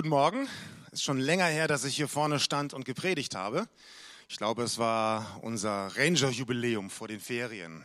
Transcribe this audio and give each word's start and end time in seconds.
Guten 0.00 0.08
Morgen. 0.08 0.48
Es 0.86 0.94
ist 0.94 1.02
schon 1.02 1.20
länger 1.20 1.44
her, 1.44 1.68
dass 1.68 1.84
ich 1.84 1.94
hier 1.94 2.08
vorne 2.08 2.40
stand 2.40 2.72
und 2.72 2.86
gepredigt 2.86 3.34
habe. 3.34 3.68
Ich 4.30 4.38
glaube, 4.38 4.62
es 4.62 4.78
war 4.78 5.38
unser 5.42 5.94
Ranger-Jubiläum 5.94 6.88
vor 6.88 7.06
den 7.06 7.20
Ferien, 7.20 7.84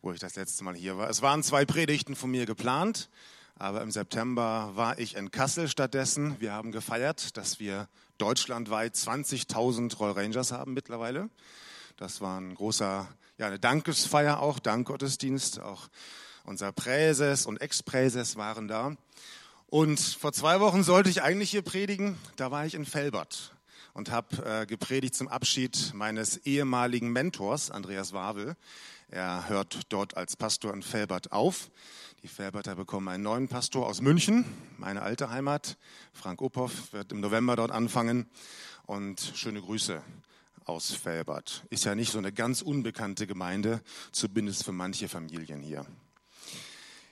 wo 0.00 0.10
ich 0.10 0.20
das 0.20 0.36
letzte 0.36 0.64
Mal 0.64 0.74
hier 0.74 0.96
war. 0.96 1.10
Es 1.10 1.20
waren 1.20 1.42
zwei 1.42 1.66
Predigten 1.66 2.16
von 2.16 2.30
mir 2.30 2.46
geplant, 2.46 3.10
aber 3.58 3.82
im 3.82 3.90
September 3.90 4.70
war 4.72 4.98
ich 4.98 5.16
in 5.16 5.30
Kassel 5.30 5.68
stattdessen. 5.68 6.40
Wir 6.40 6.54
haben 6.54 6.72
gefeiert, 6.72 7.36
dass 7.36 7.60
wir 7.60 7.90
deutschlandweit 8.16 8.94
20.000 8.94 9.94
Roll 9.98 10.12
Rangers 10.12 10.50
haben 10.50 10.72
mittlerweile. 10.72 11.28
Das 11.98 12.22
war 12.22 12.40
ein 12.40 12.54
großer, 12.54 13.06
ja, 13.36 13.46
eine 13.46 13.58
Dankesfeier 13.58 14.40
auch, 14.40 14.58
Dankgottesdienst. 14.60 15.60
Auch 15.60 15.90
unser 16.44 16.72
Präses 16.72 17.44
und 17.44 17.60
Ex-Präses 17.60 18.36
waren 18.36 18.66
da. 18.66 18.96
Und 19.74 19.98
vor 19.98 20.32
zwei 20.32 20.60
Wochen 20.60 20.84
sollte 20.84 21.10
ich 21.10 21.22
eigentlich 21.22 21.50
hier 21.50 21.62
predigen. 21.62 22.16
Da 22.36 22.52
war 22.52 22.64
ich 22.64 22.74
in 22.74 22.84
Felbert 22.86 23.56
und 23.92 24.08
habe 24.08 24.60
äh, 24.60 24.66
gepredigt 24.66 25.16
zum 25.16 25.26
Abschied 25.26 25.90
meines 25.94 26.36
ehemaligen 26.46 27.10
Mentors, 27.10 27.72
Andreas 27.72 28.12
Wawel. 28.12 28.54
Er 29.08 29.48
hört 29.48 29.80
dort 29.88 30.16
als 30.16 30.36
Pastor 30.36 30.72
in 30.72 30.84
Felbert 30.84 31.32
auf. 31.32 31.72
Die 32.22 32.28
Felberter 32.28 32.76
bekommen 32.76 33.08
einen 33.08 33.24
neuen 33.24 33.48
Pastor 33.48 33.88
aus 33.88 34.00
München, 34.00 34.44
meine 34.78 35.02
alte 35.02 35.30
Heimat. 35.30 35.76
Frank 36.12 36.40
Uphoff 36.40 36.92
wird 36.92 37.10
im 37.10 37.18
November 37.18 37.56
dort 37.56 37.72
anfangen. 37.72 38.30
Und 38.86 39.32
schöne 39.34 39.60
Grüße 39.60 40.00
aus 40.66 40.92
Felbert. 40.92 41.64
Ist 41.70 41.84
ja 41.84 41.96
nicht 41.96 42.12
so 42.12 42.18
eine 42.18 42.30
ganz 42.30 42.62
unbekannte 42.62 43.26
Gemeinde, 43.26 43.82
zumindest 44.12 44.62
für 44.62 44.70
manche 44.70 45.08
Familien 45.08 45.62
hier. 45.62 45.84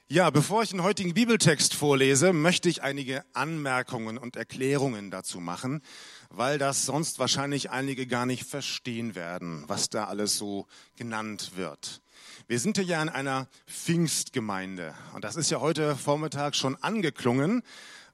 Ja, 0.09 0.29
bevor 0.29 0.63
ich 0.63 0.71
den 0.71 0.83
heutigen 0.83 1.15
Bibeltext 1.15 1.75
vorlese, 1.75 2.35
möchte 2.35 2.69
ich 2.69 2.83
einige 2.83 3.25
Anmerkungen 3.33 4.19
und 4.19 4.37
Erklärungen 4.37 5.11
dazu 5.11 5.41
machen, 5.41 5.81
weil 6.29 6.59
das 6.59 6.85
sonst 6.85 7.19
wahrscheinlich 7.19 7.71
einige 7.71 8.07
gar 8.07 8.27
nicht 8.27 8.45
verstehen 8.45 9.15
werden, 9.15 9.65
was 9.69 9.89
da 9.89 10.05
alles 10.05 10.37
so 10.37 10.67
genannt 10.97 11.53
wird. 11.57 12.03
Wir 12.47 12.59
sind 12.59 12.77
ja 12.77 13.01
in 13.01 13.09
einer 13.09 13.49
Pfingstgemeinde 13.67 14.95
und 15.15 15.25
das 15.25 15.37
ist 15.37 15.51
ja 15.51 15.61
heute 15.61 15.97
Vormittag 15.97 16.57
schon 16.57 16.77
angeklungen. 16.83 17.63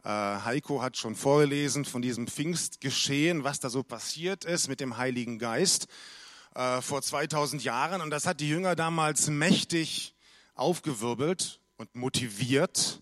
Äh, 0.05 0.09
Heiko 0.09 0.83
hat 0.83 0.97
schon 0.97 1.17
vorgelesen 1.17 1.85
von 1.85 2.01
diesem 2.01 2.29
Pfingstgeschehen, 2.29 3.43
was 3.43 3.59
da 3.59 3.71
so 3.71 3.83
passiert 3.83 4.45
ist 4.45 4.69
mit 4.69 4.79
dem 4.79 4.99
Heiligen 4.99 5.41
Geist 5.41 5.89
äh, 6.55 6.81
vor 6.81 7.03
2000 7.03 7.65
Jahren 7.65 8.03
und 8.03 8.11
das 8.11 8.25
hat 8.25 8.39
die 8.39 8.49
Jünger 8.49 8.77
damals 8.77 9.29
mächtig 9.29 10.15
aufgewirbelt 10.55 11.61
und 11.79 11.95
motiviert, 11.95 13.01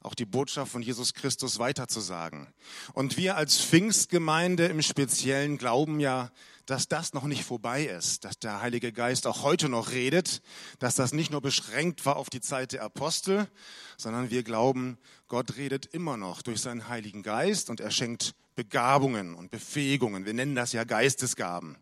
auch 0.00 0.14
die 0.14 0.26
Botschaft 0.26 0.70
von 0.70 0.82
Jesus 0.82 1.14
Christus 1.14 1.58
weiterzusagen. 1.58 2.46
Und 2.92 3.16
wir 3.16 3.36
als 3.36 3.60
Pfingstgemeinde 3.60 4.66
im 4.66 4.82
Speziellen 4.82 5.58
glauben 5.58 5.98
ja, 5.98 6.30
dass 6.66 6.86
das 6.86 7.14
noch 7.14 7.24
nicht 7.24 7.44
vorbei 7.44 7.86
ist, 7.86 8.24
dass 8.24 8.38
der 8.38 8.60
Heilige 8.60 8.92
Geist 8.92 9.26
auch 9.26 9.42
heute 9.42 9.70
noch 9.70 9.92
redet, 9.92 10.42
dass 10.78 10.94
das 10.94 11.14
nicht 11.14 11.30
nur 11.30 11.40
beschränkt 11.40 12.04
war 12.04 12.16
auf 12.16 12.28
die 12.28 12.42
Zeit 12.42 12.72
der 12.72 12.82
Apostel, 12.82 13.48
sondern 13.96 14.30
wir 14.30 14.42
glauben, 14.42 14.98
Gott 15.28 15.56
redet 15.56 15.86
immer 15.86 16.18
noch 16.18 16.42
durch 16.42 16.60
seinen 16.60 16.88
Heiligen 16.88 17.22
Geist 17.22 17.70
und 17.70 17.80
er 17.80 17.90
schenkt 17.90 18.34
Begabungen 18.54 19.34
und 19.34 19.50
Befähigungen. 19.50 20.26
Wir 20.26 20.34
nennen 20.34 20.54
das 20.54 20.72
ja 20.72 20.84
Geistesgaben. 20.84 21.78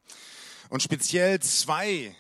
Und 0.68 0.82
speziell 0.82 1.40
zwei 1.40 2.14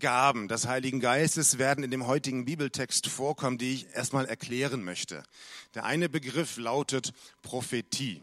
Gaben 0.00 0.48
des 0.48 0.66
Heiligen 0.66 1.00
Geistes 1.00 1.58
werden 1.58 1.84
in 1.84 1.90
dem 1.90 2.06
heutigen 2.06 2.44
Bibeltext 2.44 3.06
vorkommen, 3.06 3.58
die 3.58 3.74
ich 3.74 3.86
erstmal 3.94 4.26
erklären 4.26 4.82
möchte. 4.82 5.22
Der 5.74 5.84
eine 5.84 6.08
Begriff 6.08 6.56
lautet 6.56 7.12
Prophetie 7.42 8.22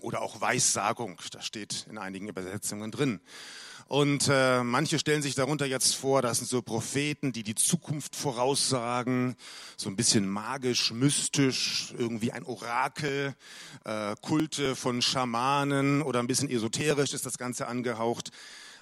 oder 0.00 0.22
auch 0.22 0.40
Weissagung. 0.40 1.18
Das 1.30 1.46
steht 1.46 1.86
in 1.88 1.98
einigen 1.98 2.28
Übersetzungen 2.28 2.90
drin. 2.90 3.20
Und 3.86 4.28
äh, 4.30 4.62
manche 4.62 4.98
stellen 4.98 5.22
sich 5.22 5.34
darunter 5.34 5.66
jetzt 5.66 5.94
vor, 5.94 6.22
das 6.22 6.38
sind 6.38 6.48
so 6.48 6.62
Propheten, 6.62 7.32
die 7.32 7.42
die 7.42 7.54
Zukunft 7.54 8.16
voraussagen, 8.16 9.36
so 9.76 9.90
ein 9.90 9.96
bisschen 9.96 10.26
magisch, 10.26 10.92
mystisch, 10.92 11.92
irgendwie 11.98 12.32
ein 12.32 12.44
Orakel, 12.44 13.34
äh, 13.84 14.14
Kulte 14.22 14.76
von 14.76 15.02
Schamanen 15.02 16.00
oder 16.00 16.20
ein 16.20 16.26
bisschen 16.26 16.48
esoterisch 16.50 17.12
ist 17.12 17.26
das 17.26 17.38
Ganze 17.38 17.68
angehaucht. 17.68 18.30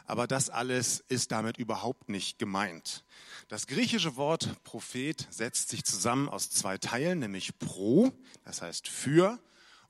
Aber 0.07 0.27
das 0.27 0.51
alles 0.51 1.05
ist 1.09 1.33
damit 1.33 1.59
überhaupt 1.59 2.09
nicht 2.09 2.39
gemeint. 2.39 3.05
Das 3.49 3.67
griechische 3.67 4.17
Wort 4.17 4.63
Prophet 4.65 5.27
setzt 5.31 5.69
sich 5.69 5.85
zusammen 5.85 6.29
aus 6.29 6.51
zwei 6.51 6.79
Teilen, 6.79 7.21
nämlich 7.21 7.59
pro, 7.59 8.13
das 8.45 8.63
heißt 8.63 8.89
für, 8.89 9.39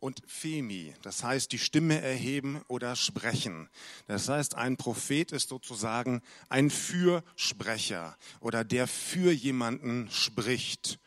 und 0.00 0.22
Femi, 0.26 0.94
das 1.02 1.22
heißt 1.22 1.52
die 1.52 1.58
Stimme 1.58 2.00
erheben 2.00 2.62
oder 2.68 2.96
sprechen. 2.96 3.68
Das 4.06 4.28
heißt, 4.28 4.54
ein 4.54 4.76
Prophet 4.78 5.30
ist 5.30 5.50
sozusagen 5.50 6.22
ein 6.48 6.70
Fürsprecher 6.70 8.16
oder 8.40 8.64
der 8.64 8.88
für 8.88 9.30
jemanden 9.30 10.10
spricht 10.10 10.98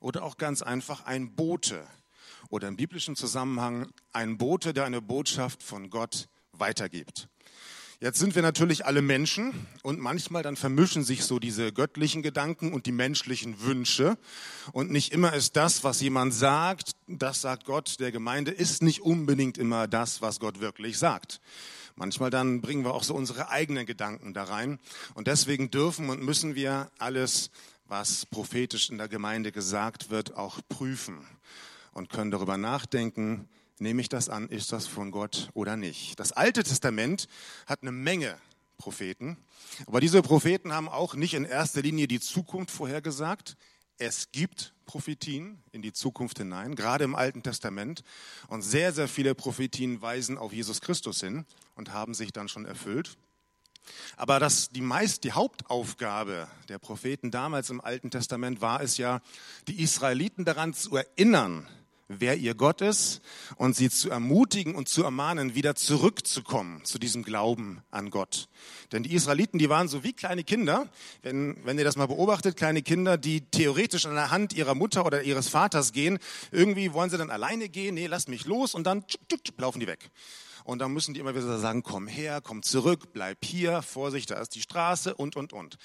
oder 0.00 0.22
auch 0.22 0.36
ganz 0.36 0.60
einfach 0.60 1.06
ein 1.06 1.34
Bote 1.34 1.86
oder 2.50 2.68
im 2.68 2.76
biblischen 2.76 3.16
Zusammenhang 3.16 3.90
ein 4.12 4.36
Bote, 4.36 4.74
der 4.74 4.84
eine 4.84 5.00
Botschaft 5.00 5.62
von 5.62 5.88
Gott 5.88 6.28
weitergibt. 6.52 7.28
Jetzt 8.02 8.18
sind 8.18 8.34
wir 8.34 8.42
natürlich 8.42 8.84
alle 8.84 9.00
Menschen 9.00 9.54
und 9.84 10.00
manchmal 10.00 10.42
dann 10.42 10.56
vermischen 10.56 11.04
sich 11.04 11.22
so 11.24 11.38
diese 11.38 11.72
göttlichen 11.72 12.20
Gedanken 12.20 12.72
und 12.72 12.86
die 12.86 12.90
menschlichen 12.90 13.62
Wünsche. 13.62 14.18
Und 14.72 14.90
nicht 14.90 15.12
immer 15.12 15.34
ist 15.34 15.54
das, 15.54 15.84
was 15.84 16.00
jemand 16.00 16.34
sagt, 16.34 16.96
das 17.06 17.42
sagt 17.42 17.64
Gott 17.64 18.00
der 18.00 18.10
Gemeinde, 18.10 18.50
ist 18.50 18.82
nicht 18.82 19.02
unbedingt 19.02 19.56
immer 19.56 19.86
das, 19.86 20.20
was 20.20 20.40
Gott 20.40 20.58
wirklich 20.58 20.98
sagt. 20.98 21.40
Manchmal 21.94 22.30
dann 22.30 22.60
bringen 22.60 22.84
wir 22.84 22.92
auch 22.92 23.04
so 23.04 23.14
unsere 23.14 23.50
eigenen 23.50 23.86
Gedanken 23.86 24.34
da 24.34 24.42
rein. 24.42 24.80
Und 25.14 25.28
deswegen 25.28 25.70
dürfen 25.70 26.10
und 26.10 26.24
müssen 26.24 26.56
wir 26.56 26.90
alles, 26.98 27.52
was 27.86 28.26
prophetisch 28.26 28.90
in 28.90 28.98
der 28.98 29.06
Gemeinde 29.06 29.52
gesagt 29.52 30.10
wird, 30.10 30.34
auch 30.34 30.58
prüfen 30.68 31.24
und 31.92 32.10
können 32.10 32.32
darüber 32.32 32.56
nachdenken, 32.56 33.48
nehme 33.78 34.00
ich 34.00 34.08
das 34.08 34.28
an, 34.28 34.48
ist 34.48 34.72
das 34.72 34.86
von 34.86 35.10
Gott 35.10 35.50
oder 35.54 35.76
nicht. 35.76 36.18
Das 36.18 36.32
Alte 36.32 36.62
Testament 36.62 37.28
hat 37.66 37.82
eine 37.82 37.92
Menge 37.92 38.36
Propheten, 38.78 39.36
aber 39.86 40.00
diese 40.00 40.22
Propheten 40.22 40.72
haben 40.72 40.88
auch 40.88 41.14
nicht 41.14 41.34
in 41.34 41.44
erster 41.44 41.82
Linie 41.82 42.08
die 42.08 42.20
Zukunft 42.20 42.70
vorhergesagt. 42.70 43.56
Es 43.98 44.32
gibt 44.32 44.74
Prophetien 44.86 45.62
in 45.70 45.82
die 45.82 45.92
Zukunft 45.92 46.38
hinein, 46.38 46.74
gerade 46.74 47.04
im 47.04 47.14
Alten 47.14 47.42
Testament. 47.42 48.02
Und 48.48 48.62
sehr, 48.62 48.92
sehr 48.92 49.08
viele 49.08 49.34
Prophetien 49.34 50.02
weisen 50.02 50.38
auf 50.38 50.52
Jesus 50.52 50.80
Christus 50.80 51.20
hin 51.20 51.46
und 51.76 51.92
haben 51.92 52.14
sich 52.14 52.32
dann 52.32 52.48
schon 52.48 52.64
erfüllt. 52.64 53.16
Aber 54.16 54.38
das, 54.38 54.70
die 54.70 54.80
meist, 54.80 55.24
die 55.24 55.32
Hauptaufgabe 55.32 56.48
der 56.68 56.78
Propheten 56.78 57.30
damals 57.30 57.70
im 57.70 57.80
Alten 57.80 58.10
Testament 58.10 58.60
war 58.60 58.80
es 58.80 58.96
ja, 58.96 59.20
die 59.68 59.82
Israeliten 59.82 60.44
daran 60.44 60.74
zu 60.74 60.96
erinnern, 60.96 61.68
wer 62.20 62.36
ihr 62.36 62.54
Gott 62.54 62.80
ist 62.80 63.20
und 63.56 63.76
sie 63.76 63.90
zu 63.90 64.10
ermutigen 64.10 64.74
und 64.74 64.88
zu 64.88 65.02
ermahnen, 65.02 65.54
wieder 65.54 65.74
zurückzukommen 65.74 66.84
zu 66.84 66.98
diesem 66.98 67.22
Glauben 67.22 67.82
an 67.90 68.10
Gott. 68.10 68.48
Denn 68.92 69.02
die 69.02 69.14
Israeliten, 69.14 69.58
die 69.58 69.68
waren 69.68 69.88
so 69.88 70.04
wie 70.04 70.12
kleine 70.12 70.44
Kinder, 70.44 70.88
wenn, 71.22 71.56
wenn 71.64 71.78
ihr 71.78 71.84
das 71.84 71.96
mal 71.96 72.06
beobachtet, 72.06 72.56
kleine 72.56 72.82
Kinder, 72.82 73.16
die 73.16 73.42
theoretisch 73.42 74.06
an 74.06 74.14
der 74.14 74.30
Hand 74.30 74.52
ihrer 74.52 74.74
Mutter 74.74 75.06
oder 75.06 75.22
ihres 75.22 75.48
Vaters 75.48 75.92
gehen. 75.92 76.18
Irgendwie 76.50 76.92
wollen 76.92 77.10
sie 77.10 77.18
dann 77.18 77.30
alleine 77.30 77.68
gehen, 77.68 77.94
nee, 77.94 78.06
lasst 78.06 78.28
mich 78.28 78.44
los 78.44 78.74
und 78.74 78.84
dann 78.84 79.06
tschuk, 79.06 79.28
tschuk, 79.28 79.58
laufen 79.58 79.80
die 79.80 79.86
weg. 79.86 80.10
Und 80.64 80.78
dann 80.78 80.92
müssen 80.92 81.14
die 81.14 81.20
immer 81.20 81.34
wieder 81.34 81.58
sagen, 81.58 81.82
komm 81.82 82.06
her, 82.06 82.40
komm 82.42 82.62
zurück, 82.62 83.12
bleib 83.12 83.44
hier, 83.44 83.82
Vorsicht, 83.82 84.30
da 84.30 84.40
ist 84.40 84.54
die 84.54 84.62
Straße 84.62 85.14
und, 85.14 85.36
und, 85.36 85.52
und. 85.52 85.76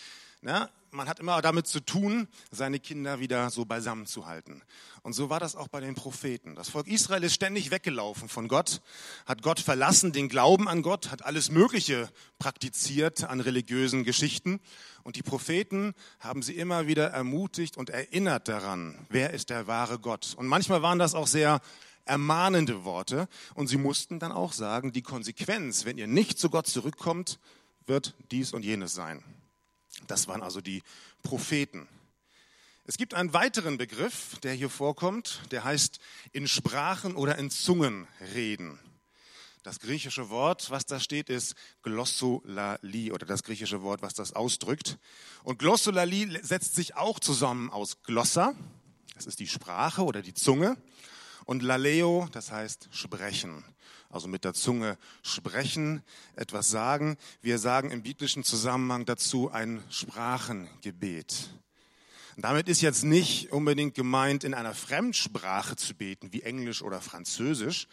Na, 0.47 0.69
man 0.91 1.09
hat 1.09 1.19
immer 1.19 1.41
damit 1.41 1.67
zu 1.67 1.81
tun, 1.81 2.29
seine 2.51 2.79
Kinder 2.79 3.19
wieder 3.19 3.49
so 3.49 3.65
beisammen 3.65 4.05
zu 4.05 4.27
halten. 4.27 4.61
Und 5.03 5.11
so 5.11 5.29
war 5.29 5.41
das 5.41 5.57
auch 5.57 5.67
bei 5.67 5.81
den 5.81 5.93
Propheten. 5.93 6.55
Das 6.55 6.69
Volk 6.69 6.87
Israel 6.87 7.25
ist 7.25 7.33
ständig 7.33 7.69
weggelaufen 7.69 8.29
von 8.29 8.47
Gott, 8.47 8.81
hat 9.25 9.41
Gott 9.41 9.59
verlassen, 9.59 10.13
den 10.13 10.29
Glauben 10.29 10.69
an 10.69 10.83
Gott, 10.83 11.11
hat 11.11 11.25
alles 11.25 11.51
Mögliche 11.51 12.09
praktiziert 12.39 13.25
an 13.25 13.41
religiösen 13.41 14.05
Geschichten. 14.05 14.61
Und 15.03 15.17
die 15.17 15.21
Propheten 15.21 15.93
haben 16.21 16.41
sie 16.41 16.55
immer 16.55 16.87
wieder 16.87 17.09
ermutigt 17.09 17.75
und 17.75 17.89
erinnert 17.89 18.47
daran, 18.47 19.05
wer 19.09 19.31
ist 19.31 19.49
der 19.49 19.67
wahre 19.67 19.99
Gott. 19.99 20.33
Und 20.37 20.47
manchmal 20.47 20.81
waren 20.81 20.97
das 20.97 21.13
auch 21.13 21.27
sehr 21.27 21.59
ermahnende 22.05 22.85
Worte. 22.85 23.27
Und 23.53 23.67
sie 23.67 23.75
mussten 23.75 24.17
dann 24.17 24.31
auch 24.31 24.53
sagen, 24.53 24.93
die 24.93 25.01
Konsequenz, 25.01 25.83
wenn 25.83 25.97
ihr 25.97 26.07
nicht 26.07 26.39
zu 26.39 26.49
Gott 26.49 26.67
zurückkommt, 26.67 27.37
wird 27.85 28.15
dies 28.31 28.53
und 28.53 28.63
jenes 28.63 28.93
sein. 28.93 29.25
Das 30.07 30.27
waren 30.27 30.41
also 30.41 30.61
die 30.61 30.83
Propheten. 31.23 31.87
Es 32.85 32.97
gibt 32.97 33.13
einen 33.13 33.33
weiteren 33.33 33.77
Begriff, 33.77 34.39
der 34.43 34.53
hier 34.53 34.69
vorkommt, 34.69 35.41
der 35.51 35.65
heißt 35.65 35.99
in 36.31 36.47
Sprachen 36.47 37.15
oder 37.15 37.37
in 37.37 37.49
Zungen 37.49 38.07
reden. 38.33 38.79
Das 39.63 39.81
griechische 39.81 40.29
Wort, 40.29 40.71
was 40.71 40.85
da 40.85 40.97
steht, 40.97 41.29
ist 41.29 41.55
Glossolali 41.83 43.11
oder 43.11 43.25
das 43.25 43.43
griechische 43.43 43.81
Wort, 43.81 44.01
was 44.01 44.13
das 44.13 44.31
ausdrückt. 44.31 44.97
Und 45.43 45.59
Glossolali 45.59 46.39
setzt 46.41 46.75
sich 46.75 46.95
auch 46.95 47.19
zusammen 47.19 47.69
aus 47.69 48.01
Glossa, 48.03 48.55
das 49.15 49.25
ist 49.25 49.41
die 49.41 49.47
Sprache 49.47 50.05
oder 50.05 50.21
die 50.21 50.33
Zunge, 50.33 50.77
Und 51.43 51.63
Laleo, 51.63 52.27
das 52.33 52.51
heißt 52.51 52.89
sprechen. 52.91 53.63
Also 54.17 54.29
mit 54.29 54.45
der 54.45 54.55
Zunge 54.55 54.97
sprechen, 55.21 56.01
etwas 56.35 56.71
sagen. 56.71 57.17
Wir 57.43 57.59
sagen 57.59 57.91
im 57.91 58.01
biblischen 58.01 58.43
Zusammenhang 58.43 59.05
dazu 59.05 59.51
ein 59.51 59.83
Sprachengebet. 59.91 61.51
Damit 62.35 62.67
ist 62.67 62.81
jetzt 62.81 63.03
nicht 63.03 63.51
unbedingt 63.51 63.93
gemeint, 63.93 64.43
in 64.43 64.55
einer 64.55 64.73
Fremdsprache 64.73 65.75
zu 65.75 65.93
beten, 65.93 66.33
wie 66.33 66.41
Englisch 66.41 66.81
oder 66.81 66.99
Französisch, 66.99 67.87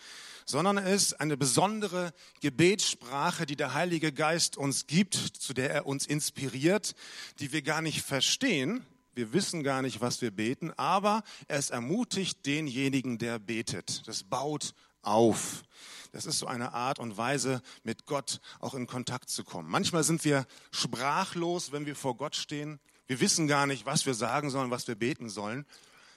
sondern 0.47 0.79
es 0.79 1.09
ist 1.09 1.21
eine 1.21 1.37
besondere 1.37 2.15
Gebetssprache, 2.41 3.45
die 3.45 3.57
der 3.57 3.75
Heilige 3.75 4.11
Geist 4.11 4.57
uns 4.57 4.87
gibt, 4.87 5.13
zu 5.17 5.53
der 5.53 5.71
er 5.75 5.87
uns 5.87 6.07
inspiriert, 6.07 6.95
die 7.39 7.53
wir 7.53 7.61
gar 7.61 7.83
nicht 7.83 8.01
verstehen. 8.01 8.87
Wir 9.15 9.35
wissen 9.35 9.63
gar 9.63 9.83
nicht, 9.83 10.01
was 10.01 10.23
wir 10.23 10.31
beten, 10.31 10.73
aber 10.79 11.23
es 11.49 11.69
ermutigt 11.69 12.47
denjenigen, 12.47 13.19
der 13.19 13.39
betet. 13.39 14.09
Das 14.09 14.25
baut 14.25 14.73
auf. 15.05 15.63
Das 16.15 16.27
ist 16.27 16.39
so 16.39 16.47
eine 16.47 16.73
Art 16.75 17.01
und 17.01 17.17
Weise, 17.17 17.61
mit 17.83 18.07
Gott 18.07 18.41
auch 18.61 18.75
in 18.75 18.87
Kontakt 18.87 19.31
zu 19.31 19.43
kommen. 19.43 19.69
Manchmal 19.69 20.05
sind 20.05 20.25
wir 20.25 20.47
sprachlos, 20.71 21.73
wenn 21.73 21.87
wir 21.87 21.97
vor 21.97 22.17
Gott 22.17 22.37
stehen. 22.37 22.79
Wir 23.09 23.19
wissen 23.19 23.49
gar 23.49 23.67
nicht, 23.67 23.85
was 23.85 24.07
wir 24.07 24.15
sagen 24.15 24.49
sollen, 24.49 24.71
was 24.71 24.87
wir 24.87 24.95
beten 24.95 25.29
sollen. 25.29 25.67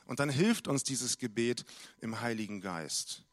Und 0.05 0.19
dann 0.19 0.29
hilft 0.29 0.67
uns 0.67 0.83
dieses 0.83 1.17
Gebet 1.17 1.65
im 1.99 2.21
Heiligen 2.21 2.61
Geist. 2.61 3.23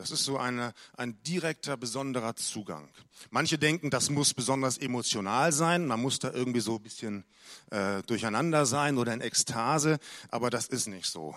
Das 0.00 0.10
ist 0.10 0.24
so 0.24 0.38
eine, 0.38 0.72
ein 0.96 1.22
direkter, 1.24 1.76
besonderer 1.76 2.34
Zugang. 2.34 2.88
Manche 3.28 3.58
denken, 3.58 3.90
das 3.90 4.08
muss 4.08 4.32
besonders 4.32 4.78
emotional 4.78 5.52
sein, 5.52 5.86
man 5.86 6.00
muss 6.00 6.18
da 6.18 6.32
irgendwie 6.32 6.60
so 6.60 6.76
ein 6.76 6.82
bisschen 6.82 7.24
äh, 7.68 8.02
durcheinander 8.04 8.64
sein 8.64 8.96
oder 8.96 9.12
in 9.12 9.20
Ekstase, 9.20 9.98
aber 10.30 10.48
das 10.48 10.68
ist 10.68 10.86
nicht 10.86 11.04
so. 11.04 11.34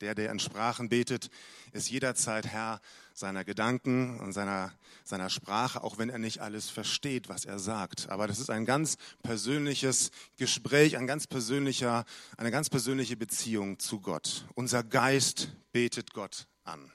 Der, 0.00 0.16
der 0.16 0.32
in 0.32 0.40
Sprachen 0.40 0.88
betet, 0.88 1.30
ist 1.70 1.88
jederzeit 1.88 2.48
Herr 2.48 2.80
seiner 3.14 3.44
Gedanken 3.44 4.18
und 4.18 4.32
seiner, 4.32 4.72
seiner 5.04 5.30
Sprache, 5.30 5.84
auch 5.84 5.98
wenn 5.98 6.10
er 6.10 6.18
nicht 6.18 6.40
alles 6.40 6.68
versteht, 6.68 7.28
was 7.28 7.44
er 7.44 7.60
sagt. 7.60 8.08
Aber 8.08 8.26
das 8.26 8.40
ist 8.40 8.50
ein 8.50 8.64
ganz 8.64 8.96
persönliches 9.22 10.10
Gespräch, 10.36 10.96
ein 10.96 11.06
ganz 11.06 11.28
persönlicher, 11.28 12.04
eine 12.36 12.50
ganz 12.50 12.70
persönliche 12.70 13.16
Beziehung 13.16 13.78
zu 13.78 14.00
Gott. 14.00 14.46
Unser 14.56 14.82
Geist 14.82 15.52
betet 15.70 16.12
Gott 16.12 16.48
an. 16.64 16.90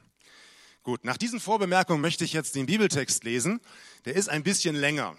Gut, 0.86 1.04
nach 1.04 1.18
diesen 1.18 1.40
Vorbemerkungen 1.40 2.00
möchte 2.00 2.24
ich 2.26 2.34
jetzt 2.34 2.54
den 2.54 2.68
Bibeltext 2.68 3.24
lesen. 3.24 3.60
Der 4.06 4.16
ist 4.16 4.30
ein 4.30 4.44
bisschen 4.44 4.76
länger. 4.76 5.18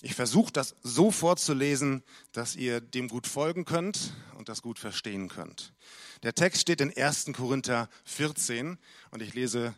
Ich 0.00 0.14
versuche 0.14 0.50
das 0.50 0.74
so 0.82 1.10
vorzulesen, 1.10 2.02
dass 2.32 2.56
ihr 2.56 2.80
dem 2.80 3.08
gut 3.08 3.26
folgen 3.26 3.66
könnt 3.66 4.14
und 4.38 4.48
das 4.48 4.62
gut 4.62 4.78
verstehen 4.78 5.28
könnt. 5.28 5.74
Der 6.22 6.34
Text 6.34 6.62
steht 6.62 6.80
in 6.80 6.96
1. 6.96 7.26
Korinther 7.34 7.90
14 8.04 8.78
und 9.10 9.20
ich 9.20 9.34
lese 9.34 9.74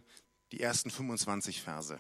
die 0.53 0.61
ersten 0.61 0.93
25 0.93 1.63
Verse. 1.63 1.99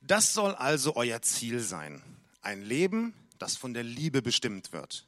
Das 0.00 0.32
soll 0.32 0.54
also 0.54 0.96
euer 0.96 1.20
Ziel 1.20 1.60
sein. 1.60 2.02
Ein 2.40 2.62
Leben, 2.62 3.12
das 3.38 3.58
von 3.58 3.74
der 3.74 3.84
Liebe 3.84 4.22
bestimmt 4.22 4.72
wird. 4.72 5.06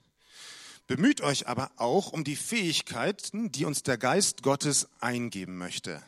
Bemüht 0.87 1.23
euch 1.23 1.49
aber 1.49 1.71
auch 1.77 2.13
um 2.13 2.25
die 2.25 2.37
Fähigkeiten, 2.37 3.51
die 3.51 3.65
uns 3.65 3.83
der 3.83 3.97
Geist 3.97 4.43
Gottes 4.43 4.89
eingeben 5.01 5.57
möchte. 5.57 6.03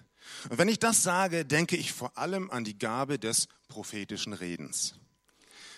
Und 0.50 0.58
wenn 0.58 0.68
ich 0.68 0.78
das 0.78 1.02
sage, 1.02 1.44
denke 1.44 1.76
ich 1.76 1.92
vor 1.92 2.18
allem 2.18 2.50
an 2.50 2.64
die 2.64 2.78
Gabe 2.78 3.18
des 3.18 3.48
prophetischen 3.68 4.32
Redens. 4.34 4.94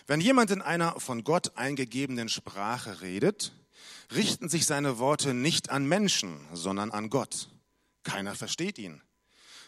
Wenn 0.07 0.21
jemand 0.21 0.51
in 0.51 0.63
einer 0.63 0.99
von 0.99 1.23
Gott 1.23 1.57
eingegebenen 1.57 2.29
Sprache 2.29 3.01
redet, 3.01 3.53
richten 4.13 4.49
sich 4.49 4.67
seine 4.67 4.99
Worte 4.99 5.35
nicht 5.35 5.71
an 5.71 5.87
Menschen, 5.87 6.41
sondern 6.53 6.91
an 6.91 7.11
Gott. 7.11 7.51
Keiner 8.03 8.35
versteht 8.35 8.79
ihn. 8.79 9.03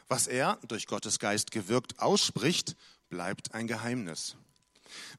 Was 0.09 0.27
er 0.27 0.59
durch 0.67 0.87
Gottes 0.87 1.19
Geist 1.19 1.53
gewirkt 1.53 2.01
ausspricht, 2.01 2.75
bleibt 3.11 3.55
ein 3.55 3.67
Geheimnis. 3.67 4.37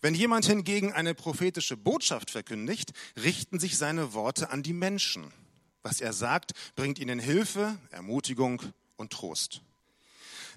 Wenn 0.02 0.16
jemand 0.16 0.46
hingegen 0.46 0.92
eine 0.94 1.14
prophetische 1.14 1.78
Botschaft 1.78 2.32
verkündigt, 2.32 2.92
richten 3.22 3.60
sich 3.60 3.78
seine 3.78 4.14
Worte 4.14 4.50
an 4.50 4.64
die 4.64 4.74
Menschen. 4.74 5.32
Was 5.84 6.02
er 6.02 6.14
sagt, 6.14 6.52
bringt 6.76 7.00
ihnen 7.00 7.20
Hilfe, 7.20 7.78
Ermutigung 7.90 8.62
und 8.98 9.12
Trost. 9.12 9.62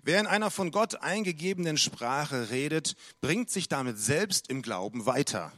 Wer 0.03 0.21
in 0.21 0.27
einer 0.27 0.51
von 0.51 0.71
Gott 0.71 0.97
eingegebenen 0.97 1.79
Sprache 1.79 2.51
redet, 2.51 2.95
bringt 3.23 3.51
sich 3.51 3.69
damit 3.69 3.99
selbst 3.99 4.51
im 4.51 4.61
Glauben 4.61 5.07
weiter. 5.07 5.53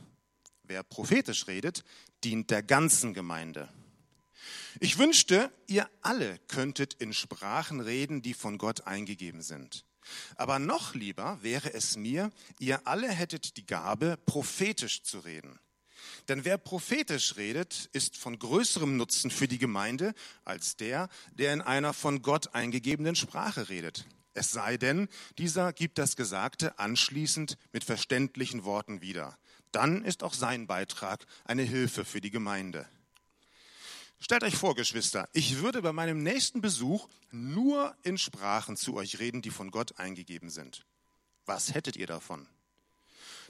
Wer 0.63 0.83
prophetisch 0.85 1.49
redet, 1.49 1.85
dient 2.23 2.51
der 2.51 2.63
ganzen 2.63 3.15
Gemeinde. 3.15 3.69
Ich 4.79 4.99
wünschte, 4.99 5.51
ihr 5.67 5.89
alle 6.03 6.39
könntet 6.49 6.95
in 6.95 7.13
Sprachen 7.15 7.81
reden, 7.81 8.21
die 8.21 8.35
von 8.35 8.59
Gott 8.59 8.87
eingegeben 8.87 9.43
sind. 9.43 9.86
Aber 10.37 10.59
noch 10.59 10.95
lieber 10.95 11.39
wäre 11.43 11.73
es 11.73 11.97
mir, 11.97 12.31
ihr 12.59 12.87
alle 12.87 13.09
hättet 13.09 13.57
die 13.57 13.67
Gabe, 13.67 14.19
prophetisch 14.27 15.03
zu 15.03 15.21
reden. 15.21 15.59
Denn 16.29 16.45
wer 16.45 16.59
prophetisch 16.59 17.37
redet, 17.37 17.89
ist 17.93 18.17
von 18.17 18.39
größerem 18.39 18.97
Nutzen 18.97 19.31
für 19.31 19.49
die 19.49 19.59
Gemeinde 19.59 20.15
als 20.45 20.77
der, 20.77 21.09
der 21.33 21.53
in 21.53 21.61
einer 21.61 21.93
von 21.93 22.23
Gott 22.23 22.55
eingegebenen 22.55 23.17
Sprache 23.17 23.69
redet. 23.69 24.07
Es 24.35 24.51
sei 24.51 24.77
denn, 24.77 25.09
dieser 25.39 25.73
gibt 25.73 25.99
das 25.99 26.17
Gesagte 26.17 26.79
anschließend 26.79 27.57
mit 27.73 27.85
verständlichen 27.85 28.65
Worten 28.65 29.01
wieder. 29.01 29.39
Dann 29.73 30.05
ist 30.05 30.23
auch 30.23 30.35
sein 30.35 30.67
Beitrag 30.67 31.27
eine 31.45 31.63
Hilfe 31.63 32.05
für 32.05 32.21
die 32.21 32.31
Gemeinde. 32.31 32.87
Stellt 34.19 34.45
euch 34.45 34.57
vor, 34.57 34.75
Geschwister, 34.75 35.29
ich 35.33 35.59
würde 35.59 35.83
bei 35.83 35.93
meinem 35.93 36.23
nächsten 36.23 36.61
Besuch 36.61 37.09
nur 37.31 37.95
in 38.03 38.19
Sprachen 38.19 38.77
zu 38.77 38.95
euch 38.95 39.19
reden, 39.19 39.43
die 39.43 39.51
von 39.51 39.71
Gott 39.71 39.99
eingegeben 39.99 40.51
sind. 40.51 40.87
Was 41.45 41.75
hättet 41.75 41.97
ihr 41.97 42.07
davon? 42.07 42.49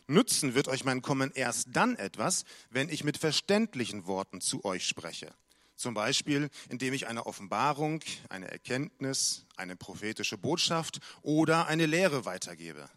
Nützen 0.09 0.55
wird 0.55 0.69
euch 0.69 0.85
mein 0.85 1.03
Kommen 1.03 1.33
erst 1.35 1.69
dann 1.73 1.97
etwas, 1.97 2.45
wenn 2.71 2.89
ich 2.89 3.05
mit 3.05 3.17
verständlichen 3.17 4.07
Worten 4.07 4.41
zu 4.41 4.65
euch 4.65 4.87
spreche. 4.87 5.35
Zum 5.77 5.95
Beispiel, 5.95 6.49
indem 6.69 6.95
ich 6.95 7.07
eine 7.07 7.27
Offenbarung, 7.27 8.01
eine 8.29 8.51
Erkenntnis, 8.51 9.47
eine 9.57 9.77
prophetische 9.77 10.39
Botschaft 10.39 11.01
oder 11.23 11.67
eine 11.67 11.87
Lehre 11.87 12.25
weitergebe. 12.25 12.89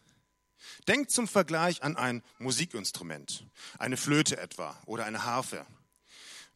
Denkt 0.87 1.11
zum 1.11 1.27
Vergleich 1.27 1.83
an 1.83 1.97
ein 1.97 2.23
Musikinstrument, 2.37 3.45
eine 3.79 3.97
Flöte 3.97 4.37
etwa 4.37 4.77
oder 4.85 5.05
eine 5.05 5.25
Harfe. 5.25 5.65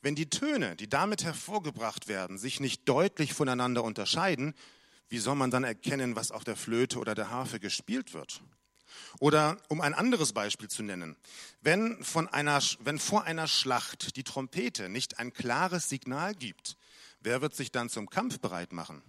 Wenn 0.03 0.15
die 0.15 0.29
Töne, 0.29 0.75
die 0.75 0.89
damit 0.89 1.23
hervorgebracht 1.23 2.09
werden, 2.09 2.37
sich 2.37 2.59
nicht 2.59 2.87
deutlich 2.89 3.33
voneinander 3.33 3.85
unterscheiden, 3.85 4.53
wie 5.07 5.17
soll 5.17 5.35
man 5.35 5.49
dann 5.49 5.63
erkennen, 5.63 6.17
was 6.17 6.31
auf 6.31 6.43
der 6.43 6.57
Flöte 6.57 6.99
oder 6.99 7.15
der 7.15 7.29
Harfe 7.29 7.61
gespielt 7.61 8.13
wird? 8.13 8.43
Oder 9.19 9.57
um 9.69 9.79
ein 9.79 9.93
anderes 9.93 10.33
Beispiel 10.33 10.67
zu 10.67 10.83
nennen, 10.83 11.15
wenn, 11.61 12.03
von 12.03 12.27
einer, 12.27 12.61
wenn 12.79 12.99
vor 12.99 13.23
einer 13.23 13.47
Schlacht 13.47 14.17
die 14.17 14.25
Trompete 14.25 14.89
nicht 14.89 15.19
ein 15.19 15.31
klares 15.31 15.87
Signal 15.87 16.35
gibt, 16.35 16.75
wer 17.21 17.41
wird 17.41 17.55
sich 17.55 17.71
dann 17.71 17.89
zum 17.89 18.09
Kampf 18.09 18.39
bereit 18.39 18.73
machen? 18.73 19.01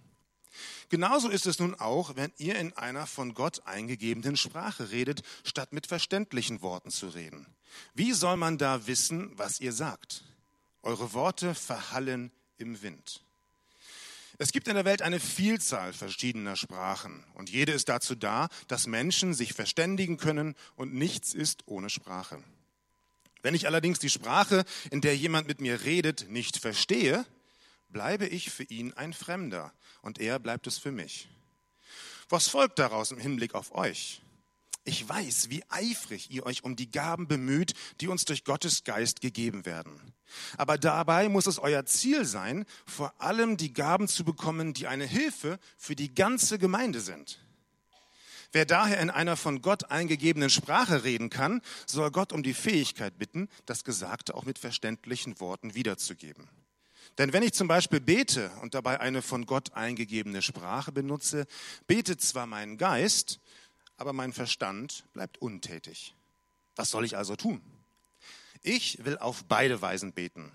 Genauso 0.87 1.27
ist 1.27 1.45
es 1.45 1.59
nun 1.59 1.75
auch, 1.75 2.15
wenn 2.15 2.31
ihr 2.37 2.55
in 2.55 2.71
einer 2.71 3.05
von 3.05 3.33
Gott 3.33 3.67
eingegebenen 3.67 4.37
Sprache 4.37 4.91
redet, 4.91 5.23
statt 5.43 5.73
mit 5.73 5.87
verständlichen 5.87 6.61
Worten 6.61 6.89
zu 6.89 7.09
reden. 7.09 7.47
Wie 7.93 8.13
soll 8.13 8.37
man 8.37 8.57
da 8.57 8.87
wissen, 8.87 9.37
was 9.37 9.59
ihr 9.59 9.73
sagt? 9.73 10.23
Eure 10.85 11.13
Worte 11.13 11.55
verhallen 11.55 12.31
im 12.59 12.83
Wind. 12.83 13.23
Es 14.37 14.51
gibt 14.51 14.67
in 14.67 14.75
der 14.75 14.85
Welt 14.85 15.01
eine 15.01 15.19
Vielzahl 15.19 15.93
verschiedener 15.93 16.55
Sprachen 16.55 17.23
und 17.33 17.49
jede 17.49 17.71
ist 17.71 17.89
dazu 17.89 18.13
da, 18.13 18.49
dass 18.67 18.85
Menschen 18.85 19.33
sich 19.33 19.53
verständigen 19.53 20.17
können 20.17 20.55
und 20.75 20.93
nichts 20.93 21.33
ist 21.33 21.63
ohne 21.65 21.89
Sprache. 21.89 22.43
Wenn 23.41 23.55
ich 23.55 23.65
allerdings 23.65 23.97
die 23.97 24.11
Sprache, 24.11 24.63
in 24.91 25.01
der 25.01 25.17
jemand 25.17 25.47
mit 25.47 25.59
mir 25.59 25.85
redet, 25.85 26.29
nicht 26.29 26.57
verstehe, 26.57 27.25
bleibe 27.89 28.27
ich 28.27 28.51
für 28.51 28.65
ihn 28.65 28.93
ein 28.93 29.13
Fremder 29.13 29.73
und 30.03 30.19
er 30.19 30.37
bleibt 30.37 30.67
es 30.67 30.77
für 30.77 30.91
mich. 30.91 31.27
Was 32.29 32.47
folgt 32.47 32.77
daraus 32.77 33.09
im 33.09 33.17
Hinblick 33.17 33.55
auf 33.55 33.73
euch? 33.73 34.21
Ich 34.87 35.09
weiß, 35.09 35.49
wie 35.49 35.63
eifrig 35.69 36.29
ihr 36.29 36.45
euch 36.45 36.63
um 36.63 36.75
die 36.75 36.91
Gaben 36.91 37.27
bemüht, 37.27 37.73
die 38.01 38.07
uns 38.07 38.23
durch 38.23 38.43
Gottes 38.43 38.83
Geist 38.83 39.19
gegeben 39.19 39.65
werden. 39.65 40.13
Aber 40.57 40.77
dabei 40.77 41.27
muss 41.27 41.47
es 41.47 41.57
euer 41.57 41.85
Ziel 41.85 42.23
sein, 42.23 42.65
vor 42.85 43.19
allem 43.19 43.57
die 43.57 43.73
Gaben 43.73 44.07
zu 44.07 44.23
bekommen, 44.23 44.75
die 44.75 44.85
eine 44.85 45.05
Hilfe 45.05 45.57
für 45.75 45.95
die 45.95 46.13
ganze 46.13 46.59
Gemeinde 46.59 47.01
sind. 47.01 47.39
Wer 48.51 48.65
daher 48.65 48.99
in 48.99 49.09
einer 49.09 49.37
von 49.37 49.63
Gott 49.63 49.89
eingegebenen 49.89 50.51
Sprache 50.51 51.03
reden 51.03 51.31
kann, 51.31 51.61
soll 51.87 52.11
Gott 52.11 52.31
um 52.31 52.43
die 52.43 52.53
Fähigkeit 52.53 53.17
bitten, 53.17 53.49
das 53.65 53.83
Gesagte 53.83 54.35
auch 54.35 54.45
mit 54.45 54.59
verständlichen 54.59 55.39
Worten 55.39 55.73
wiederzugeben. 55.73 56.47
Denn 57.17 57.33
wenn 57.33 57.43
ich 57.43 57.53
zum 57.53 57.67
Beispiel 57.67 58.01
bete 58.01 58.51
und 58.61 58.73
dabei 58.73 58.99
eine 58.99 59.21
von 59.21 59.45
Gott 59.45 59.73
eingegebene 59.73 60.41
Sprache 60.41 60.91
benutze, 60.91 61.47
betet 61.87 62.21
zwar 62.21 62.45
mein 62.45 62.77
Geist, 62.77 63.39
aber 63.97 64.13
mein 64.13 64.33
Verstand 64.33 65.05
bleibt 65.13 65.37
untätig. 65.37 66.15
Was 66.75 66.89
soll 66.89 67.05
ich 67.05 67.17
also 67.17 67.35
tun? 67.35 67.61
Ich 68.61 69.03
will 69.05 69.17
auf 69.17 69.45
beide 69.45 69.81
Weisen 69.81 70.13
beten. 70.13 70.51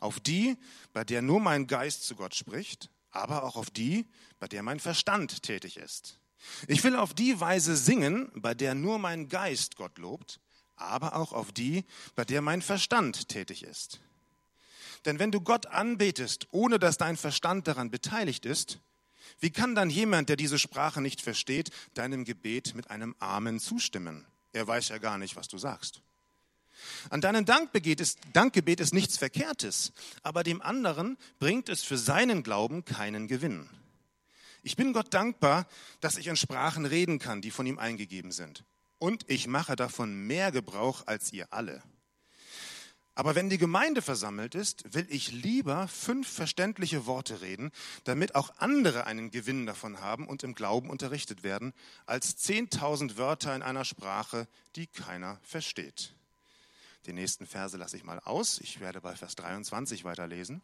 Auf 0.00 0.18
die, 0.18 0.56
bei 0.92 1.04
der 1.04 1.22
nur 1.22 1.38
mein 1.38 1.66
Geist 1.66 2.04
zu 2.04 2.16
Gott 2.16 2.34
spricht, 2.34 2.90
aber 3.10 3.44
auch 3.44 3.56
auf 3.56 3.70
die, 3.70 4.06
bei 4.40 4.48
der 4.48 4.62
mein 4.62 4.80
Verstand 4.80 5.42
tätig 5.42 5.76
ist. 5.76 6.18
Ich 6.66 6.82
will 6.82 6.96
auf 6.96 7.14
die 7.14 7.38
Weise 7.38 7.76
singen, 7.76 8.32
bei 8.34 8.54
der 8.54 8.74
nur 8.74 8.98
mein 8.98 9.28
Geist 9.28 9.76
Gott 9.76 9.98
lobt, 9.98 10.40
aber 10.74 11.14
auch 11.14 11.32
auf 11.32 11.52
die, 11.52 11.84
bei 12.16 12.24
der 12.24 12.42
mein 12.42 12.62
Verstand 12.62 13.28
tätig 13.28 13.62
ist. 13.62 14.00
Denn 15.04 15.18
wenn 15.18 15.30
du 15.30 15.40
Gott 15.40 15.66
anbetest, 15.66 16.48
ohne 16.50 16.78
dass 16.78 16.96
dein 16.96 17.16
Verstand 17.16 17.68
daran 17.68 17.90
beteiligt 17.90 18.46
ist, 18.46 18.80
wie 19.42 19.50
kann 19.50 19.74
dann 19.74 19.90
jemand, 19.90 20.28
der 20.28 20.36
diese 20.36 20.56
Sprache 20.56 21.00
nicht 21.00 21.20
versteht, 21.20 21.70
deinem 21.94 22.24
Gebet 22.24 22.76
mit 22.76 22.90
einem 22.90 23.16
Amen 23.18 23.58
zustimmen? 23.58 24.24
Er 24.52 24.68
weiß 24.68 24.90
ja 24.90 24.98
gar 24.98 25.18
nicht, 25.18 25.34
was 25.34 25.48
du 25.48 25.58
sagst. 25.58 26.00
An 27.10 27.20
deinem 27.20 27.44
Dankgebet 27.44 28.00
ist, 28.00 28.20
Dankgebet 28.34 28.78
ist 28.78 28.94
nichts 28.94 29.18
Verkehrtes, 29.18 29.92
aber 30.22 30.44
dem 30.44 30.62
anderen 30.62 31.18
bringt 31.40 31.68
es 31.68 31.82
für 31.82 31.98
seinen 31.98 32.44
Glauben 32.44 32.84
keinen 32.84 33.26
Gewinn. 33.26 33.68
Ich 34.62 34.76
bin 34.76 34.92
Gott 34.92 35.12
dankbar, 35.12 35.66
dass 36.00 36.18
ich 36.18 36.28
in 36.28 36.36
Sprachen 36.36 36.86
reden 36.86 37.18
kann, 37.18 37.42
die 37.42 37.50
von 37.50 37.66
ihm 37.66 37.80
eingegeben 37.80 38.30
sind. 38.30 38.64
Und 38.98 39.24
ich 39.28 39.48
mache 39.48 39.74
davon 39.74 40.14
mehr 40.28 40.52
Gebrauch 40.52 41.02
als 41.06 41.32
ihr 41.32 41.52
alle. 41.52 41.82
Aber 43.14 43.34
wenn 43.34 43.50
die 43.50 43.58
Gemeinde 43.58 44.00
versammelt 44.00 44.54
ist, 44.54 44.94
will 44.94 45.06
ich 45.10 45.32
lieber 45.32 45.86
fünf 45.86 46.26
verständliche 46.28 47.04
Worte 47.04 47.42
reden, 47.42 47.70
damit 48.04 48.34
auch 48.34 48.54
andere 48.56 49.06
einen 49.06 49.30
Gewinn 49.30 49.66
davon 49.66 50.00
haben 50.00 50.26
und 50.26 50.42
im 50.42 50.54
Glauben 50.54 50.88
unterrichtet 50.88 51.42
werden, 51.42 51.74
als 52.06 52.36
zehntausend 52.36 53.18
Wörter 53.18 53.54
in 53.54 53.62
einer 53.62 53.84
Sprache, 53.84 54.48
die 54.76 54.86
keiner 54.86 55.38
versteht. 55.42 56.14
Die 57.04 57.12
nächsten 57.12 57.46
Verse 57.46 57.76
lasse 57.76 57.96
ich 57.96 58.04
mal 58.04 58.20
aus. 58.20 58.58
Ich 58.60 58.80
werde 58.80 59.00
bei 59.00 59.14
Vers 59.14 59.34
23 59.34 60.04
weiterlesen. 60.04 60.62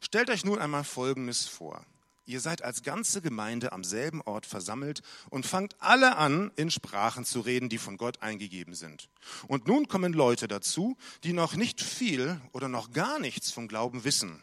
Stellt 0.00 0.28
euch 0.28 0.44
nun 0.44 0.58
einmal 0.58 0.84
Folgendes 0.84 1.46
vor. 1.46 1.86
Ihr 2.24 2.40
seid 2.40 2.62
als 2.62 2.82
ganze 2.82 3.20
Gemeinde 3.20 3.72
am 3.72 3.82
selben 3.82 4.22
Ort 4.22 4.46
versammelt 4.46 5.02
und 5.30 5.44
fangt 5.44 5.74
alle 5.80 6.16
an, 6.16 6.52
in 6.54 6.70
Sprachen 6.70 7.24
zu 7.24 7.40
reden, 7.40 7.68
die 7.68 7.78
von 7.78 7.96
Gott 7.96 8.22
eingegeben 8.22 8.74
sind. 8.74 9.08
Und 9.48 9.66
nun 9.66 9.88
kommen 9.88 10.12
Leute 10.12 10.46
dazu, 10.46 10.96
die 11.24 11.32
noch 11.32 11.56
nicht 11.56 11.80
viel 11.80 12.40
oder 12.52 12.68
noch 12.68 12.92
gar 12.92 13.18
nichts 13.18 13.50
vom 13.50 13.66
Glauben 13.66 14.04
wissen. 14.04 14.40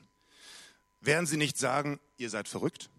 Werden 1.00 1.26
sie 1.26 1.38
nicht 1.38 1.58
sagen, 1.58 2.00
ihr 2.18 2.30
seid 2.30 2.50
verrückt? 2.50 2.90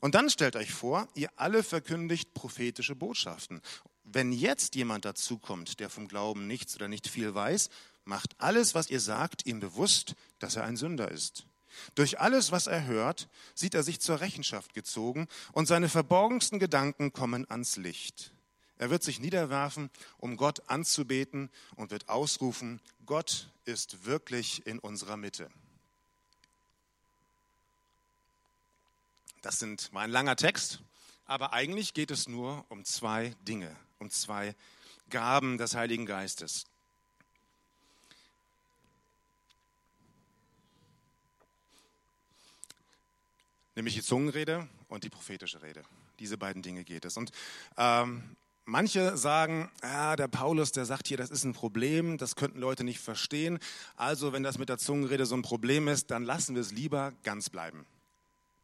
Und 0.00 0.14
dann 0.14 0.30
stellt 0.30 0.54
euch 0.54 0.72
vor, 0.72 1.08
ihr 1.14 1.30
alle 1.36 1.62
verkündigt 1.62 2.32
prophetische 2.34 2.94
Botschaften. 2.94 3.60
Wenn 4.04 4.32
jetzt 4.32 4.76
jemand 4.76 5.04
dazukommt, 5.04 5.80
der 5.80 5.90
vom 5.90 6.06
Glauben 6.08 6.46
nichts 6.46 6.76
oder 6.76 6.88
nicht 6.88 7.08
viel 7.08 7.34
weiß, 7.34 7.70
macht 8.04 8.34
alles, 8.38 8.74
was 8.74 8.90
ihr 8.90 9.00
sagt, 9.00 9.46
ihm 9.46 9.60
bewusst, 9.60 10.14
dass 10.38 10.56
er 10.56 10.64
ein 10.64 10.76
Sünder 10.76 11.10
ist. 11.10 11.46
Durch 11.94 12.20
alles, 12.20 12.52
was 12.52 12.66
er 12.66 12.86
hört, 12.86 13.28
sieht 13.54 13.74
er 13.74 13.82
sich 13.82 14.00
zur 14.00 14.20
Rechenschaft 14.20 14.74
gezogen 14.74 15.28
und 15.52 15.66
seine 15.66 15.88
verborgensten 15.88 16.58
Gedanken 16.58 17.12
kommen 17.12 17.48
ans 17.50 17.76
Licht. 17.76 18.32
Er 18.76 18.90
wird 18.90 19.02
sich 19.02 19.20
niederwerfen, 19.20 19.90
um 20.18 20.36
Gott 20.36 20.68
anzubeten 20.68 21.50
und 21.76 21.90
wird 21.90 22.08
ausrufen, 22.08 22.80
Gott 23.06 23.48
ist 23.64 24.04
wirklich 24.04 24.66
in 24.66 24.78
unserer 24.78 25.16
Mitte. 25.16 25.48
Das 29.42 29.58
sind, 29.58 29.92
war 29.92 30.02
ein 30.02 30.10
langer 30.10 30.36
Text, 30.36 30.80
aber 31.26 31.52
eigentlich 31.52 31.94
geht 31.94 32.10
es 32.10 32.28
nur 32.28 32.64
um 32.68 32.84
zwei 32.84 33.34
Dinge, 33.46 33.74
um 33.98 34.10
zwei 34.10 34.54
Gaben 35.10 35.58
des 35.58 35.74
Heiligen 35.74 36.06
Geistes. 36.06 36.64
Nämlich 43.76 43.94
die 43.94 44.02
Zungenrede 44.02 44.68
und 44.88 45.04
die 45.04 45.10
prophetische 45.10 45.62
Rede. 45.62 45.82
Diese 46.18 46.38
beiden 46.38 46.62
Dinge 46.62 46.84
geht 46.84 47.04
es. 47.04 47.16
Und 47.16 47.32
ähm, 47.76 48.36
manche 48.64 49.16
sagen, 49.16 49.70
ja, 49.82 50.16
der 50.16 50.28
Paulus, 50.28 50.72
der 50.72 50.84
sagt 50.84 51.08
hier, 51.08 51.16
das 51.16 51.30
ist 51.30 51.44
ein 51.44 51.52
Problem, 51.52 52.18
das 52.18 52.36
könnten 52.36 52.60
Leute 52.60 52.84
nicht 52.84 53.00
verstehen. 53.00 53.58
Also 53.96 54.32
wenn 54.32 54.42
das 54.42 54.58
mit 54.58 54.68
der 54.68 54.78
Zungenrede 54.78 55.26
so 55.26 55.34
ein 55.34 55.42
Problem 55.42 55.88
ist, 55.88 56.10
dann 56.10 56.24
lassen 56.24 56.54
wir 56.54 56.62
es 56.62 56.72
lieber 56.72 57.12
ganz 57.22 57.50
bleiben, 57.50 57.86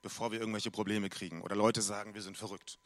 bevor 0.02 0.33
wir 0.33 0.40
irgendwelche 0.40 0.71
Probleme 0.71 1.09
kriegen. 1.09 1.43
Oder 1.43 1.57
Leute 1.57 1.83
sagen, 1.83 2.14
wir 2.14 2.23
sind 2.23 2.37
verrückt. 2.37 2.79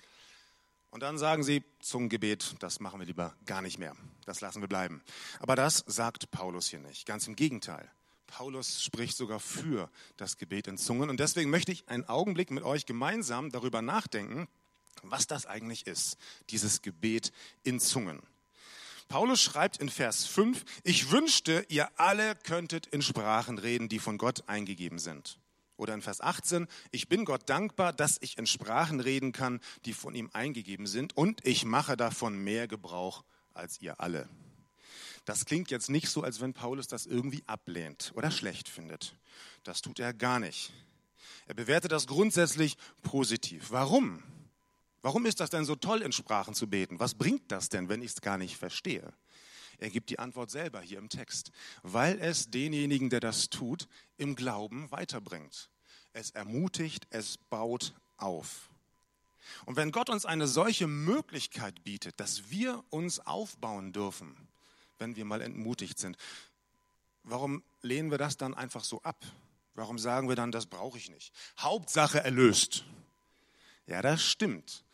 Und 0.90 1.02
dann 1.02 1.18
sagen 1.18 1.42
sie, 1.42 1.64
Zungengebet, 1.80 2.54
das 2.60 2.78
machen 2.78 3.00
wir 3.00 3.06
lieber 3.06 3.34
gar 3.46 3.62
nicht 3.62 3.78
mehr. 3.78 3.96
Das 4.26 4.40
lassen 4.40 4.60
wir 4.60 4.68
bleiben. 4.68 5.02
Aber 5.40 5.56
das 5.56 5.82
sagt 5.88 6.30
Paulus 6.30 6.68
hier 6.68 6.78
nicht. 6.78 7.04
Ganz 7.04 7.26
im 7.26 7.34
Gegenteil. 7.34 7.90
Paulus 8.26 8.82
spricht 8.82 9.16
sogar 9.16 9.40
für 9.40 9.90
das 10.16 10.36
Gebet 10.36 10.66
in 10.66 10.78
Zungen. 10.78 11.10
Und 11.10 11.20
deswegen 11.20 11.50
möchte 11.50 11.72
ich 11.72 11.88
einen 11.88 12.08
Augenblick 12.08 12.50
mit 12.50 12.64
euch 12.64 12.86
gemeinsam 12.86 13.50
darüber 13.50 13.82
nachdenken, 13.82 14.48
was 15.02 15.26
das 15.26 15.46
eigentlich 15.46 15.86
ist, 15.86 16.16
dieses 16.50 16.82
Gebet 16.82 17.32
in 17.62 17.80
Zungen. 17.80 18.22
Paulus 19.08 19.42
schreibt 19.42 19.76
in 19.76 19.88
Vers 19.88 20.26
5, 20.26 20.64
ich 20.82 21.10
wünschte, 21.10 21.66
ihr 21.68 21.88
alle 22.00 22.34
könntet 22.36 22.86
in 22.86 23.02
Sprachen 23.02 23.58
reden, 23.58 23.88
die 23.88 23.98
von 23.98 24.18
Gott 24.18 24.48
eingegeben 24.48 24.98
sind. 24.98 25.38
Oder 25.76 25.94
in 25.94 26.02
Vers 26.02 26.20
18, 26.20 26.68
ich 26.90 27.08
bin 27.08 27.24
Gott 27.24 27.48
dankbar, 27.48 27.92
dass 27.92 28.18
ich 28.20 28.38
in 28.38 28.46
Sprachen 28.46 29.00
reden 29.00 29.32
kann, 29.32 29.60
die 29.84 29.92
von 29.92 30.14
ihm 30.14 30.30
eingegeben 30.32 30.86
sind, 30.86 31.16
und 31.16 31.44
ich 31.46 31.64
mache 31.64 31.96
davon 31.96 32.36
mehr 32.36 32.68
Gebrauch 32.68 33.24
als 33.52 33.80
ihr 33.80 34.00
alle. 34.00 34.28
Das 35.24 35.46
klingt 35.46 35.70
jetzt 35.70 35.88
nicht 35.88 36.08
so, 36.08 36.22
als 36.22 36.40
wenn 36.40 36.52
Paulus 36.52 36.86
das 36.86 37.06
irgendwie 37.06 37.42
ablehnt 37.46 38.12
oder 38.14 38.30
schlecht 38.30 38.68
findet. 38.68 39.16
Das 39.62 39.80
tut 39.80 39.98
er 39.98 40.12
gar 40.12 40.38
nicht. 40.38 40.72
Er 41.46 41.54
bewertet 41.54 41.92
das 41.92 42.06
grundsätzlich 42.06 42.76
positiv. 43.02 43.70
Warum? 43.70 44.22
Warum 45.02 45.26
ist 45.26 45.40
das 45.40 45.50
denn 45.50 45.64
so 45.64 45.76
toll, 45.76 46.02
in 46.02 46.12
Sprachen 46.12 46.54
zu 46.54 46.68
beten? 46.68 47.00
Was 47.00 47.14
bringt 47.14 47.50
das 47.50 47.68
denn, 47.68 47.88
wenn 47.88 48.02
ich 48.02 48.12
es 48.12 48.20
gar 48.20 48.38
nicht 48.38 48.56
verstehe? 48.56 49.12
Er 49.78 49.90
gibt 49.90 50.10
die 50.10 50.18
Antwort 50.18 50.50
selber 50.50 50.80
hier 50.80 50.98
im 50.98 51.08
Text. 51.08 51.50
Weil 51.82 52.18
es 52.20 52.50
denjenigen, 52.50 53.10
der 53.10 53.20
das 53.20 53.50
tut, 53.50 53.88
im 54.16 54.36
Glauben 54.36 54.90
weiterbringt. 54.90 55.68
Es 56.12 56.30
ermutigt, 56.30 57.06
es 57.10 57.38
baut 57.38 57.94
auf. 58.16 58.70
Und 59.66 59.76
wenn 59.76 59.90
Gott 59.90 60.08
uns 60.08 60.24
eine 60.24 60.46
solche 60.46 60.86
Möglichkeit 60.86 61.84
bietet, 61.84 62.18
dass 62.20 62.50
wir 62.50 62.82
uns 62.90 63.20
aufbauen 63.20 63.92
dürfen, 63.92 64.36
wenn 64.98 65.16
wir 65.16 65.24
mal 65.24 65.40
entmutigt 65.40 65.98
sind. 65.98 66.16
Warum 67.22 67.62
lehnen 67.82 68.10
wir 68.10 68.18
das 68.18 68.36
dann 68.36 68.54
einfach 68.54 68.84
so 68.84 69.02
ab? 69.02 69.24
Warum 69.74 69.98
sagen 69.98 70.28
wir 70.28 70.36
dann, 70.36 70.52
das 70.52 70.66
brauche 70.66 70.98
ich 70.98 71.10
nicht? 71.10 71.32
Hauptsache 71.58 72.22
erlöst. 72.22 72.84
Ja, 73.86 74.02
das 74.02 74.22
stimmt. 74.22 74.84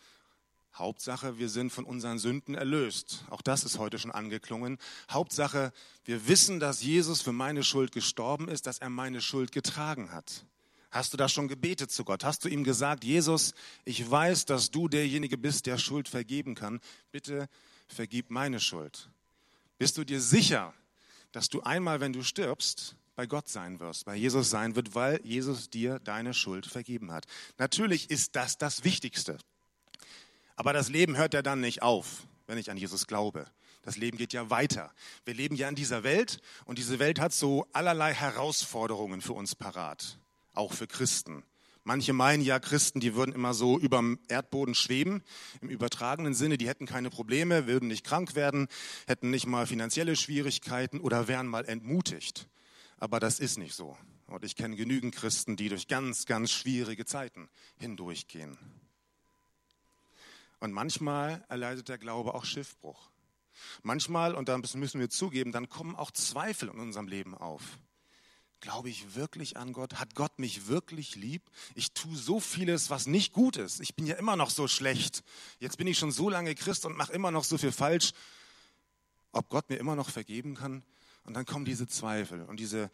Hauptsache, 0.75 1.39
wir 1.39 1.49
sind 1.49 1.71
von 1.71 1.85
unseren 1.85 2.19
Sünden 2.19 2.55
erlöst. 2.55 3.25
Auch 3.29 3.43
das 3.43 3.65
ist 3.65 3.79
heute 3.79 3.99
schon 3.99 4.13
angeklungen. 4.13 4.79
Hauptsache, 5.11 5.73
wir 6.05 6.29
wissen, 6.29 6.61
dass 6.61 6.83
Jesus 6.83 7.21
für 7.21 7.33
meine 7.33 7.65
Schuld 7.65 7.93
gestorben 7.93 8.49
ist, 8.49 8.67
dass 8.67 8.79
er 8.79 8.89
meine 8.89 9.21
Schuld 9.21 9.53
getragen 9.53 10.13
hat. 10.13 10.47
Hast 10.91 11.13
du 11.13 11.17
da 11.17 11.29
schon 11.29 11.49
gebetet 11.49 11.91
zu 11.93 12.05
Gott? 12.05 12.25
Hast 12.25 12.45
du 12.45 12.49
ihm 12.49 12.65
gesagt, 12.65 13.05
Jesus, 13.05 13.55
ich 13.85 14.11
weiß, 14.11 14.45
dass 14.47 14.71
du 14.71 14.89
derjenige 14.89 15.39
bist, 15.39 15.67
der 15.67 15.79
Schuld 15.79 16.09
vergeben 16.09 16.55
kann. 16.55 16.81
Bitte 17.13 17.49
vergib 17.87 18.31
meine 18.31 18.59
Schuld. 18.59 19.11
Bist 19.81 19.97
du 19.97 20.05
dir 20.05 20.21
sicher, 20.21 20.75
dass 21.33 21.49
du 21.49 21.63
einmal, 21.63 22.01
wenn 22.01 22.13
du 22.13 22.23
stirbst, 22.23 22.97
bei 23.17 23.25
Gott 23.25 23.49
sein 23.49 23.81
wirst, 23.81 24.05
bei 24.05 24.15
Jesus 24.15 24.51
sein 24.51 24.77
wird, 24.77 24.95
weil 24.95 25.25
Jesus 25.25 25.71
dir 25.71 25.99
deine 26.01 26.35
Schuld 26.35 26.67
vergeben 26.67 27.13
hat. 27.13 27.25
Natürlich 27.57 28.11
ist 28.11 28.37
das 28.37 28.59
das 28.59 28.85
Wichtigste. 28.85 29.39
Aber 30.55 30.75
das 30.75 30.91
Leben 30.91 31.17
hört 31.17 31.33
ja 31.33 31.41
dann 31.41 31.63
nicht 31.63 31.81
auf, 31.81 32.27
wenn 32.47 32.59
ich 32.59 32.71
an 32.71 32.77
Jesus 32.77 33.07
glaube. 33.07 33.47
Das 33.81 33.97
Leben 33.97 34.19
geht 34.19 34.35
ja 34.35 34.51
weiter. 34.51 34.93
Wir 35.25 35.33
leben 35.33 35.57
ja 35.57 35.67
in 35.71 35.77
dieser 35.77 36.03
Welt 36.03 36.43
und 36.67 36.77
diese 36.77 36.99
Welt 36.99 37.19
hat 37.19 37.33
so 37.33 37.67
allerlei 37.73 38.13
Herausforderungen 38.13 39.23
für 39.23 39.33
uns 39.33 39.55
parat, 39.55 40.19
auch 40.53 40.75
für 40.75 40.89
Christen. 40.89 41.43
Manche 41.83 42.13
meinen 42.13 42.43
ja, 42.43 42.59
Christen, 42.59 43.01
die 43.01 43.15
würden 43.15 43.35
immer 43.35 43.55
so 43.55 43.79
über 43.79 43.99
dem 43.99 44.19
Erdboden 44.29 44.75
schweben, 44.75 45.23
im 45.63 45.71
übertragenen 45.71 46.35
Sinne, 46.35 46.59
die 46.59 46.69
hätten 46.69 46.87
keine 46.87 47.09
Probleme, 47.09 47.67
würden 47.67 47.89
nicht 47.89 48.05
krank 48.05 48.35
werden, 48.35 48.69
hätten 49.07 49.31
nicht 49.31 49.47
mal 49.47 49.67
finanzielle 49.67 50.15
Schwierigkeiten 50.15 51.01
oder 51.01 51.27
wären 51.27 51.47
mal 51.47 51.65
entmutigt. 51.65 52.49
Aber 52.99 53.19
das 53.19 53.41
ist 53.41 53.59
nicht 53.59 53.75
so. 53.75 53.97
Und 54.27 54.45
ich 54.45 54.57
kenne 54.57 54.77
genügend 54.77 55.15
Christen, 55.15 55.57
die 55.57 55.71
durch 55.71 55.89
ganz, 55.89 56.27
ganz 56.27 56.51
schwierige 56.53 57.07
Zeiten 57.07 57.49
hindurchgehen. 57.79 58.59
Und 60.61 60.73
manchmal 60.73 61.45
erleidet 61.49 61.89
der 61.89 61.99
Glaube 61.99 62.35
auch 62.35 62.45
Schiffbruch. 62.45 63.11
Manchmal, 63.83 64.35
und 64.35 64.49
da 64.49 64.59
müssen 64.59 65.01
wir 65.01 65.11
zugeben, 65.11 65.51
dann 65.53 65.69
kommen 65.69 65.97
auch 65.97 66.11
Zweifel 66.11 66.69
in 66.69 66.79
unserem 66.79 67.09
Leben 67.09 67.35
auf. 67.35 67.79
Glaube 68.61 68.91
ich 68.91 69.15
wirklich 69.15 69.57
an 69.57 69.73
Gott? 69.73 69.95
Hat 69.95 70.15
Gott 70.15 70.39
mich 70.39 70.69
wirklich 70.69 71.17
lieb? 71.17 71.43
Ich 71.75 71.93
tue 71.93 72.17
so 72.17 72.41
vieles, 72.41 72.91
was 72.91 73.07
nicht 73.07 73.33
gut 73.33 73.57
ist. 73.57 73.81
Ich 73.81 73.95
bin 73.95 74.07
ja 74.07 74.17
immer 74.17 74.37
noch 74.37 74.51
so 74.51 74.69
schlecht. 74.69 75.23
Jetzt 75.59 75.79
bin 75.79 75.87
ich 75.87 75.99
schon 75.99 76.13
so 76.13 76.29
lange 76.29 76.55
Christ 76.55 76.85
und 76.85 76.97
mache 76.97 77.13
immer 77.13 77.31
noch 77.31 77.45
so 77.45 77.57
viel 77.57 77.73
falsch. 77.73 78.13
Ob 79.33 79.49
Gott 79.49 79.71
mir 79.71 79.77
immer 79.77 79.97
noch 79.97 80.11
vergeben 80.11 80.55
kann? 80.55 80.83
Und 81.25 81.35
dann 81.35 81.47
kommen 81.47 81.65
diese 81.65 81.87
Zweifel 81.87 82.43
und 82.43 82.59
diese 82.59 82.91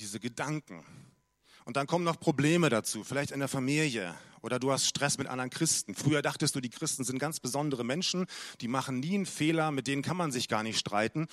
diese 0.00 0.20
Gedanken. 0.20 0.84
Und 1.64 1.76
dann 1.76 1.86
kommen 1.86 2.04
noch 2.04 2.18
Probleme 2.18 2.70
dazu, 2.70 3.04
vielleicht 3.04 3.32
in 3.32 3.38
der 3.38 3.48
Familie 3.48 4.14
oder 4.40 4.58
du 4.58 4.72
hast 4.72 4.86
Stress 4.86 5.18
mit 5.18 5.26
anderen 5.26 5.50
Christen. 5.50 5.94
Früher 5.94 6.22
dachtest 6.22 6.56
du, 6.56 6.60
die 6.60 6.70
Christen 6.70 7.04
sind 7.04 7.18
ganz 7.18 7.38
besondere 7.38 7.84
Menschen, 7.84 8.26
die 8.60 8.68
machen 8.68 9.00
nie 9.00 9.14
einen 9.14 9.26
Fehler, 9.26 9.70
mit 9.70 9.86
denen 9.86 10.02
kann 10.02 10.16
man 10.16 10.32
sich 10.32 10.48
gar 10.48 10.62
nicht 10.62 10.78
streiten. 10.78 11.28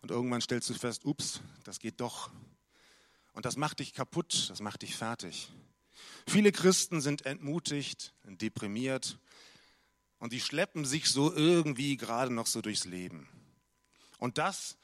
Und 0.00 0.10
irgendwann 0.10 0.40
stellst 0.40 0.70
du 0.70 0.74
fest, 0.74 1.04
ups, 1.04 1.40
das 1.64 1.80
geht 1.80 2.00
doch. 2.00 2.30
Und 3.32 3.44
das 3.44 3.56
macht 3.56 3.80
dich 3.80 3.94
kaputt, 3.94 4.50
das 4.50 4.60
macht 4.60 4.82
dich 4.82 4.96
fertig. 4.96 5.50
Viele 6.26 6.52
Christen 6.52 7.00
sind 7.00 7.26
entmutigt, 7.26 8.14
deprimiert 8.24 9.18
und 10.18 10.32
die 10.32 10.40
schleppen 10.40 10.84
sich 10.84 11.10
so 11.10 11.32
irgendwie 11.34 11.96
gerade 11.96 12.32
noch 12.32 12.46
so 12.46 12.60
durchs 12.60 12.84
Leben. 12.84 13.28
Und 14.18 14.38
das, 14.38 14.76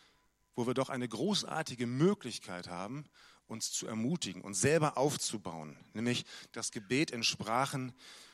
wo 0.55 0.67
wir 0.67 0.75
doch 0.75 0.88
eine 0.88 1.09
großartige 1.09 1.87
Möglichkeit 1.87 2.69
haben, 2.69 3.05
uns 3.47 3.71
zu 3.73 3.87
ermutigen, 3.87 4.43
uns 4.43 4.61
selber 4.61 4.99
aufzubauen, 4.99 5.76
nämlich 5.95 6.25
das 6.52 6.71
Gebet 6.73 7.11
in 7.11 7.23
Sprachen, 7.23 7.93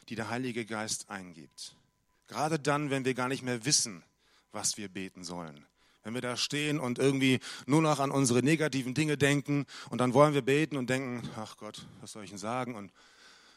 die 0.09 0.16
der 0.16 0.28
Heilige 0.28 0.64
Geist 0.64 1.11
eingibt. 1.11 1.76
Gerade 2.26 2.59
dann, 2.59 2.90
wenn 2.90 3.04
wir 3.04 3.14
gar 3.14 3.28
nicht 3.28 3.42
mehr 3.42 3.64
wissen, 3.64 4.02
was 4.50 4.76
wir 4.76 4.88
beten 4.88 5.25
sollen. 5.25 5.66
Wenn 6.04 6.14
wir 6.14 6.20
da 6.20 6.37
stehen 6.37 6.78
und 6.78 6.99
irgendwie 6.99 7.40
nur 7.66 7.82
noch 7.82 7.99
an 7.99 8.11
unsere 8.11 8.42
negativen 8.42 8.94
Dinge 8.94 9.16
denken 9.16 9.64
und 9.88 9.99
dann 9.99 10.14
wollen 10.14 10.34
wir 10.34 10.42
beten 10.42 10.76
und 10.76 10.90
denken, 10.90 11.28
ach 11.37 11.56
Gott, 11.56 11.87
was 12.00 12.12
soll 12.12 12.25
ich 12.25 12.30
denn 12.30 12.38
sagen? 12.38 12.75
Und 12.75 12.92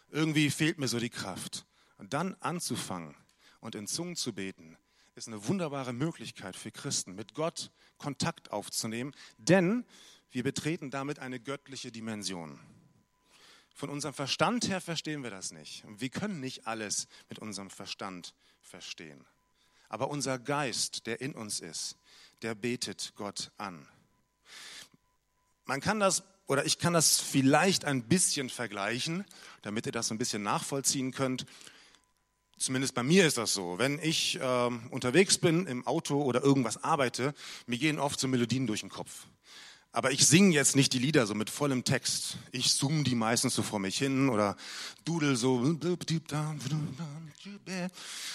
irgendwie 0.10 0.50
fehlt 0.50 0.80
mir 0.80 0.88
so 0.88 1.00
die 1.00 1.10
Kraft. 1.10 1.66
Und 1.98 2.14
dann 2.14 2.36
anzufangen 2.40 3.16
und 3.60 3.76
in 3.76 3.86
Zungen 3.86 4.16
zu 4.16 4.34
beten, 4.34 4.78
ist 5.16 5.28
eine 5.28 5.48
wunderbare 5.48 5.94
Möglichkeit 5.94 6.56
für 6.56 6.72
Christen, 6.72 7.16
mit 7.16 7.34
Gott 7.34 7.72
Kontakt 7.98 8.52
aufzunehmen, 8.52 9.14
denn 9.38 9.84
wir 10.32 10.44
betreten 10.44 10.92
damit 10.92 11.20
eine 11.20 11.40
göttliche 11.40 11.92
Dimension. 11.92 12.60
Von 13.74 13.90
unserem 13.90 14.14
Verstand 14.14 14.70
her 14.70 14.80
verstehen 14.80 15.24
wir 15.24 15.32
das 15.32 15.52
nicht. 15.52 15.84
Wir 15.88 16.10
können 16.10 16.40
nicht 16.40 16.66
alles 16.66 17.08
mit 17.30 17.40
unserem 17.40 17.70
Verstand 17.70 18.34
verstehen. 18.62 19.26
Aber 19.90 20.10
unser 20.10 20.40
Geist, 20.40 21.08
der 21.08 21.22
in 21.22 21.34
uns 21.34 21.60
ist, 21.60 21.98
der 22.42 22.56
betet 22.56 23.14
Gott 23.16 23.52
an. 23.58 23.88
Man 25.66 25.82
kann 25.82 26.00
das, 26.00 26.24
oder 26.48 26.66
ich 26.66 26.80
kann 26.80 26.94
das 26.94 27.20
vielleicht 27.20 27.86
ein 27.86 28.04
bisschen 28.04 28.50
vergleichen, 28.50 29.26
damit 29.62 29.86
ihr 29.86 29.92
das 29.92 30.12
ein 30.12 30.18
bisschen 30.18 30.44
nachvollziehen 30.44 31.12
könnt. 31.12 31.46
Zumindest 32.58 32.96
bei 32.96 33.04
mir 33.04 33.28
ist 33.28 33.38
das 33.38 33.54
so. 33.54 33.78
Wenn 33.78 34.00
ich 34.00 34.40
äh, 34.40 34.70
unterwegs 34.90 35.38
bin 35.38 35.68
im 35.68 35.86
Auto 35.86 36.22
oder 36.22 36.42
irgendwas 36.42 36.84
arbeite, 36.84 37.34
mir 37.68 37.78
gehen 37.78 38.00
oft 38.00 38.20
so 38.20 38.28
Melodien 38.28 38.66
durch 38.66 38.80
den 38.80 38.90
Kopf. 38.90 39.28
Aber 39.92 40.12
ich 40.12 40.28
singe 40.28 40.54
jetzt 40.54 40.76
nicht 40.76 40.94
die 40.94 41.00
Lieder 41.00 41.26
so 41.26 41.34
mit 41.34 41.50
vollem 41.50 41.84
Text. 41.84 42.38
Ich 42.52 42.72
summe 42.74 43.04
die 43.04 43.16
meistens 43.16 43.56
so 43.56 43.64
vor 43.64 43.80
mich 43.80 43.98
hin 43.98 44.30
oder 44.30 44.56
dudel 45.06 45.36
so. 45.36 45.64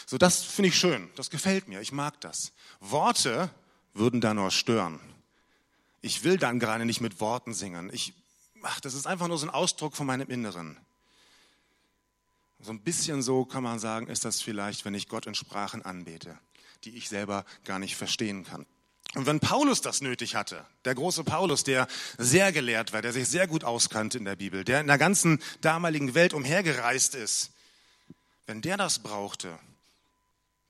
So, 0.07 0.19
das 0.19 0.43
finde 0.43 0.69
ich 0.69 0.77
schön. 0.77 1.09
Das 1.15 1.31
gefällt 1.31 1.69
mir. 1.69 1.81
Ich 1.81 1.93
mag 1.93 2.21
das. 2.21 2.53
Worte 2.81 3.51
würden 3.95 4.21
da 4.21 4.35
nur 4.35 4.51
stören. 4.51 5.01
Ich 6.01 6.25
will 6.25 6.37
dann 6.37 6.59
gerade 6.59 6.85
nicht 6.85 7.01
mit 7.01 7.21
Worten 7.21 7.55
singen. 7.55 7.91
Ich, 7.93 8.15
ach, 8.63 8.81
das 8.81 8.95
ist 8.95 9.07
einfach 9.07 9.29
nur 9.29 9.39
so 9.39 9.47
ein 9.47 9.51
Ausdruck 9.51 9.95
von 9.95 10.07
meinem 10.07 10.29
Inneren. 10.29 10.77
So 12.61 12.73
ein 12.73 12.81
bisschen 12.81 13.23
so 13.23 13.45
kann 13.45 13.63
man 13.63 13.79
sagen, 13.79 14.07
ist 14.07 14.25
das 14.25 14.41
vielleicht, 14.41 14.85
wenn 14.85 14.95
ich 14.95 15.09
Gott 15.09 15.27
in 15.27 15.35
Sprachen 15.35 15.83
anbete, 15.83 16.39
die 16.85 16.97
ich 16.97 17.09
selber 17.09 17.45
gar 17.65 17.79
nicht 17.79 17.97
verstehen 17.97 18.45
kann. 18.45 18.67
Und 19.15 19.27
wenn 19.27 19.41
Paulus 19.41 19.83
das 19.83 20.01
nötig 20.01 20.37
hatte, 20.37 20.65
der 20.85 20.95
große 20.95 21.23
Paulus, 21.23 21.65
der 21.65 21.87
sehr 22.17 22.51
gelehrt 22.51 22.93
war, 22.93 23.03
der 23.03 23.13
sich 23.13 23.29
sehr 23.29 23.47
gut 23.47 23.63
auskannte 23.63 24.17
in 24.17 24.25
der 24.25 24.37
Bibel, 24.37 24.65
der 24.65 24.81
in 24.81 24.87
der 24.87 24.97
ganzen 24.97 25.43
damaligen 25.61 26.15
Welt 26.15 26.33
umhergereist 26.33 27.15
ist, 27.15 27.51
wenn 28.47 28.63
der 28.63 28.77
das 28.77 29.01
brauchte, 29.01 29.59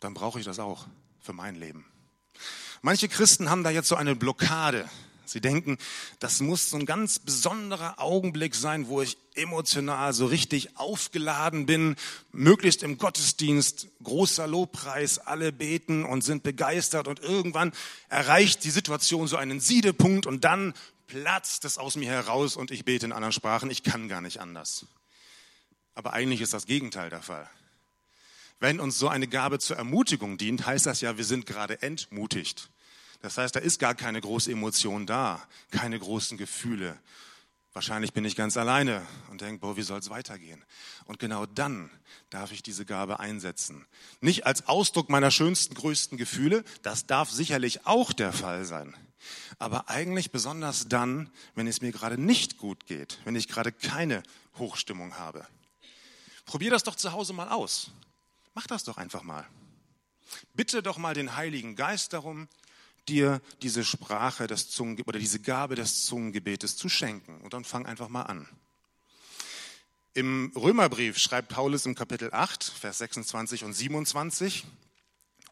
dann 0.00 0.14
brauche 0.14 0.40
ich 0.40 0.44
das 0.44 0.58
auch 0.58 0.86
für 1.20 1.32
mein 1.32 1.54
Leben. 1.54 1.91
Manche 2.84 3.08
Christen 3.08 3.48
haben 3.48 3.62
da 3.62 3.70
jetzt 3.70 3.86
so 3.86 3.94
eine 3.94 4.16
Blockade. 4.16 4.88
Sie 5.24 5.40
denken, 5.40 5.78
das 6.18 6.40
muss 6.40 6.68
so 6.68 6.76
ein 6.76 6.84
ganz 6.84 7.20
besonderer 7.20 8.00
Augenblick 8.00 8.56
sein, 8.56 8.88
wo 8.88 9.00
ich 9.00 9.16
emotional 9.34 10.12
so 10.12 10.26
richtig 10.26 10.76
aufgeladen 10.76 11.64
bin, 11.64 11.94
möglichst 12.32 12.82
im 12.82 12.98
Gottesdienst, 12.98 13.86
großer 14.02 14.48
Lobpreis, 14.48 15.20
alle 15.20 15.52
beten 15.52 16.04
und 16.04 16.22
sind 16.22 16.42
begeistert 16.42 17.06
und 17.06 17.20
irgendwann 17.20 17.72
erreicht 18.08 18.64
die 18.64 18.70
Situation 18.70 19.28
so 19.28 19.36
einen 19.36 19.60
Siedepunkt 19.60 20.26
und 20.26 20.42
dann 20.42 20.74
platzt 21.06 21.64
es 21.64 21.78
aus 21.78 21.94
mir 21.94 22.10
heraus 22.10 22.56
und 22.56 22.72
ich 22.72 22.84
bete 22.84 23.06
in 23.06 23.12
anderen 23.12 23.32
Sprachen. 23.32 23.70
Ich 23.70 23.84
kann 23.84 24.08
gar 24.08 24.20
nicht 24.20 24.40
anders. 24.40 24.86
Aber 25.94 26.14
eigentlich 26.14 26.40
ist 26.40 26.52
das 26.52 26.66
Gegenteil 26.66 27.10
der 27.10 27.22
Fall. 27.22 27.48
Wenn 28.62 28.78
uns 28.78 28.96
so 28.96 29.08
eine 29.08 29.26
Gabe 29.26 29.58
zur 29.58 29.76
Ermutigung 29.76 30.38
dient, 30.38 30.64
heißt 30.64 30.86
das 30.86 31.00
ja, 31.00 31.16
wir 31.16 31.24
sind 31.24 31.46
gerade 31.46 31.82
entmutigt. 31.82 32.70
Das 33.20 33.36
heißt, 33.36 33.56
da 33.56 33.58
ist 33.58 33.80
gar 33.80 33.96
keine 33.96 34.20
große 34.20 34.52
Emotion 34.52 35.04
da, 35.04 35.42
keine 35.72 35.98
großen 35.98 36.38
Gefühle. 36.38 36.96
Wahrscheinlich 37.72 38.12
bin 38.12 38.24
ich 38.24 38.36
ganz 38.36 38.56
alleine 38.56 39.04
und 39.32 39.40
denke, 39.40 39.58
boah, 39.58 39.76
wie 39.76 39.82
soll 39.82 39.98
es 39.98 40.10
weitergehen? 40.10 40.64
Und 41.06 41.18
genau 41.18 41.44
dann 41.44 41.90
darf 42.30 42.52
ich 42.52 42.62
diese 42.62 42.84
Gabe 42.84 43.18
einsetzen. 43.18 43.84
Nicht 44.20 44.46
als 44.46 44.68
Ausdruck 44.68 45.08
meiner 45.08 45.32
schönsten, 45.32 45.74
größten 45.74 46.16
Gefühle, 46.16 46.62
das 46.82 47.06
darf 47.08 47.32
sicherlich 47.32 47.84
auch 47.84 48.12
der 48.12 48.32
Fall 48.32 48.64
sein. 48.64 48.96
Aber 49.58 49.90
eigentlich 49.90 50.30
besonders 50.30 50.86
dann, 50.86 51.30
wenn 51.56 51.66
es 51.66 51.80
mir 51.80 51.90
gerade 51.90 52.16
nicht 52.16 52.58
gut 52.58 52.86
geht, 52.86 53.18
wenn 53.24 53.34
ich 53.34 53.48
gerade 53.48 53.72
keine 53.72 54.22
Hochstimmung 54.56 55.18
habe. 55.18 55.48
Probier 56.44 56.70
das 56.70 56.84
doch 56.84 56.94
zu 56.94 57.10
Hause 57.10 57.32
mal 57.32 57.48
aus. 57.48 57.90
Mach 58.54 58.66
das 58.66 58.84
doch 58.84 58.98
einfach 58.98 59.22
mal. 59.22 59.46
Bitte 60.54 60.82
doch 60.82 60.98
mal 60.98 61.14
den 61.14 61.36
Heiligen 61.36 61.76
Geist 61.76 62.12
darum, 62.12 62.48
dir 63.08 63.40
diese 63.62 63.84
Sprache 63.84 64.46
des 64.46 64.70
Zungen 64.70 65.00
oder 65.02 65.18
diese 65.18 65.40
Gabe 65.40 65.74
des 65.74 66.04
Zungengebetes 66.04 66.76
zu 66.76 66.88
schenken. 66.88 67.40
Und 67.40 67.52
dann 67.52 67.64
fang 67.64 67.86
einfach 67.86 68.08
mal 68.08 68.22
an. 68.22 68.48
Im 70.14 70.52
Römerbrief 70.54 71.18
schreibt 71.18 71.48
Paulus 71.48 71.86
im 71.86 71.94
Kapitel 71.94 72.32
8, 72.32 72.64
Vers 72.64 72.98
26 72.98 73.64
und 73.64 73.72
27, 73.72 74.64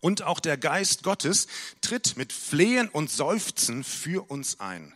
und 0.00 0.22
auch 0.22 0.40
der 0.40 0.56
Geist 0.56 1.02
Gottes 1.02 1.46
tritt 1.80 2.16
mit 2.16 2.32
Flehen 2.32 2.88
und 2.88 3.10
Seufzen 3.10 3.84
für 3.84 4.30
uns 4.30 4.60
ein. 4.60 4.94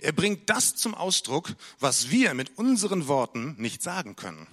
Er 0.00 0.12
bringt 0.12 0.48
das 0.50 0.74
zum 0.74 0.94
Ausdruck, 0.94 1.54
was 1.78 2.10
wir 2.10 2.34
mit 2.34 2.56
unseren 2.58 3.08
Worten 3.08 3.54
nicht 3.58 3.82
sagen 3.82 4.16
können. 4.16 4.46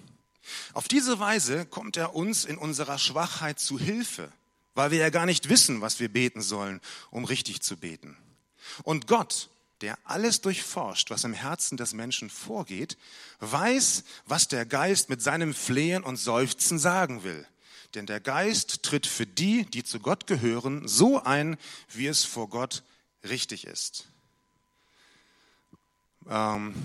Auf 0.74 0.88
diese 0.88 1.20
Weise 1.20 1.66
kommt 1.66 1.98
er 1.98 2.16
uns 2.16 2.46
in 2.46 2.58
unserer 2.58 3.00
Schwachheit 3.00 3.60
zu 3.60 3.78
Hilfe 3.80 4.32
weil 4.78 4.92
wir 4.92 5.00
ja 5.00 5.10
gar 5.10 5.26
nicht 5.26 5.50
wissen, 5.50 5.82
was 5.82 6.00
wir 6.00 6.08
beten 6.08 6.42
sollen, 6.42 6.80
um 7.10 7.26
richtig 7.26 7.62
zu 7.64 7.78
beten. 7.78 8.16
Und 8.84 9.08
Gott, 9.08 9.50
der 9.82 9.98
alles 10.04 10.42
durchforscht, 10.42 11.10
was 11.10 11.24
im 11.24 11.34
Herzen 11.34 11.78
des 11.78 11.94
Menschen 11.94 12.30
vorgeht, 12.30 12.96
weiß, 13.40 14.04
was 14.28 14.48
der 14.48 14.68
Geist 14.68 15.10
mit 15.10 15.22
seinem 15.22 15.56
Flehen 15.56 16.04
und 16.04 16.18
Seufzen 16.18 16.78
sagen 16.78 17.24
will. 17.24 17.46
Denn 17.96 18.06
der 18.06 18.20
Geist 18.20 18.84
tritt 18.84 19.08
für 19.08 19.26
die, 19.26 19.66
die 19.66 19.84
zu 19.84 20.00
Gott 20.00 20.28
gehören, 20.28 20.88
so 20.88 21.24
ein, 21.24 21.58
wie 21.90 22.06
es 22.06 22.24
vor 22.24 22.48
Gott 22.48 22.84
richtig 23.28 23.66
ist. 23.66 24.06
Ähm, 26.30 26.76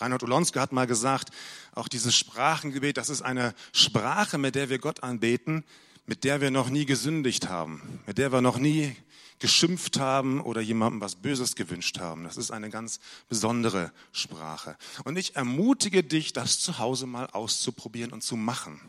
Reinhard 0.00 0.22
Olonske 0.22 0.60
hat 0.60 0.72
mal 0.72 0.86
gesagt, 0.86 1.30
auch 1.74 1.88
dieses 1.88 2.16
Sprachengebet, 2.16 2.96
das 2.96 3.08
ist 3.08 3.22
eine 3.22 3.54
Sprache, 3.72 4.38
mit 4.38 4.54
der 4.54 4.68
wir 4.68 4.78
Gott 4.78 5.02
anbeten, 5.02 5.64
mit 6.06 6.24
der 6.24 6.40
wir 6.40 6.50
noch 6.50 6.68
nie 6.68 6.86
gesündigt 6.86 7.48
haben, 7.48 8.00
mit 8.06 8.18
der 8.18 8.32
wir 8.32 8.40
noch 8.40 8.58
nie 8.58 8.94
geschimpft 9.38 9.98
haben 9.98 10.40
oder 10.40 10.60
jemandem 10.60 11.00
was 11.00 11.16
Böses 11.16 11.56
gewünscht 11.56 11.98
haben. 11.98 12.24
Das 12.24 12.36
ist 12.36 12.50
eine 12.50 12.70
ganz 12.70 13.00
besondere 13.28 13.92
Sprache. 14.12 14.76
Und 15.04 15.16
ich 15.16 15.36
ermutige 15.36 16.02
dich, 16.02 16.32
das 16.32 16.60
zu 16.60 16.78
Hause 16.78 17.06
mal 17.06 17.26
auszuprobieren 17.26 18.12
und 18.12 18.22
zu 18.22 18.36
machen. 18.36 18.80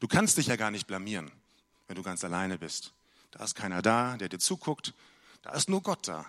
Du 0.00 0.08
kannst 0.08 0.38
dich 0.38 0.46
ja 0.48 0.56
gar 0.56 0.70
nicht 0.70 0.86
blamieren, 0.86 1.30
wenn 1.86 1.96
du 1.96 2.02
ganz 2.02 2.24
alleine 2.24 2.58
bist. 2.58 2.92
Da 3.30 3.44
ist 3.44 3.54
keiner 3.54 3.82
da, 3.82 4.16
der 4.16 4.28
dir 4.28 4.38
zuguckt. 4.38 4.94
Da 5.42 5.52
ist 5.52 5.68
nur 5.68 5.82
Gott 5.82 6.08
da. 6.08 6.26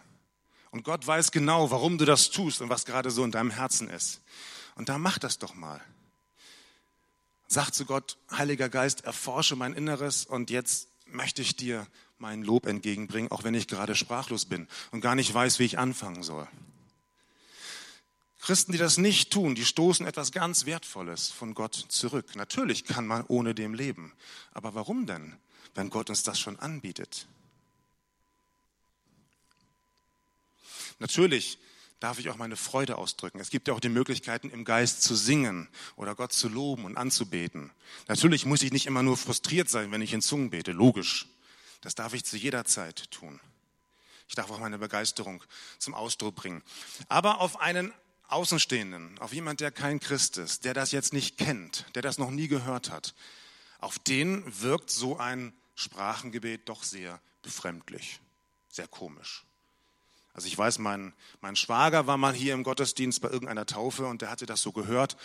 Und 0.71 0.83
Gott 0.83 1.05
weiß 1.05 1.31
genau, 1.31 1.71
warum 1.71 1.97
du 1.97 2.05
das 2.05 2.29
tust 2.29 2.61
und 2.61 2.69
was 2.69 2.85
gerade 2.85 3.11
so 3.11 3.23
in 3.23 3.31
deinem 3.31 3.51
Herzen 3.51 3.89
ist. 3.89 4.21
Und 4.75 4.89
da 4.89 4.97
mach 4.97 5.17
das 5.17 5.39
doch 5.39 5.55
mal. 5.55 5.81
Sag 7.47 7.71
zu 7.71 7.85
Gott, 7.85 8.17
Heiliger 8.31 8.69
Geist, 8.69 9.05
erforsche 9.05 9.55
mein 9.55 9.73
Inneres 9.73 10.25
und 10.25 10.49
jetzt 10.49 10.89
möchte 11.05 11.41
ich 11.41 11.55
dir 11.55 11.87
mein 12.17 12.43
Lob 12.43 12.65
entgegenbringen, 12.65 13.31
auch 13.31 13.43
wenn 13.43 13.53
ich 13.53 13.67
gerade 13.67 13.95
sprachlos 13.95 14.45
bin 14.45 14.67
und 14.91 15.01
gar 15.01 15.15
nicht 15.15 15.33
weiß, 15.33 15.59
wie 15.59 15.65
ich 15.65 15.79
anfangen 15.79 16.23
soll. 16.23 16.47
Christen, 18.39 18.71
die 18.71 18.77
das 18.77 18.97
nicht 18.97 19.31
tun, 19.31 19.55
die 19.55 19.65
stoßen 19.65 20.05
etwas 20.05 20.31
ganz 20.31 20.65
Wertvolles 20.65 21.29
von 21.29 21.53
Gott 21.53 21.75
zurück. 21.89 22.35
Natürlich 22.35 22.85
kann 22.85 23.05
man 23.05 23.25
ohne 23.27 23.53
dem 23.53 23.73
leben. 23.73 24.13
Aber 24.53 24.73
warum 24.73 25.05
denn, 25.05 25.35
wenn 25.75 25.89
Gott 25.89 26.09
uns 26.09 26.23
das 26.23 26.39
schon 26.39 26.57
anbietet? 26.59 27.27
Natürlich 30.99 31.59
darf 31.99 32.19
ich 32.19 32.29
auch 32.29 32.37
meine 32.37 32.55
Freude 32.55 32.97
ausdrücken. 32.97 33.39
Es 33.39 33.49
gibt 33.49 33.67
ja 33.67 33.73
auch 33.73 33.79
die 33.79 33.89
Möglichkeiten, 33.89 34.49
im 34.49 34.65
Geist 34.65 35.01
zu 35.01 35.15
singen 35.15 35.67
oder 35.95 36.15
Gott 36.15 36.33
zu 36.33 36.47
loben 36.47 36.85
und 36.85 36.97
anzubeten. 36.97 37.71
Natürlich 38.07 38.45
muss 38.45 38.61
ich 38.61 38.71
nicht 38.71 38.85
immer 38.85 39.03
nur 39.03 39.17
frustriert 39.17 39.69
sein, 39.69 39.91
wenn 39.91 40.01
ich 40.01 40.13
in 40.13 40.21
Zungen 40.21 40.49
bete, 40.49 40.71
logisch. 40.71 41.27
Das 41.81 41.95
darf 41.95 42.13
ich 42.13 42.23
zu 42.23 42.37
jeder 42.37 42.65
Zeit 42.65 43.09
tun. 43.11 43.39
Ich 44.27 44.35
darf 44.35 44.51
auch 44.51 44.59
meine 44.59 44.77
Begeisterung 44.77 45.43
zum 45.79 45.93
Ausdruck 45.93 46.35
bringen. 46.35 46.61
Aber 47.07 47.39
auf 47.39 47.59
einen 47.59 47.93
Außenstehenden, 48.27 49.17
auf 49.19 49.33
jemand, 49.33 49.61
der 49.61 49.71
kein 49.71 49.99
Christ 49.99 50.37
ist, 50.37 50.65
der 50.65 50.73
das 50.73 50.91
jetzt 50.91 51.13
nicht 51.13 51.37
kennt, 51.37 51.85
der 51.95 52.01
das 52.01 52.17
noch 52.17 52.29
nie 52.29 52.47
gehört 52.47 52.89
hat, 52.89 53.15
auf 53.79 53.99
den 53.99 54.43
wirkt 54.61 54.89
so 54.89 55.17
ein 55.17 55.53
Sprachengebet 55.75 56.67
doch 56.67 56.83
sehr 56.83 57.21
befremdlich, 57.41 58.19
sehr 58.67 58.87
komisch. 58.87 59.46
Also 60.37 60.47
ich 60.47 60.57
weiß, 60.57 60.77
mein, 60.77 61.13
mein 61.41 61.55
Schwager 61.55 62.05
war 62.05 62.15
mal 62.15 62.31
hier 62.31 62.53
im 62.53 62.61
Gottesdienst 62.61 63.21
bei 63.21 63.29
irgendeiner 63.29 63.65
Taufe 63.65 64.05
und 64.05 64.21
der 64.21 64.29
hatte 64.29 64.45
das 64.45 64.61
so 64.61 64.71
gehört 64.71 65.17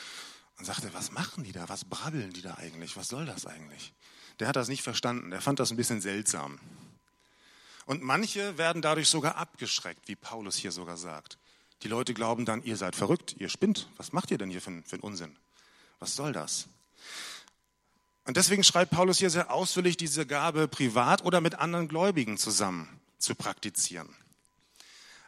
und 0.58 0.64
sagte, 0.64 0.88
was 0.94 1.12
machen 1.12 1.44
die 1.44 1.52
da? 1.52 1.68
Was 1.68 1.84
brabbeln 1.84 2.32
die 2.32 2.40
da 2.40 2.54
eigentlich? 2.54 2.96
Was 2.96 3.08
soll 3.08 3.26
das 3.26 3.44
eigentlich? 3.44 3.92
Der 4.40 4.48
hat 4.48 4.56
das 4.56 4.68
nicht 4.68 4.82
verstanden. 4.82 5.30
Der 5.30 5.42
fand 5.42 5.60
das 5.60 5.70
ein 5.70 5.76
bisschen 5.76 6.00
seltsam. 6.00 6.58
Und 7.84 8.02
manche 8.02 8.56
werden 8.56 8.80
dadurch 8.80 9.08
sogar 9.08 9.36
abgeschreckt, 9.36 10.08
wie 10.08 10.16
Paulus 10.16 10.56
hier 10.56 10.72
sogar 10.72 10.96
sagt. 10.96 11.36
Die 11.82 11.88
Leute 11.88 12.14
glauben 12.14 12.46
dann, 12.46 12.62
ihr 12.62 12.78
seid 12.78 12.96
verrückt, 12.96 13.36
ihr 13.38 13.50
spinnt. 13.50 13.90
Was 13.98 14.14
macht 14.14 14.30
ihr 14.30 14.38
denn 14.38 14.48
hier 14.48 14.62
für, 14.62 14.82
für 14.82 14.94
einen 14.94 15.02
Unsinn? 15.02 15.36
Was 15.98 16.16
soll 16.16 16.32
das? 16.32 16.68
Und 18.24 18.38
deswegen 18.38 18.64
schreibt 18.64 18.92
Paulus 18.92 19.18
hier 19.18 19.28
sehr 19.28 19.52
ausführlich, 19.52 19.98
diese 19.98 20.24
Gabe 20.24 20.68
privat 20.68 21.22
oder 21.22 21.42
mit 21.42 21.56
anderen 21.56 21.88
Gläubigen 21.88 22.38
zusammen 22.38 22.88
zu 23.18 23.34
praktizieren. 23.34 24.08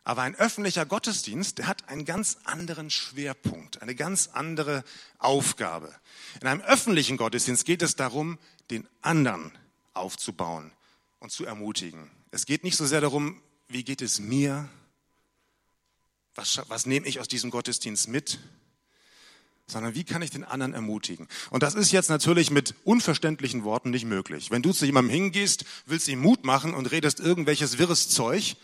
Aber 0.05 0.23
ein 0.23 0.35
öffentlicher 0.35 0.85
Gottesdienst, 0.85 1.59
der 1.59 1.67
hat 1.67 1.89
einen 1.89 2.05
ganz 2.05 2.37
anderen 2.45 2.91
Schwerpunkt, 2.91 3.81
eine 3.81 3.95
ganz 3.95 4.29
andere 4.35 4.85
Aufgabe. 5.19 5.95
In 6.43 6.47
einem 6.47 6.61
öffentlichen 6.61 7.17
Gottesdienst 7.17 7.65
geht 7.65 7.81
es 7.81 7.97
darum, 7.97 8.39
den 8.71 8.87
anderen 9.01 9.51
aufzubauen 9.95 10.73
und 11.21 11.33
zu 11.33 11.47
ermutigen. 11.47 12.11
Es 12.31 12.45
geht 12.45 12.65
nicht 12.65 12.77
so 12.77 12.85
sehr 12.85 13.01
darum, 13.01 13.41
wie 13.69 13.83
geht 13.83 14.03
es 14.03 14.21
mir, 14.21 14.69
was, 16.35 16.61
was 16.69 16.85
nehme 16.85 17.07
ich 17.07 17.19
aus 17.21 17.29
diesem 17.29 17.51
Gottesdienst 17.51 18.09
mit, 18.09 18.39
sondern 19.67 19.95
wie 19.95 20.05
kann 20.05 20.21
ich 20.21 20.31
den 20.31 20.45
anderen 20.45 20.75
ermutigen? 20.75 21.29
Und 21.49 21.63
das 21.63 21.75
ist 21.75 21.93
jetzt 21.93 22.11
natürlich 22.11 22.51
mit 22.51 22.75
unverständlichen 22.85 23.65
Worten 23.65 23.89
nicht 23.89 24.05
möglich. 24.05 24.51
Wenn 24.51 24.61
du 24.61 24.73
zu 24.73 24.85
jemandem 24.85 25.15
hingehst, 25.15 25.65
willst 25.87 26.09
ihm 26.09 26.21
Mut 26.21 26.45
machen 26.45 26.75
und 26.75 26.91
redest 26.91 27.21
irgendwelches 27.21 27.79
wirres 27.79 28.11
Zeug, 28.11 28.57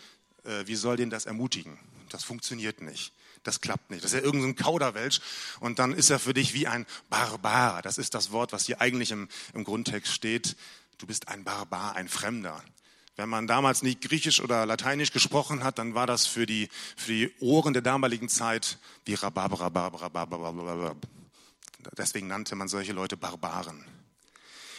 äh, 0.43 0.65
wie 0.65 0.75
soll 0.75 0.97
den 0.97 1.09
das 1.09 1.25
ermutigen? 1.25 1.77
Das 2.09 2.23
funktioniert 2.23 2.81
nicht. 2.81 3.13
Das 3.43 3.61
klappt 3.61 3.89
nicht. 3.89 4.03
Das 4.03 4.13
ist 4.13 4.19
ja 4.19 4.23
irgendein 4.23 4.55
Kauderwelsch 4.55 5.19
und 5.59 5.79
dann 5.79 5.93
ist 5.93 6.09
er 6.09 6.19
für 6.19 6.33
dich 6.33 6.53
wie 6.53 6.67
ein 6.67 6.85
Barbar. 7.09 7.81
Das 7.81 7.97
ist 7.97 8.13
das 8.13 8.31
Wort, 8.31 8.53
was 8.53 8.65
hier 8.65 8.81
eigentlich 8.81 9.11
im, 9.11 9.29
im 9.53 9.63
Grundtext 9.63 10.13
steht. 10.13 10.55
Du 10.99 11.07
bist 11.07 11.27
ein 11.27 11.43
Barbar, 11.43 11.95
ein 11.95 12.07
Fremder. 12.07 12.63
Wenn 13.15 13.29
man 13.29 13.47
damals 13.47 13.81
nicht 13.81 14.01
Griechisch 14.01 14.41
oder 14.41 14.65
Lateinisch 14.65 15.11
gesprochen 15.11 15.63
hat, 15.63 15.79
dann 15.79 15.95
war 15.95 16.07
das 16.07 16.27
für 16.27 16.45
die, 16.45 16.69
für 16.95 17.11
die 17.11 17.31
Ohren 17.39 17.73
der 17.73 17.81
damaligen 17.81 18.29
Zeit 18.29 18.77
wie 19.05 19.15
Rhabarber. 19.15 20.95
Deswegen 21.97 22.27
nannte 22.27 22.55
man 22.55 22.67
solche 22.67 22.93
Leute 22.93 23.17
Barbaren. 23.17 23.83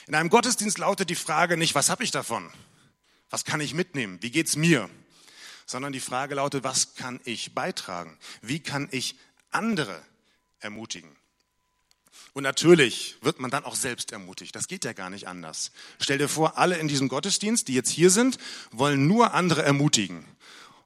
In 0.07 0.15
einem 0.15 0.31
Gottesdienst 0.31 0.79
lautet 0.79 1.11
die 1.11 1.15
Frage 1.15 1.57
nicht, 1.57 1.75
was 1.75 1.91
habe 1.91 2.05
ich 2.05 2.11
davon? 2.11 2.51
Was 3.31 3.45
kann 3.45 3.61
ich 3.61 3.75
mitnehmen? 3.75 4.19
Wie 4.21 4.31
geht's 4.31 4.57
mir? 4.57 4.89
Sondern 5.67 5.93
die 5.93 6.01
Frage 6.01 6.35
lautet, 6.35 6.65
was 6.65 6.95
kann 6.95 7.21
ich 7.25 7.55
beitragen? 7.55 8.19
Wie 8.41 8.61
kann 8.61 8.89
ich 8.91 9.17
andere 9.51 10.03
ermutigen? 10.61 11.17
Und 12.35 12.45
natürlich 12.45 13.17
wird 13.21 13.41
man 13.41 13.51
dann 13.51 13.65
auch 13.65 13.75
selbst 13.75 14.11
ermutigt. 14.13 14.57
Das 14.57 14.67
geht 14.67 14.85
ja 14.85 14.95
gar 14.95 15.11
nicht 15.11 15.29
anders. 15.29 15.71
Stell 15.99 16.19
dir 16.19 16.29
vor, 16.29 16.57
alle 16.57 16.79
in 16.79 16.89
diesem 16.89 17.09
Gottesdienst, 17.09 17.69
die 17.69 17.75
jetzt 17.75 17.91
hier 17.91 18.11
sind, 18.11 18.39
wollen 18.71 19.07
nur 19.07 19.35
andere 19.35 19.63
ermutigen. 19.63 20.25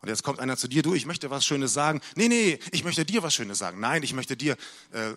Und 0.02 0.08
jetzt 0.08 0.22
kommt 0.22 0.40
einer 0.40 0.56
zu 0.56 0.68
dir, 0.68 0.82
du, 0.82 0.94
ich 0.94 1.06
möchte 1.06 1.30
was 1.30 1.44
Schönes 1.44 1.72
sagen. 1.72 2.00
Nee, 2.16 2.28
nee, 2.28 2.58
ich 2.72 2.84
möchte 2.84 3.04
dir 3.04 3.22
was 3.22 3.34
Schönes 3.34 3.58
sagen. 3.58 3.80
Nein, 3.80 4.02
ich 4.02 4.12
möchte 4.12 4.36
dir, 4.36 4.56
äh, 4.92 5.14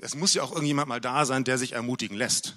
es 0.00 0.14
muss 0.14 0.34
ja 0.34 0.42
auch 0.42 0.52
irgendjemand 0.52 0.88
mal 0.88 1.00
da 1.00 1.26
sein, 1.26 1.44
der 1.44 1.58
sich 1.58 1.72
ermutigen 1.72 2.16
lässt. 2.16 2.56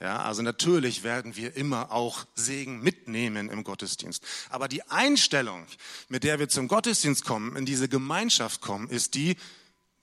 Ja, 0.00 0.22
also 0.22 0.40
natürlich 0.40 1.02
werden 1.02 1.36
wir 1.36 1.56
immer 1.56 1.92
auch 1.92 2.24
Segen 2.34 2.80
mitnehmen 2.80 3.50
im 3.50 3.64
Gottesdienst. 3.64 4.24
Aber 4.48 4.66
die 4.66 4.82
Einstellung, 4.90 5.66
mit 6.08 6.24
der 6.24 6.38
wir 6.38 6.48
zum 6.48 6.68
Gottesdienst 6.68 7.26
kommen, 7.26 7.54
in 7.54 7.66
diese 7.66 7.86
Gemeinschaft 7.86 8.62
kommen, 8.62 8.88
ist 8.88 9.14
die, 9.14 9.36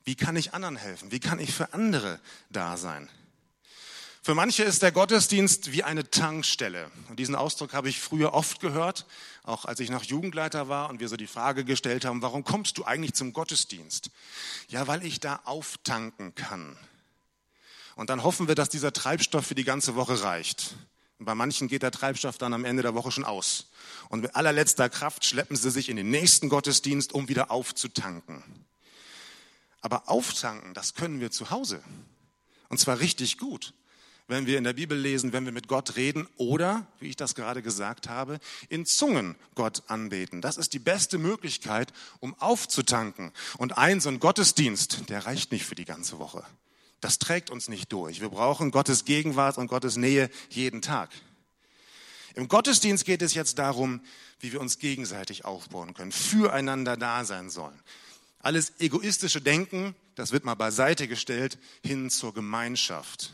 wie 0.03 0.13
kann 0.13 0.35
ich 0.35 0.53
anderen 0.53 0.75
helfen? 0.75 1.11
Wie 1.11 1.19
kann 1.19 1.39
ich 1.39 1.51
für 1.51 1.73
andere 1.73 2.19
da 2.51 2.77
sein? 2.77 3.09
Für 4.21 4.35
manche 4.35 4.63
ist 4.63 4.83
der 4.83 4.91
Gottesdienst 4.91 5.71
wie 5.71 5.83
eine 5.83 6.11
Tankstelle. 6.11 6.91
Und 7.09 7.17
diesen 7.17 7.33
Ausdruck 7.33 7.73
habe 7.73 7.89
ich 7.89 7.99
früher 7.99 8.33
oft 8.33 8.59
gehört, 8.59 9.07
auch 9.43 9.65
als 9.65 9.79
ich 9.79 9.89
noch 9.89 10.03
Jugendleiter 10.03 10.67
war 10.67 10.89
und 10.89 10.99
wir 10.99 11.07
so 11.07 11.17
die 11.17 11.27
Frage 11.27 11.63
gestellt 11.63 12.05
haben, 12.05 12.21
warum 12.21 12.43
kommst 12.43 12.77
du 12.77 12.83
eigentlich 12.83 13.13
zum 13.13 13.33
Gottesdienst? 13.33 14.11
Ja, 14.67 14.85
weil 14.85 15.03
ich 15.05 15.21
da 15.21 15.39
auftanken 15.45 16.35
kann. 16.35 16.77
Und 17.97 18.11
dann 18.11 18.23
hoffen 18.23 18.47
wir, 18.47 18.55
dass 18.55 18.69
dieser 18.69 18.93
Treibstoff 18.93 19.47
für 19.47 19.55
die 19.55 19.63
ganze 19.63 19.95
Woche 19.95 20.21
reicht. 20.21 20.75
Bei 21.17 21.33
manchen 21.33 21.67
geht 21.67 21.81
der 21.81 21.89
Treibstoff 21.91 22.37
dann 22.37 22.53
am 22.53 22.63
Ende 22.63 22.83
der 22.83 22.93
Woche 22.93 23.11
schon 23.11 23.25
aus. 23.25 23.71
Und 24.09 24.21
mit 24.21 24.35
allerletzter 24.35 24.87
Kraft 24.87 25.25
schleppen 25.25 25.57
sie 25.57 25.71
sich 25.71 25.89
in 25.89 25.95
den 25.95 26.11
nächsten 26.11 26.47
Gottesdienst, 26.47 27.11
um 27.11 27.27
wieder 27.27 27.49
aufzutanken. 27.49 28.43
Aber 29.81 30.09
auftanken, 30.09 30.75
das 30.75 30.93
können 30.93 31.19
wir 31.19 31.31
zu 31.31 31.49
Hause. 31.49 31.83
Und 32.69 32.79
zwar 32.79 32.99
richtig 32.99 33.39
gut. 33.39 33.73
Wenn 34.27 34.45
wir 34.45 34.59
in 34.59 34.63
der 34.63 34.73
Bibel 34.73 34.97
lesen, 34.97 35.33
wenn 35.33 35.45
wir 35.45 35.51
mit 35.51 35.67
Gott 35.67 35.95
reden 35.95 36.27
oder, 36.35 36.85
wie 36.99 37.07
ich 37.07 37.15
das 37.15 37.33
gerade 37.33 37.63
gesagt 37.63 38.09
habe, 38.09 38.39
in 38.69 38.85
Zungen 38.85 39.35
Gott 39.55 39.81
anbeten. 39.87 40.41
Das 40.41 40.57
ist 40.57 40.73
die 40.73 40.79
beste 40.79 41.17
Möglichkeit, 41.17 41.93
um 42.19 42.35
aufzutanken. 42.39 43.31
Und 43.57 43.79
ein 43.79 44.01
so 44.01 44.09
ein 44.09 44.19
Gottesdienst, 44.19 45.09
der 45.09 45.25
reicht 45.25 45.51
nicht 45.51 45.65
für 45.65 45.75
die 45.75 45.85
ganze 45.85 46.19
Woche. 46.19 46.45
Das 47.01 47.19
trägt 47.19 47.49
uns 47.49 47.67
nicht 47.67 47.91
durch. 47.91 48.21
Wir 48.21 48.29
brauchen 48.29 48.71
Gottes 48.71 49.05
Gegenwart 49.05 49.57
und 49.57 49.67
Gottes 49.67 49.97
Nähe 49.97 50.29
jeden 50.49 50.81
Tag. 50.81 51.11
Im 52.35 52.47
Gottesdienst 52.47 53.05
geht 53.05 53.21
es 53.21 53.33
jetzt 53.33 53.57
darum, 53.57 54.01
wie 54.39 54.51
wir 54.51 54.61
uns 54.61 54.79
gegenseitig 54.79 55.45
aufbauen 55.45 55.93
können, 55.93 56.11
füreinander 56.11 56.95
da 56.95 57.25
sein 57.25 57.49
sollen. 57.49 57.81
Alles 58.39 58.73
egoistische 58.79 59.41
Denken, 59.41 59.95
das 60.15 60.31
wird 60.31 60.45
mal 60.45 60.55
beiseite 60.55 61.07
gestellt, 61.07 61.57
hin 61.83 62.09
zur 62.09 62.33
Gemeinschaft. 62.33 63.33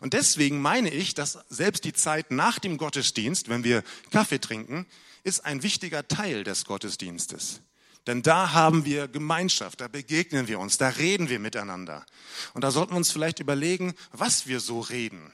Und 0.00 0.12
deswegen 0.12 0.60
meine 0.60 0.90
ich, 0.90 1.14
dass 1.14 1.38
selbst 1.48 1.84
die 1.84 1.92
Zeit 1.92 2.30
nach 2.30 2.58
dem 2.58 2.78
Gottesdienst, 2.78 3.48
wenn 3.48 3.64
wir 3.64 3.82
Kaffee 4.10 4.40
trinken, 4.40 4.86
ist 5.22 5.44
ein 5.44 5.62
wichtiger 5.62 6.06
Teil 6.06 6.44
des 6.44 6.64
Gottesdienstes. 6.64 7.60
Denn 8.06 8.22
da 8.22 8.52
haben 8.52 8.84
wir 8.84 9.08
Gemeinschaft, 9.08 9.80
da 9.80 9.88
begegnen 9.88 10.46
wir 10.46 10.60
uns, 10.60 10.78
da 10.78 10.88
reden 10.88 11.28
wir 11.28 11.40
miteinander. 11.40 12.06
Und 12.54 12.62
da 12.62 12.70
sollten 12.70 12.92
wir 12.92 12.98
uns 12.98 13.10
vielleicht 13.10 13.40
überlegen, 13.40 13.94
was 14.12 14.46
wir 14.46 14.60
so 14.60 14.80
reden. 14.80 15.32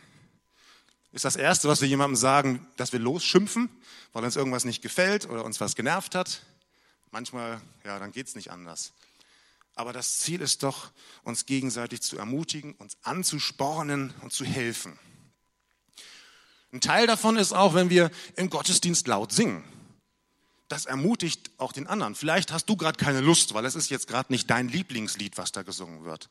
Ist 1.13 1.27
das 1.27 1.37
Erste, 1.37 1.69
was 1.69 1.83
wir 1.83 1.89
jemandem 1.89 2.17
sagen, 2.17 2.67
dass 2.79 2.93
wir 2.93 3.01
losschimpfen, 3.01 3.69
weil 4.15 4.25
uns 4.25 4.37
irgendwas 4.37 4.65
nicht 4.65 4.81
gefällt 4.81 5.29
oder 5.29 5.45
uns 5.45 5.61
was 5.61 5.77
genervt 5.77 6.15
hat? 6.15 6.43
Manchmal, 7.11 7.61
ja, 7.85 7.99
dann 7.99 8.13
geht 8.13 8.29
es 8.29 8.35
nicht 8.35 8.51
anders. 8.51 8.93
Aber 9.75 9.93
das 9.93 10.21
Ziel 10.21 10.41
ist 10.41 10.63
doch, 10.63 10.91
uns 11.25 11.45
gegenseitig 11.45 12.01
zu 12.01 12.17
ermutigen, 12.17 12.73
uns 12.75 12.97
anzuspornen 13.03 14.15
und 14.23 14.33
zu 14.33 14.47
helfen. 14.47 14.99
Ein 16.73 16.81
Teil 16.81 17.07
davon 17.07 17.37
ist 17.37 17.53
auch, 17.53 17.75
wenn 17.75 17.91
wir 17.91 18.11
im 18.37 18.49
Gottesdienst 18.49 19.07
laut 19.07 19.31
singen 19.33 19.63
das 20.73 20.87
ermutigt 20.87 21.51
auch 21.59 21.73
den 21.73 21.87
anderen. 21.87 22.15
Vielleicht 22.15 22.51
hast 22.51 22.65
du 22.67 22.77
gerade 22.77 22.97
keine 22.97 23.21
Lust, 23.21 23.53
weil 23.53 23.67
es 23.67 23.75
ist 23.75 23.91
jetzt 23.91 24.09
gerade 24.09 24.33
nicht 24.33 24.49
dein 24.49 24.69
Lieblingslied, 24.69 25.37
was 25.37 25.53
da 25.53 25.63
gesungen 25.63 26.05
wird. 26.05 26.31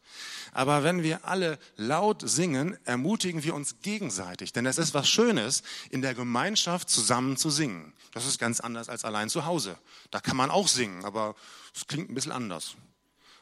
Aber 0.51 0.83
wenn 0.83 1.03
wir 1.03 1.25
alle 1.25 1.59
laut 1.77 2.27
singen, 2.27 2.75
ermutigen 2.83 3.43
wir 3.43 3.53
uns 3.53 3.81
gegenseitig. 3.83 4.51
Denn 4.51 4.65
es 4.65 4.79
ist 4.79 4.95
was 4.95 5.07
Schönes, 5.07 5.61
in 5.91 6.01
der 6.01 6.15
Gemeinschaft 6.15 6.89
zusammen 6.89 7.37
zu 7.37 7.51
singen. 7.51 7.93
Das 8.13 8.25
ist 8.25 8.39
ganz 8.39 8.59
anders 8.59 8.89
als 8.89 9.05
allein 9.05 9.29
zu 9.29 9.45
Hause. 9.45 9.77
Da 10.09 10.19
kann 10.19 10.37
man 10.37 10.49
auch 10.49 10.67
singen, 10.67 11.05
aber 11.05 11.35
es 11.75 11.85
klingt 11.85 12.09
ein 12.09 12.15
bisschen 12.15 12.31
anders. 12.31 12.75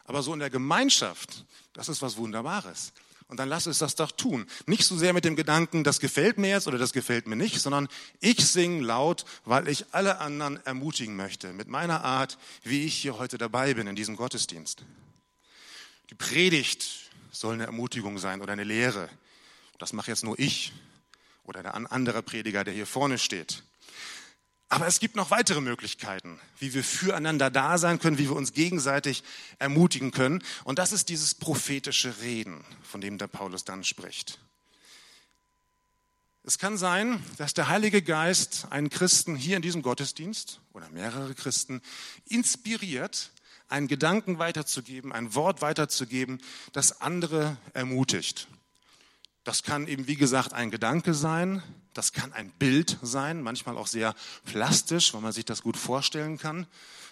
Aber 0.04 0.22
so 0.22 0.34
in 0.34 0.40
der 0.40 0.50
Gemeinschaft, 0.50 1.46
das 1.72 1.88
ist 1.88 2.02
was 2.02 2.18
Wunderbares. 2.18 2.92
Und 3.30 3.38
dann 3.38 3.48
lass 3.48 3.68
uns 3.68 3.78
das 3.78 3.94
doch 3.94 4.12
tun. 4.12 4.48
Nicht 4.66 4.84
so 4.86 4.98
sehr 4.98 5.14
mit 5.14 5.24
dem 5.24 5.36
Gedanken, 5.36 5.84
das 5.84 6.00
gefällt 6.00 6.40
mir 6.40 6.50
jetzt 6.50 6.68
oder 6.68 6.80
das 6.80 6.94
gefällt 6.94 7.28
mir 7.28 7.36
nicht, 7.36 7.62
sondern 7.62 7.88
ich 8.20 8.46
singe 8.46 8.84
laut, 8.84 9.24
weil 9.46 9.68
ich 9.68 9.86
alle 9.92 10.18
anderen 10.18 10.58
ermutigen 10.66 11.16
möchte. 11.16 11.54
Mit 11.54 11.68
meiner 11.68 12.04
Art, 12.04 12.40
wie 12.64 12.86
ich 12.86 12.96
hier 12.96 13.20
heute 13.20 13.38
dabei 13.38 13.76
bin 13.76 13.86
in 13.86 13.96
diesem 13.96 14.16
Gottesdienst. 14.16 14.84
Die 16.10 16.16
Predigt 16.16 17.12
soll 17.32 17.54
eine 17.54 17.68
Ermutigung 17.68 18.18
sein 18.18 18.42
oder 18.42 18.54
eine 18.54 18.64
Lehre. 18.64 19.10
Das 19.78 19.94
mache 19.94 20.10
jetzt 20.10 20.24
nur 20.24 20.38
ich 20.40 20.74
oder 21.44 21.62
der 21.62 21.76
andere 21.92 22.24
Prediger, 22.24 22.64
der 22.64 22.74
hier 22.74 22.88
vorne 22.88 23.20
steht. 23.20 23.62
Aber 24.72 24.86
es 24.86 25.00
gibt 25.00 25.16
noch 25.16 25.32
weitere 25.32 25.62
Möglichkeiten, 25.62 26.40
wie 26.60 26.76
wir 26.76 26.84
füreinander 26.84 27.50
da 27.50 27.80
sein 27.80 27.98
können, 27.98 28.20
wie 28.20 28.30
wir 28.30 28.36
uns 28.36 28.54
gegenseitig 28.54 29.24
ermutigen 29.58 30.12
können. 30.12 30.44
Und 30.64 30.78
das 30.78 30.92
ist 30.92 31.10
dieses 31.10 31.34
prophetische 31.34 32.22
Reden, 32.22 32.64
von 32.84 33.02
dem 33.02 33.18
der 33.18 33.28
Paulus 33.28 33.66
dann 33.66 33.84
spricht. 33.84 34.40
Es 36.44 36.60
kann 36.60 36.78
sein, 36.78 37.24
dass 37.38 37.56
der 37.56 37.68
Heilige 37.68 38.04
Geist 38.04 38.68
einen 38.70 38.90
Christen 38.90 39.36
hier 39.36 39.56
in 39.56 39.62
diesem 39.64 39.82
Gottesdienst 39.82 40.62
oder 40.72 40.88
mehrere 40.90 41.34
Christen 41.34 41.82
inspiriert, 42.26 43.32
einen 43.68 43.88
Gedanken 43.88 44.40
weiterzugeben, 44.40 45.12
ein 45.12 45.34
Wort 45.36 45.62
weiterzugeben, 45.62 46.42
das 46.74 47.02
andere 47.02 47.58
ermutigt. 47.74 48.48
Das 49.44 49.64
kann 49.64 49.88
eben, 49.88 50.08
wie 50.08 50.16
gesagt, 50.16 50.54
ein 50.54 50.70
Gedanke 50.70 51.14
sein, 51.14 51.64
das 51.94 52.14
kann 52.14 52.34
ein 52.34 52.52
Bild 52.52 52.98
sein, 53.02 53.42
manchmal 53.42 53.78
auch 53.78 53.88
sehr 53.88 54.14
plastisch, 54.46 55.14
weil 55.14 55.22
man 55.22 55.32
sich 55.32 55.46
das 55.46 55.62
gut 55.62 55.78
vorstellen 55.78 56.38
kann. 56.38 56.68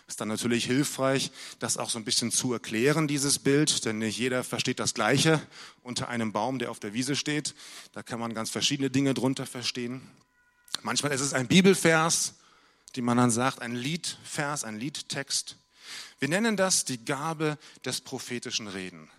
Ist 0.07 0.21
dann 0.21 0.29
natürlich 0.29 0.65
hilfreich, 0.65 1.31
das 1.59 1.77
auch 1.77 1.89
so 1.89 1.99
ein 1.99 2.05
bisschen 2.05 2.31
zu 2.31 2.53
erklären, 2.53 3.07
dieses 3.07 3.39
Bild, 3.39 3.83
denn 3.83 3.97
nicht 3.97 4.17
jeder 4.17 4.45
versteht 4.45 4.79
das 4.79 4.93
Gleiche 4.93 5.41
unter 5.83 6.07
einem 6.07 6.31
Baum, 6.31 6.59
der 6.59 6.71
auf 6.71 6.79
der 6.79 6.93
Wiese 6.93 7.17
steht. 7.17 7.55
Da 7.91 8.03
kann 8.03 8.19
man 8.19 8.33
ganz 8.33 8.49
verschiedene 8.49 8.89
Dinge 8.89 9.13
drunter 9.13 9.45
verstehen. 9.45 10.09
Manchmal 10.81 11.11
ist 11.11 11.21
es 11.21 11.33
ein 11.33 11.47
Bibelvers, 11.47 12.35
die 12.95 13.01
man 13.01 13.17
dann 13.17 13.31
sagt, 13.31 13.61
ein 13.61 13.75
Liedvers, 13.75 14.63
ein 14.63 14.79
Liedtext. 14.79 15.57
Wir 16.19 16.29
nennen 16.29 16.55
das 16.55 16.85
die 16.85 17.03
Gabe 17.03 17.57
des 17.83 17.99
prophetischen 17.99 18.67
Reden. 18.67 19.09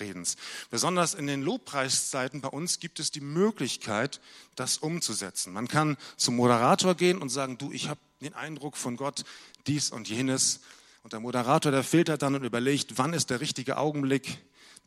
Redens. 0.00 0.36
Besonders 0.70 1.14
in 1.14 1.26
den 1.26 1.42
Lobpreiszeiten 1.42 2.40
bei 2.40 2.48
uns 2.48 2.80
gibt 2.80 3.00
es 3.00 3.10
die 3.10 3.20
Möglichkeit, 3.20 4.20
das 4.56 4.78
umzusetzen. 4.78 5.52
Man 5.52 5.68
kann 5.68 5.96
zum 6.16 6.36
Moderator 6.36 6.94
gehen 6.94 7.18
und 7.18 7.28
sagen, 7.28 7.58
du, 7.58 7.72
ich 7.72 7.88
habe 7.88 8.00
den 8.20 8.34
Eindruck 8.34 8.76
von 8.76 8.96
Gott, 8.96 9.24
dies 9.66 9.90
und 9.90 10.08
jenes. 10.08 10.60
Und 11.02 11.12
der 11.12 11.20
Moderator, 11.20 11.72
der 11.72 11.84
filtert 11.84 12.22
dann 12.22 12.34
und 12.34 12.44
überlegt, 12.44 12.98
wann 12.98 13.12
ist 13.12 13.30
der 13.30 13.40
richtige 13.40 13.78
Augenblick, 13.78 14.38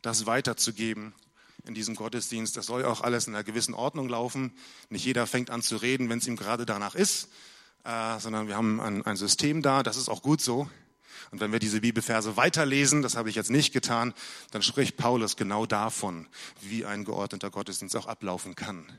das 0.02 0.26
weiterzugeben 0.26 1.14
in 1.64 1.74
diesem 1.74 1.94
Gottesdienst. 1.94 2.56
Das 2.56 2.66
soll 2.66 2.84
auch 2.84 3.00
alles 3.00 3.26
in 3.26 3.34
einer 3.34 3.44
gewissen 3.44 3.74
Ordnung 3.74 4.08
laufen. 4.08 4.52
Nicht 4.90 5.04
jeder 5.04 5.26
fängt 5.26 5.50
an 5.50 5.62
zu 5.62 5.76
reden, 5.76 6.08
wenn 6.08 6.18
es 6.18 6.26
ihm 6.26 6.36
gerade 6.36 6.66
danach 6.66 6.94
ist, 6.94 7.28
äh, 7.84 8.18
sondern 8.18 8.48
wir 8.48 8.56
haben 8.56 8.80
ein, 8.80 9.06
ein 9.06 9.16
System 9.16 9.62
da. 9.62 9.82
Das 9.82 9.96
ist 9.96 10.08
auch 10.08 10.22
gut 10.22 10.40
so. 10.40 10.68
Und 11.30 11.40
wenn 11.40 11.52
wir 11.52 11.58
diese 11.58 11.80
Bibelverse 11.80 12.36
weiterlesen, 12.36 13.02
das 13.02 13.16
habe 13.16 13.30
ich 13.30 13.36
jetzt 13.36 13.50
nicht 13.50 13.72
getan, 13.72 14.14
dann 14.50 14.62
spricht 14.62 14.96
Paulus 14.96 15.36
genau 15.36 15.66
davon, 15.66 16.26
wie 16.60 16.84
ein 16.84 17.04
geordneter 17.04 17.50
Gottesdienst 17.50 17.96
auch 17.96 18.06
ablaufen 18.06 18.54
kann. 18.54 18.90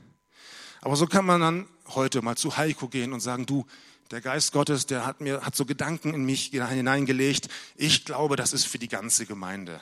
Aber 0.80 0.96
so 0.96 1.06
kann 1.06 1.24
man 1.24 1.40
dann 1.40 1.68
heute 1.88 2.20
mal 2.22 2.36
zu 2.36 2.56
Heiko 2.56 2.88
gehen 2.88 3.12
und 3.12 3.20
sagen, 3.20 3.46
du, 3.46 3.66
der 4.10 4.20
Geist 4.20 4.52
Gottes, 4.52 4.86
der 4.86 5.06
hat 5.06 5.20
mir, 5.20 5.40
hat 5.42 5.56
so 5.56 5.64
Gedanken 5.64 6.12
in 6.12 6.24
mich 6.24 6.46
hineingelegt. 6.46 7.48
Ich 7.76 8.04
glaube, 8.04 8.36
das 8.36 8.52
ist 8.52 8.66
für 8.66 8.78
die 8.78 8.88
ganze 8.88 9.26
Gemeinde. 9.26 9.80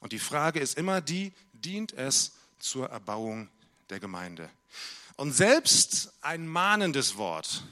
Und 0.00 0.12
die 0.12 0.18
Frage 0.18 0.60
ist 0.60 0.76
immer 0.76 1.00
die, 1.00 1.32
dient 1.52 1.92
es 1.92 2.32
zur 2.58 2.90
Erbauung 2.90 3.48
der 3.88 4.00
Gemeinde? 4.00 4.50
Und 5.16 5.32
selbst 5.32 6.12
ein 6.20 6.46
mahnendes 6.46 7.16
Wort 7.16 7.64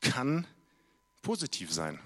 kann 0.00 0.46
positiv 1.22 1.72
sein. 1.72 1.98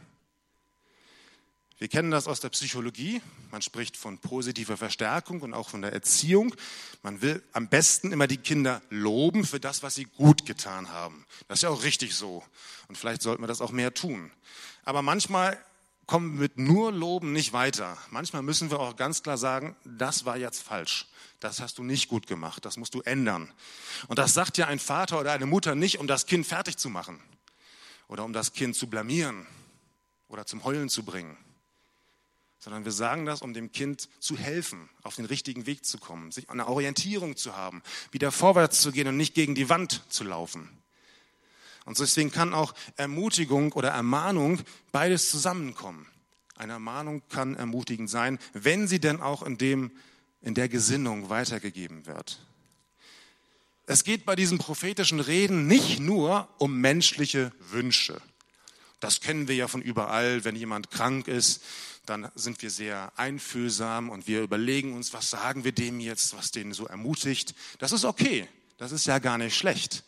Wir 1.81 1.89
kennen 1.89 2.11
das 2.11 2.29
aus 2.29 2.41
der 2.41 2.51
Psychologie. 2.51 3.23
Man 3.51 3.63
spricht 3.63 3.97
von 3.97 4.19
positiver 4.19 4.77
Verstärkung 4.77 5.41
und 5.41 5.55
auch 5.55 5.71
von 5.71 5.81
der 5.81 5.95
Erziehung. 5.95 6.55
Man 7.03 7.23
will 7.23 7.43
am 7.55 7.69
besten 7.69 8.13
immer 8.13 8.27
die 8.27 8.37
Kinder 8.37 8.83
loben 8.91 9.47
für 9.47 9.61
das, 9.61 9.83
was 9.83 9.95
sie 9.95 10.05
gut 10.05 10.45
getan 10.45 10.91
haben. 10.91 11.25
Das 11.49 11.61
ist 11.61 11.63
ja 11.63 11.71
auch 11.71 11.83
richtig 11.83 12.15
so. 12.15 12.45
Und 12.89 12.99
vielleicht 12.99 13.23
sollten 13.23 13.43
wir 13.43 13.47
das 13.47 13.63
auch 13.63 13.71
mehr 13.71 13.95
tun. 13.95 14.31
Aber 14.85 15.01
manchmal 15.01 15.59
kommen 16.05 16.35
wir 16.35 16.41
mit 16.41 16.59
nur 16.59 16.93
Loben 16.93 17.33
nicht 17.33 17.55
weiter. 17.55 17.97
Manchmal 18.11 18.43
müssen 18.43 18.71
wir 18.71 18.79
auch 18.79 18.97
ganz 18.97 19.23
klar 19.23 19.39
sagen, 19.39 19.75
das 19.87 20.27
war 20.27 20.37
jetzt 20.37 20.63
falsch. 20.63 21.07
Das 21.39 21.61
hast 21.61 21.79
du 21.79 21.83
nicht 21.83 22.09
gut 22.09 22.27
gemacht. 22.27 22.67
Das 22.67 22.77
musst 22.77 22.93
du 22.93 23.01
ändern. 23.01 23.51
Und 24.07 24.19
das 24.19 24.35
sagt 24.35 24.59
ja 24.59 24.67
ein 24.67 24.81
Vater 24.81 25.19
oder 25.19 25.33
eine 25.33 25.47
Mutter 25.47 25.75
nicht, 25.75 25.99
um 25.99 26.07
das 26.07 26.27
Kind 26.27 26.47
fertig 26.47 26.77
zu 26.77 26.91
machen 26.91 27.23
oder 28.07 28.23
um 28.27 28.35
das 28.35 28.53
Kind 28.53 28.77
zu 28.77 28.87
blamieren 28.87 29.47
oder 30.29 30.45
zum 30.45 30.63
Heulen 30.65 30.91
zu 30.91 31.05
bringen 31.05 31.39
sondern 32.61 32.85
wir 32.85 32.93
sagen 32.93 33.25
das, 33.25 33.41
um 33.43 33.55
dem 33.55 33.73
Kind 33.73 34.09
zu 34.21 34.37
helfen, 34.37 34.89
auf 35.03 35.17
den 35.17 35.25
richtigen 35.25 35.67
Weg 35.67 35.85
zu 35.85 35.99
kommen, 35.99 36.31
sich 36.31 36.51
eine 36.51 36.69
Orientierung 36.69 37.37
zu 37.37 37.57
haben, 37.57 37.83
wieder 38.13 38.31
vorwärts 38.31 38.83
zu 38.83 38.93
gehen 38.93 39.09
und 39.09 39.17
nicht 39.17 39.35
gegen 39.35 39.55
die 39.55 39.71
Wand 39.71 40.03
zu 40.11 40.25
laufen. 40.25 40.69
Und 41.87 41.99
deswegen 41.99 42.31
kann 42.31 42.53
auch 42.53 42.75
Ermutigung 42.97 43.73
oder 43.73 43.89
Ermahnung 43.89 44.61
beides 44.93 45.31
zusammenkommen. 45.31 46.07
Eine 46.55 46.75
Ermahnung 46.75 47.23
kann 47.31 47.57
ermutigend 47.57 48.11
sein, 48.11 48.39
wenn 48.53 48.87
sie 48.87 49.01
denn 49.01 49.23
auch 49.23 49.43
in, 49.43 49.57
dem, 49.57 49.91
in 50.43 50.55
der 50.55 50.69
Gesinnung 50.69 51.31
weitergegeben 51.31 52.05
wird. 52.05 52.47
Es 53.87 54.05
geht 54.05 54.27
bei 54.27 54.37
diesen 54.37 54.59
prophetischen 54.59 55.21
Reden 55.21 55.67
nicht 55.67 55.99
nur 55.99 56.49
um 56.59 56.79
menschliche 56.81 57.53
Wünsche. 57.71 58.21
Das 59.01 59.21
kennen 59.21 59.49
wir 59.49 59.55
ja 59.55 59.67
von 59.67 59.83
überall, 59.83 60.45
wenn 60.45 60.57
jemand 60.57 60.91
krank 60.91 61.27
ist, 61.27 61.63
dann 62.07 62.31
sind 62.35 62.61
wir 62.63 62.71
sehr 62.71 63.13
einfühlsam 63.17 64.11
und 64.11 64.27
wir 64.27 64.43
überlegen 64.43 64.95
uns, 64.95 65.13
was 65.13 65.31
sagen 65.31 65.65
wir 65.65 65.73
dem 65.73 66.01
jetzt, 66.01 66.37
was 66.37 66.51
den 66.51 66.73
so 66.73 66.87
ermutigt. 66.87 67.55
Das 67.79 67.93
ist 67.93 68.05
okay, 68.05 68.49
das 68.79 68.93
ist 68.93 69.07
ja 69.07 69.19
gar 69.19 69.39
nicht 69.39 69.57
schlecht. 69.57 70.05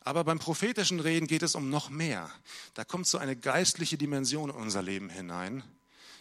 Aber 0.00 0.24
beim 0.24 0.38
prophetischen 0.38 1.00
Reden 1.00 1.26
geht 1.26 1.42
es 1.42 1.54
um 1.54 1.68
noch 1.68 1.90
mehr. 1.90 2.30
Da 2.74 2.84
kommt 2.84 3.06
so 3.06 3.18
eine 3.18 3.36
geistliche 3.36 3.98
Dimension 3.98 4.50
in 4.50 4.56
unser 4.56 4.82
Leben 4.82 5.10
hinein, 5.10 5.62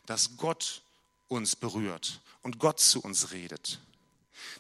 dass 0.06 0.38
Gott 0.38 0.82
uns 1.28 1.56
berührt 1.56 2.22
und 2.42 2.60
Gott 2.60 2.80
zu 2.80 3.02
uns 3.02 3.32
redet. 3.32 3.80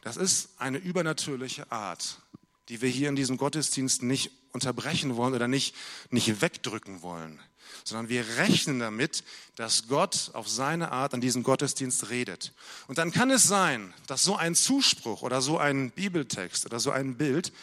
Das 0.01 0.17
ist 0.17 0.49
eine 0.57 0.77
übernatürliche 0.77 1.71
Art, 1.71 2.19
die 2.69 2.81
wir 2.81 2.89
hier 2.89 3.09
in 3.09 3.15
diesem 3.15 3.37
Gottesdienst 3.37 4.03
nicht 4.03 4.31
unterbrechen 4.51 5.15
wollen 5.15 5.33
oder 5.33 5.47
nicht, 5.47 5.75
nicht 6.09 6.41
wegdrücken 6.41 7.01
wollen 7.01 7.39
sondern 7.87 8.09
wir 8.09 8.25
rechnen 8.37 8.79
damit, 8.79 9.23
dass 9.55 9.87
Gott 9.87 10.31
auf 10.33 10.47
seine 10.47 10.91
Art 10.91 11.13
an 11.13 11.21
diesem 11.21 11.43
Gottesdienst 11.43 12.09
redet. 12.09 12.53
Und 12.87 12.97
dann 12.97 13.11
kann 13.11 13.31
es 13.31 13.43
sein, 13.43 13.93
dass 14.07 14.23
so 14.23 14.35
ein 14.35 14.55
Zuspruch 14.55 15.21
oder 15.21 15.41
so 15.41 15.57
ein 15.57 15.91
Bibeltext 15.91 16.65
oder 16.65 16.79
so 16.79 16.91
ein 16.91 17.15
Bild 17.15 17.53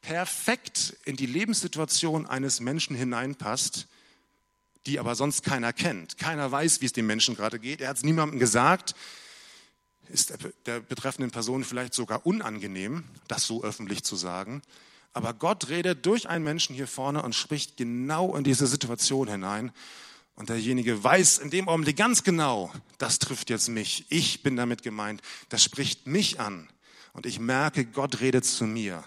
perfekt 0.00 0.96
in 1.04 1.16
die 1.16 1.26
Lebenssituation 1.26 2.26
eines 2.26 2.60
Menschen 2.60 2.96
hineinpasst, 2.96 3.86
die 4.86 4.98
aber 4.98 5.14
sonst 5.14 5.44
keiner 5.44 5.72
kennt. 5.72 6.18
Keiner 6.18 6.50
weiß, 6.50 6.80
wie 6.80 6.86
es 6.86 6.92
dem 6.92 7.06
Menschen 7.06 7.36
gerade 7.36 7.58
geht. 7.58 7.80
Er 7.80 7.88
hat 7.88 7.98
es 7.98 8.02
niemandem 8.04 8.38
gesagt. 8.38 8.94
Ist 10.14 10.32
der, 10.66 10.78
betreffenden 10.78 11.32
Person 11.32 11.64
vielleicht 11.64 11.92
sogar 11.92 12.24
unangenehm, 12.24 13.02
das 13.26 13.48
so 13.48 13.64
öffentlich 13.64 14.04
zu 14.04 14.14
sagen. 14.14 14.62
Aber 15.12 15.34
Gott 15.34 15.70
redet 15.70 16.06
durch 16.06 16.28
einen 16.28 16.44
Menschen 16.44 16.76
hier 16.76 16.86
vorne 16.86 17.20
und 17.24 17.34
spricht 17.34 17.76
genau 17.76 18.36
in 18.36 18.44
diese 18.44 18.68
Situation 18.68 19.26
hinein. 19.26 19.72
Und 20.36 20.50
derjenige 20.50 21.02
weiß 21.02 21.38
in 21.38 21.50
dem 21.50 21.68
Augenblick 21.68 21.96
ganz 21.96 22.22
genau, 22.22 22.72
das 22.98 23.18
trifft 23.18 23.50
jetzt 23.50 23.68
mich. 23.68 24.06
Ich 24.08 24.44
bin 24.44 24.54
damit 24.54 24.84
gemeint. 24.84 25.20
Das 25.48 25.64
spricht 25.64 26.06
mich 26.06 26.38
an. 26.38 26.68
Und 27.12 27.26
ich 27.26 27.40
merke, 27.40 27.84
Gott 27.84 28.20
redet 28.20 28.44
zu 28.44 28.66
mir. 28.66 29.02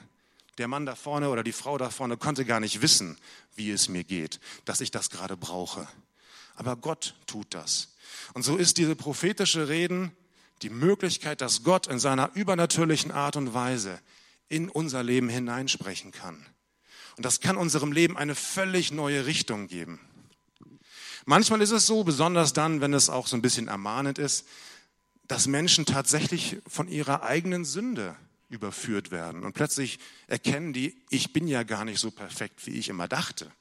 Der 0.57 0.67
Mann 0.67 0.85
da 0.85 0.95
vorne 0.95 1.29
oder 1.29 1.41
die 1.41 1.53
Frau 1.53 1.77
da 1.77 1.89
vorne 1.89 2.17
konnte 2.17 2.43
gar 2.43 2.59
nicht 2.59 2.81
wissen, 2.81 3.17
wie 3.55 3.71
es 3.71 3.87
mir 3.87 4.03
geht, 4.03 4.41
dass 4.65 4.81
ich 4.81 4.91
das 4.91 5.09
gerade 5.09 5.37
brauche. 5.37 5.87
Aber 6.55 6.75
Gott 6.75 7.15
tut 7.27 7.47
das. 7.51 7.93
Und 8.33 8.43
so 8.43 8.57
ist 8.57 8.77
diese 8.77 8.97
prophetische 8.97 9.69
Reden 9.69 10.11
die 10.61 10.69
Möglichkeit, 10.69 11.41
dass 11.41 11.63
Gott 11.63 11.87
in 11.87 11.99
seiner 11.99 12.31
übernatürlichen 12.33 13.11
Art 13.11 13.35
und 13.35 13.53
Weise 13.53 13.99
in 14.49 14.69
unser 14.69 15.03
Leben 15.03 15.29
hineinsprechen 15.29 16.11
kann. 16.11 16.45
Und 17.17 17.25
das 17.25 17.39
kann 17.39 17.57
unserem 17.57 17.91
Leben 17.91 18.17
eine 18.17 18.35
völlig 18.35 18.91
neue 18.91 19.25
Richtung 19.25 19.67
geben. 19.67 19.99
Manchmal 21.25 21.61
ist 21.61 21.71
es 21.71 21.85
so, 21.85 22.03
besonders 22.03 22.53
dann, 22.53 22.79
wenn 22.79 22.93
es 22.93 23.09
auch 23.09 23.27
so 23.27 23.35
ein 23.35 23.41
bisschen 23.41 23.67
ermahnend 23.67 24.17
ist, 24.17 24.45
dass 25.27 25.47
Menschen 25.47 25.85
tatsächlich 25.85 26.57
von 26.67 26.87
ihrer 26.87 27.23
eigenen 27.23 27.65
Sünde 27.65 28.15
überführt 28.49 29.11
werden 29.11 29.43
und 29.43 29.53
plötzlich 29.53 29.99
erkennen 30.27 30.71
die, 30.71 30.95
ich 31.09 31.33
bin 31.33 31.47
ja 31.47 31.63
gar 31.63 31.83
nicht 31.83 31.99
so 31.99 32.11
perfekt, 32.11 32.65
wie 32.65 32.77
ich 32.79 32.87
immer 32.87 33.09
dachte. 33.09 33.51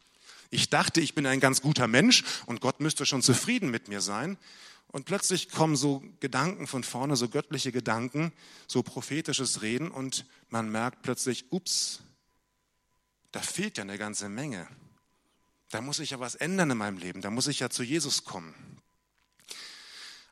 Ich 0.50 0.70
dachte, 0.70 1.00
ich 1.00 1.14
bin 1.14 1.26
ein 1.26 1.40
ganz 1.40 1.60
guter 1.60 1.88
Mensch 1.88 2.22
und 2.46 2.60
Gott 2.60 2.78
müsste 2.78 3.04
schon 3.04 3.22
zufrieden 3.22 3.70
mit 3.70 3.88
mir 3.88 4.00
sein. 4.00 4.38
Und 4.88 5.04
plötzlich 5.04 5.50
kommen 5.50 5.76
so 5.76 6.02
Gedanken 6.20 6.66
von 6.66 6.84
vorne, 6.84 7.16
so 7.16 7.28
göttliche 7.28 7.72
Gedanken, 7.72 8.32
so 8.66 8.82
prophetisches 8.82 9.62
Reden 9.62 9.90
und 9.90 10.26
man 10.48 10.70
merkt 10.70 11.02
plötzlich, 11.02 11.52
ups, 11.52 12.00
da 13.32 13.40
fehlt 13.40 13.76
ja 13.78 13.82
eine 13.82 13.98
ganze 13.98 14.28
Menge. 14.28 14.66
Da 15.70 15.80
muss 15.80 15.98
ich 15.98 16.10
ja 16.10 16.20
was 16.20 16.36
ändern 16.36 16.70
in 16.70 16.78
meinem 16.78 16.98
Leben, 16.98 17.20
da 17.20 17.30
muss 17.30 17.48
ich 17.48 17.60
ja 17.60 17.68
zu 17.68 17.82
Jesus 17.82 18.24
kommen. 18.24 18.54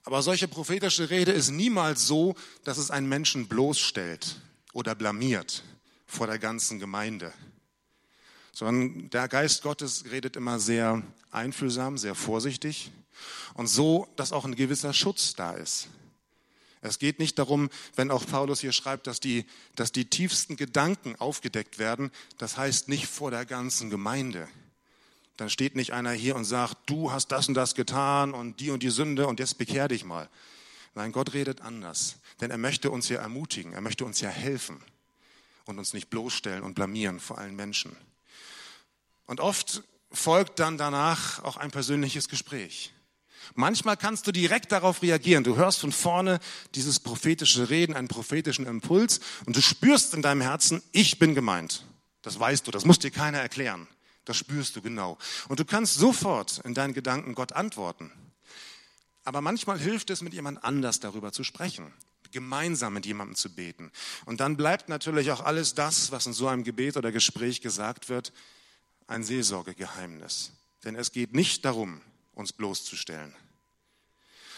Aber 0.05 0.23
solche 0.23 0.49
prophetische 0.49 1.11
Rede 1.11 1.33
ist 1.33 1.51
niemals 1.51 2.07
so, 2.07 2.35
dass 2.63 2.79
es 2.79 2.91
einen 2.91 3.09
Menschen 3.09 3.49
bloßstellt 3.49 4.41
oder 4.73 4.95
blamiert 4.95 5.65
vor 6.07 6.27
der 6.27 6.39
ganzen 6.39 6.79
Gemeinde, 6.79 7.33
sondern 8.53 9.11
der 9.11 9.29
Geist 9.29 9.63
Gottes 9.63 10.05
redet 10.11 10.37
immer 10.37 10.61
sehr 10.61 11.03
einfühlsam, 11.31 11.99
sehr 11.99 12.15
vorsichtig 12.15 12.93
und 13.55 13.67
so, 13.67 14.09
dass 14.17 14.33
auch 14.33 14.45
ein 14.45 14.57
gewisser 14.57 14.93
Schutz 14.93 15.35
da 15.35 15.53
ist. 15.53 15.89
Es 16.81 16.99
geht 16.99 17.19
nicht 17.19 17.39
darum, 17.39 17.71
wenn 17.97 18.11
auch 18.11 18.27
Paulus 18.27 18.61
hier 18.61 18.73
schreibt, 18.73 19.07
dass 19.07 19.19
die, 19.19 19.47
dass 19.75 19.91
die 19.91 20.05
tiefsten 20.05 20.57
Gedanken 20.57 21.17
aufgedeckt 21.17 21.79
werden, 21.79 22.11
das 22.37 22.59
heißt 22.59 22.89
nicht 22.89 23.07
vor 23.07 23.31
der 23.31 23.47
ganzen 23.47 23.89
Gemeinde. 23.89 24.49
Dann 25.39 25.49
steht 25.49 25.77
nicht 25.77 25.93
einer 25.95 26.13
hier 26.13 26.37
und 26.37 26.45
sagt, 26.45 26.77
du 26.87 27.11
hast 27.11 27.29
das 27.29 27.49
und 27.49 27.55
das 27.55 27.75
getan 27.75 28.35
und 28.35 28.61
die 28.61 28.71
und 28.71 28.83
die 28.83 28.91
Sünde 28.91 29.27
und 29.27 29.41
jetzt 29.41 29.57
bekehr 29.57 29.89
dich 29.89 30.05
mal. 30.05 30.29
Nein, 30.95 31.11
Gott 31.11 31.33
redet 31.33 31.63
anders, 31.63 32.17
denn 32.41 32.51
er 32.51 32.59
möchte 32.59 32.91
uns 32.91 33.09
ja 33.09 33.19
ermutigen, 33.21 33.73
er 33.73 33.81
möchte 33.81 34.05
uns 34.05 34.21
ja 34.21 34.29
helfen 34.29 34.81
und 35.65 35.79
uns 35.79 35.95
nicht 35.95 36.11
bloßstellen 36.11 36.63
und 36.63 36.75
blamieren 36.75 37.19
vor 37.19 37.39
allen 37.39 37.57
Menschen. 37.57 37.97
Und 39.27 39.41
oft 39.41 39.83
folgt 40.13 40.61
dann 40.61 40.79
danach 40.79 41.43
auch 41.43 41.57
ein 41.57 41.71
persönliches 41.71 42.29
Gespräch. 42.29 42.93
Manchmal 43.55 43.97
kannst 43.97 44.27
du 44.27 44.33
direkt 44.33 44.73
darauf 44.73 45.03
reagieren. 45.03 45.45
Du 45.45 45.57
hörst 45.57 45.81
von 45.81 45.93
vorne 45.93 46.41
dieses 46.75 47.01
prophetische 47.01 47.71
Reden, 47.71 47.95
einen 47.95 48.09
prophetischen 48.09 48.67
Impuls 48.67 49.21
und 49.47 49.57
du 49.57 49.63
spürst 49.63 50.15
in 50.15 50.23
deinem 50.23 50.41
Herzen, 50.41 50.83
ich 50.93 51.19
bin 51.19 51.35
gemeint. 51.35 51.85
Das 52.23 52.39
weißt 52.41 52.67
du, 52.67 52.71
das 52.71 52.85
muss 52.85 52.99
dir 52.99 53.11
keiner 53.11 53.39
erklären. 53.39 53.87
Das 54.25 54.37
spürst 54.37 54.75
du 54.77 54.83
genau. 54.83 55.19
Und 55.49 55.61
du 55.61 55.65
kannst 55.65 55.95
sofort 55.95 56.61
in 56.65 56.75
deinen 56.75 56.95
Gedanken 56.95 57.35
Gott 57.35 57.53
antworten. 57.53 58.11
Aber 59.25 59.41
manchmal 59.41 59.79
hilft 59.79 60.11
es, 60.11 60.23
mit 60.23 60.35
jemand 60.35 60.65
anders 60.65 61.01
darüber 61.01 61.33
zu 61.33 61.45
sprechen, 61.45 61.93
gemeinsam 62.31 62.95
mit 62.95 63.07
jemandem 63.07 63.37
zu 63.37 63.55
beten. 63.55 63.91
Und 64.27 64.41
dann 64.41 64.57
bleibt 64.57 64.89
natürlich 64.89 65.31
auch 65.31 65.41
alles 65.41 65.75
das, 65.75 66.13
was 66.13 66.27
in 66.27 66.33
so 66.33 66.49
einem 66.49 66.65
Gebet 66.65 66.97
oder 66.97 67.13
Gespräch 67.13 67.61
gesagt 67.61 68.09
wird, 68.09 68.33
ein 69.07 69.25
Seelsorgegeheimnis. 69.25 70.53
Denn 70.85 70.97
es 70.97 71.13
geht 71.13 71.35
nicht 71.35 71.65
darum, 71.65 72.01
uns 72.35 72.53
bloßzustellen. 72.53 73.35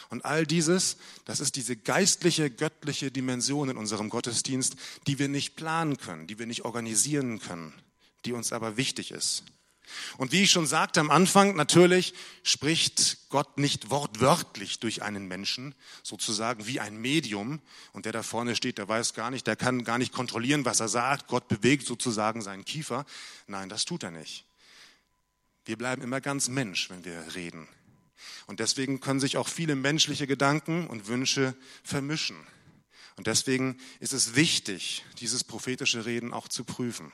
Und 0.08 0.24
all 0.24 0.46
dieses, 0.46 0.98
das 1.24 1.40
ist 1.40 1.56
diese 1.56 1.76
geistliche, 1.76 2.50
göttliche 2.50 3.10
Dimension 3.10 3.68
in 3.68 3.76
unserem 3.76 4.08
Gottesdienst, 4.08 4.76
die 5.06 5.18
wir 5.18 5.28
nicht 5.28 5.56
planen 5.56 5.96
können, 5.96 6.26
die 6.26 6.38
wir 6.38 6.46
nicht 6.46 6.64
organisieren 6.64 7.40
können, 7.40 7.72
die 8.24 8.32
uns 8.32 8.52
aber 8.52 8.76
wichtig 8.76 9.10
ist. 9.10 9.42
Und 10.16 10.32
wie 10.32 10.42
ich 10.42 10.50
schon 10.50 10.66
sagte 10.66 11.00
am 11.00 11.10
Anfang, 11.10 11.54
natürlich 11.54 12.14
spricht 12.42 13.28
Gott 13.28 13.58
nicht 13.58 13.90
wortwörtlich 13.90 14.80
durch 14.80 15.02
einen 15.02 15.28
Menschen, 15.28 15.74
sozusagen 16.02 16.66
wie 16.66 16.80
ein 16.80 16.96
Medium. 16.96 17.60
Und 17.92 18.04
der 18.04 18.12
da 18.12 18.22
vorne 18.22 18.56
steht, 18.56 18.78
der 18.78 18.88
weiß 18.88 19.14
gar 19.14 19.30
nicht, 19.30 19.46
der 19.46 19.56
kann 19.56 19.84
gar 19.84 19.98
nicht 19.98 20.12
kontrollieren, 20.12 20.64
was 20.64 20.80
er 20.80 20.88
sagt. 20.88 21.28
Gott 21.28 21.46
bewegt 21.48 21.86
sozusagen 21.86 22.42
seinen 22.42 22.64
Kiefer. 22.64 23.06
Nein, 23.46 23.68
das 23.68 23.84
tut 23.84 24.02
er 24.02 24.10
nicht. 24.10 24.44
Wir 25.66 25.76
bleiben 25.76 26.00
immer 26.02 26.20
ganz 26.20 26.48
Mensch, 26.48 26.88
wenn 26.90 27.04
wir 27.04 27.34
reden. 27.34 27.68
Und 28.46 28.60
deswegen 28.60 29.00
können 29.00 29.20
sich 29.20 29.36
auch 29.36 29.48
viele 29.48 29.74
menschliche 29.74 30.26
Gedanken 30.26 30.86
und 30.86 31.08
Wünsche 31.08 31.56
vermischen. 31.82 32.36
Und 33.16 33.26
deswegen 33.26 33.78
ist 33.98 34.12
es 34.12 34.36
wichtig, 34.36 35.04
dieses 35.18 35.42
prophetische 35.42 36.06
Reden 36.06 36.32
auch 36.32 36.48
zu 36.48 36.64
prüfen. 36.64 37.12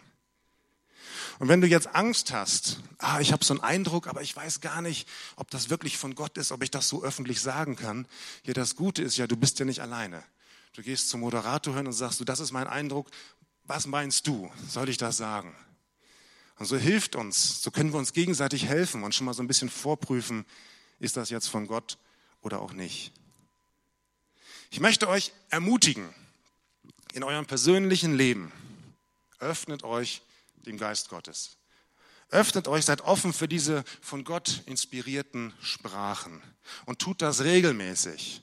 Und 1.38 1.49
wenn 1.49 1.62
du 1.62 1.67
jetzt 1.67 1.95
Angst 1.95 2.33
hast, 2.33 2.81
ah, 2.99 3.21
ich 3.21 3.33
habe 3.33 3.45
so 3.45 3.55
einen 3.55 3.62
Eindruck, 3.62 4.07
aber 4.07 4.21
ich 4.21 4.37
weiß 4.37 4.61
gar 4.61 4.83
nicht, 4.83 5.09
ob 5.37 5.51
das 5.51 5.71
wirklich 5.71 5.97
von 5.97 6.15
Gott 6.15 6.37
ist, 6.37 6.53
ob 6.53 6.62
ich 6.62 6.71
das 6.71 6.88
so 6.88 7.03
öffentlich 7.03 7.41
sagen 7.41 7.75
kann. 7.75 8.07
Ja, 8.45 8.53
das 8.53 8.77
Gute 8.77 9.03
ist 9.03 9.17
ja, 9.17 9.27
du 9.27 9.37
bist 9.37 9.59
ja 9.59 9.65
nicht 9.65 9.81
alleine. 9.81 10.23
Du 10.75 10.83
gehst 10.83 11.09
zum 11.09 11.21
Moderator 11.21 11.75
hin 11.75 11.87
und 11.87 11.93
sagst, 11.95 12.21
du, 12.21 12.25
das 12.25 12.41
ist 12.41 12.53
mein 12.53 12.67
Eindruck. 12.67 13.11
Was 13.65 13.87
meinst 13.87 14.27
du? 14.27 14.51
Soll 14.69 14.88
ich 14.88 14.99
das 14.99 15.17
sagen? 15.17 15.55
Und 16.59 16.67
so 16.67 16.77
hilft 16.77 17.17
uns, 17.17 17.62
so 17.62 17.71
können 17.71 17.93
wir 17.93 17.99
uns 17.99 18.12
gegenseitig 18.12 18.67
helfen 18.67 19.03
und 19.03 19.15
schon 19.15 19.25
mal 19.25 19.35
so 19.35 19.43
ein 19.43 19.49
bisschen 19.49 19.71
vorprüfen, 19.71 20.45
ist 20.99 21.17
das 21.17 21.31
jetzt 21.31 21.49
von 21.49 21.67
Gott 21.67 21.99
oder 22.43 22.61
auch 22.61 22.73
nicht. 22.73 23.12
Ich 24.71 24.81
möchte 24.81 25.09
euch 25.09 25.33
ermutigen, 25.51 26.15
in 27.12 27.25
eurem 27.25 27.47
persönlichen 27.47 28.17
Leben, 28.17 28.53
öffnet 29.38 29.85
euch 29.85 30.23
dem 30.55 30.79
Geist 30.79 31.09
Gottes. 31.09 31.57
Öffnet 32.31 32.69
euch, 32.69 32.87
seid 32.87 33.03
offen 33.03 33.35
für 33.35 33.49
diese 33.49 33.85
von 34.01 34.25
Gott 34.25 34.62
inspirierten 34.65 35.53
Sprachen 35.61 36.43
und 36.87 36.99
tut 36.99 37.21
das 37.21 37.43
regelmäßig. 37.43 38.43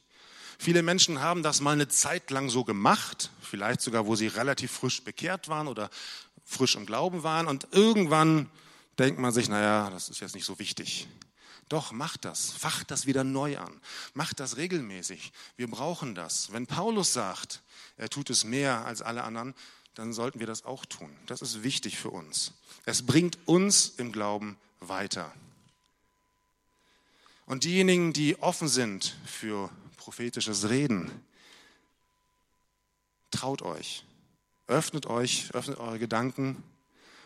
Viele 0.59 0.83
Menschen 0.83 1.21
haben 1.21 1.41
das 1.41 1.61
mal 1.61 1.71
eine 1.71 1.87
Zeit 1.87 2.29
lang 2.29 2.49
so 2.49 2.63
gemacht, 2.63 3.31
vielleicht 3.41 3.81
sogar, 3.81 4.05
wo 4.05 4.15
sie 4.15 4.27
relativ 4.27 4.71
frisch 4.71 5.03
bekehrt 5.03 5.47
waren 5.47 5.67
oder 5.67 5.89
frisch 6.49 6.75
im 6.75 6.85
Glauben 6.85 7.23
waren 7.23 7.47
und 7.47 7.67
irgendwann 7.71 8.49
denkt 8.97 9.19
man 9.19 9.31
sich, 9.31 9.47
naja, 9.47 9.89
das 9.91 10.09
ist 10.09 10.19
jetzt 10.19 10.35
nicht 10.35 10.45
so 10.45 10.57
wichtig. 10.59 11.07
Doch, 11.69 11.91
macht 11.91 12.25
das, 12.25 12.51
facht 12.51 12.89
das 12.89 13.05
wieder 13.05 13.23
neu 13.23 13.59
an, 13.59 13.79
macht 14.15 14.39
das 14.39 14.57
regelmäßig. 14.57 15.31
Wir 15.55 15.69
brauchen 15.69 16.15
das. 16.15 16.51
Wenn 16.51 16.65
Paulus 16.65 17.13
sagt, 17.13 17.61
er 17.97 18.09
tut 18.09 18.31
es 18.31 18.43
mehr 18.43 18.85
als 18.85 19.03
alle 19.03 19.23
anderen, 19.23 19.53
dann 19.93 20.11
sollten 20.11 20.39
wir 20.39 20.47
das 20.47 20.65
auch 20.65 20.85
tun. 20.85 21.15
Das 21.27 21.43
ist 21.43 21.61
wichtig 21.61 21.97
für 21.97 22.09
uns. 22.09 22.53
Es 22.85 23.05
bringt 23.05 23.37
uns 23.45 23.93
im 23.97 24.11
Glauben 24.11 24.57
weiter. 24.79 25.31
Und 27.45 27.63
diejenigen, 27.63 28.13
die 28.13 28.41
offen 28.41 28.67
sind 28.67 29.15
für 29.25 29.69
prophetisches 29.97 30.69
Reden, 30.69 31.11
traut 33.29 33.61
euch. 33.61 34.03
Öffnet 34.69 35.07
euch, 35.07 35.49
öffnet 35.53 35.79
eure 35.79 35.99
Gedanken 35.99 36.63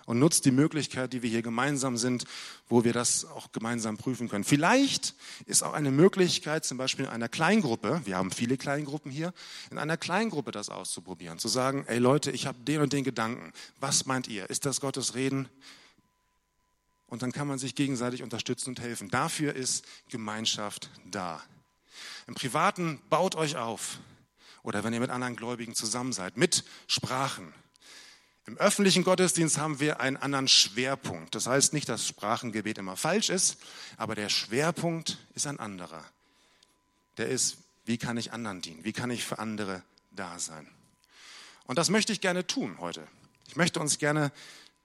und 0.06 0.20
nutzt 0.20 0.46
die 0.46 0.52
Möglichkeit, 0.52 1.14
die 1.14 1.22
wir 1.22 1.30
hier 1.30 1.42
gemeinsam 1.42 1.98
sind, 1.98 2.26
wo 2.68 2.84
wir 2.84 2.94
das 2.94 3.26
auch 3.26 3.52
gemeinsam 3.52 3.98
prüfen 3.98 4.30
können. 4.30 4.44
Vielleicht 4.44 5.16
ist 5.46 5.64
auch 5.64 5.74
eine 5.74 5.92
Möglichkeit, 5.92 6.66
zum 6.66 6.78
Beispiel 6.78 7.06
in 7.06 7.12
einer 7.12 7.30
Kleingruppe, 7.30 8.02
wir 8.06 8.18
haben 8.18 8.32
viele 8.32 8.58
Kleingruppen 8.58 9.12
hier, 9.12 9.34
in 9.72 9.78
einer 9.78 9.98
Kleingruppe 9.98 10.52
das 10.52 10.70
auszuprobieren, 10.70 11.40
zu 11.40 11.48
sagen, 11.48 11.86
ey 11.88 12.00
Leute, 12.00 12.32
ich 12.32 12.48
habe 12.48 12.60
den 12.60 12.82
und 12.82 12.94
den 12.94 13.04
Gedanken. 13.04 13.54
Was 13.80 14.06
meint 14.06 14.28
ihr? 14.28 14.50
Ist 14.50 14.66
das 14.66 14.82
Gottes 14.82 15.16
Reden? 15.16 15.48
Und 17.08 17.22
dann 17.22 17.32
kann 17.32 17.48
man 17.48 17.60
sich 17.60 17.76
gegenseitig 17.76 18.24
unterstützen 18.24 18.70
und 18.70 18.82
helfen. 18.82 19.10
Dafür 19.10 19.54
ist 19.54 19.86
Gemeinschaft 20.10 20.90
da. 21.12 21.44
Im 22.26 22.34
Privaten 22.34 23.02
baut 23.10 23.36
euch 23.36 23.58
auf 23.58 24.00
oder 24.64 24.84
wenn 24.84 24.94
ihr 24.94 25.00
mit 25.00 25.10
anderen 25.10 25.36
Gläubigen 25.36 25.76
zusammen 25.76 26.14
seid, 26.14 26.38
mit 26.38 26.64
Sprachen. 26.88 27.54
Im 28.46 28.58
öffentlichen 28.58 29.04
Gottesdienst 29.04 29.58
haben 29.58 29.80
wir 29.80 30.02
einen 30.02 30.18
anderen 30.18 30.48
Schwerpunkt. 30.48 31.36
Das 31.36 31.48
heißt 31.48 31.72
nicht, 31.74 31.88
dass 31.88 32.08
Sprachengebet 32.08 32.78
immer 32.78 32.98
falsch 32.98 33.30
ist, 33.30 33.58
aber 33.98 34.16
der 34.16 34.30
Schwerpunkt 34.30 35.18
ist 35.34 35.48
ein 35.48 35.60
anderer. 35.60 36.04
Der 37.18 37.30
ist, 37.30 37.58
wie 37.86 37.98
kann 37.98 38.18
ich 38.18 38.34
anderen 38.34 38.62
dienen? 38.62 38.84
Wie 38.84 38.92
kann 38.92 39.12
ich 39.12 39.24
für 39.24 39.40
andere 39.40 39.84
da 40.12 40.40
sein? 40.40 40.68
Und 41.66 41.78
das 41.78 41.90
möchte 41.90 42.12
ich 42.12 42.20
gerne 42.20 42.46
tun 42.46 42.80
heute. 42.80 43.08
Ich 43.48 43.56
möchte 43.56 43.80
uns 43.80 43.98
gerne 43.98 44.32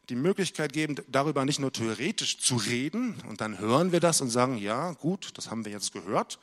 die 0.09 0.15
Möglichkeit 0.15 0.73
geben, 0.73 0.97
darüber 1.09 1.45
nicht 1.45 1.59
nur 1.59 1.73
theoretisch 1.73 2.39
zu 2.39 2.57
reden 2.57 3.21
und 3.29 3.41
dann 3.41 3.59
hören 3.59 3.93
wir 3.93 4.01
das 4.01 4.21
und 4.21 4.31
sagen, 4.31 4.57
ja, 4.57 4.93
gut, 4.93 5.37
das 5.37 5.51
haben 5.51 5.65
wir 5.65 5.73
jetzt 5.73 5.93
gehört, 5.93 6.39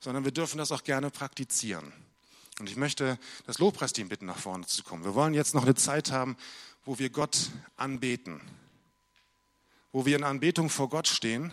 sondern 0.00 0.24
wir 0.24 0.32
dürfen 0.32 0.58
das 0.58 0.72
auch 0.72 0.84
gerne 0.84 1.10
praktizieren. 1.10 1.92
Und 2.60 2.70
ich 2.70 2.76
möchte 2.76 3.18
das 3.46 3.58
Lobpreisteam 3.58 4.08
bitten, 4.08 4.26
nach 4.26 4.38
vorne 4.38 4.66
zu 4.66 4.84
kommen. 4.84 5.04
Wir 5.04 5.14
wollen 5.14 5.34
jetzt 5.34 5.54
noch 5.54 5.64
eine 5.64 5.74
Zeit 5.74 6.12
haben, 6.12 6.36
wo 6.84 6.98
wir 6.98 7.10
Gott 7.10 7.50
anbeten, 7.76 8.40
wo 9.92 10.06
wir 10.06 10.16
in 10.16 10.24
Anbetung 10.24 10.70
vor 10.70 10.88
Gott 10.88 11.08
stehen. 11.08 11.52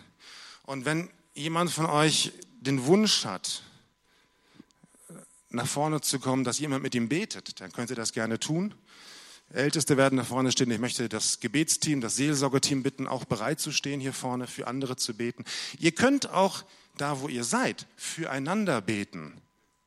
Und 0.64 0.86
wenn 0.86 1.10
jemand 1.34 1.72
von 1.72 1.88
euch 1.88 2.34
den 2.60 2.86
Wunsch 2.86 3.26
hat, 3.26 3.64
nach 5.50 5.68
vorne 5.68 6.02
zu 6.02 6.20
kommen, 6.20 6.44
dass 6.44 6.60
jemand 6.60 6.84
mit 6.84 6.96
ihm 6.96 7.10
betet, 7.10 7.60
dann 7.60 7.72
könnt 7.72 7.90
ihr 7.90 7.96
das 7.96 8.14
gerne 8.14 8.40
tun. 8.40 8.74
Älteste 9.52 9.98
werden 9.98 10.16
nach 10.16 10.28
vorne 10.28 10.52
stehen. 10.52 10.72
Ich 10.72 10.80
möchte 10.80 11.10
das 11.10 11.40
Gebetsteam, 11.40 12.00
das 12.00 12.16
Seelsorgeteam 12.16 12.84
bitten, 12.84 13.08
auch 13.08 13.26
bereit 13.26 13.60
zu 13.60 13.72
stehen 13.72 14.00
hier 14.00 14.14
vorne, 14.14 14.48
für 14.48 14.68
andere 14.68 14.96
zu 14.96 15.16
beten. 15.16 15.44
Ihr 15.80 15.92
könnt 15.94 16.30
auch 16.30 16.64
da, 16.98 17.20
wo 17.20 17.28
ihr 17.28 17.44
seid, 17.44 17.88
füreinander 17.98 18.82
beten 18.82 19.42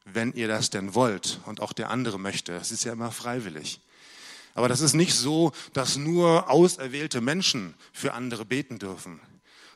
wenn 0.05 0.33
ihr 0.33 0.49
das 0.49 0.71
denn 0.71 0.95
wollt 0.95 1.41
und 1.47 1.61
auch 1.61 1.73
der 1.73 1.91
andere 1.91 2.19
möchte. 2.19 2.53
Es 2.55 2.71
ist 2.71 2.85
ja 2.85 2.93
immer 2.93 3.11
freiwillig. 3.11 3.81
Aber 4.55 4.69
das 4.69 4.81
ist 4.81 4.95
nicht 4.95 5.15
so, 5.15 5.53
dass 5.73 5.97
nur 5.97 6.51
auserwählte 6.51 7.21
Menschen 7.21 7.75
für 7.93 8.15
andere 8.15 8.45
beten 8.45 8.79
dürfen, 8.79 9.21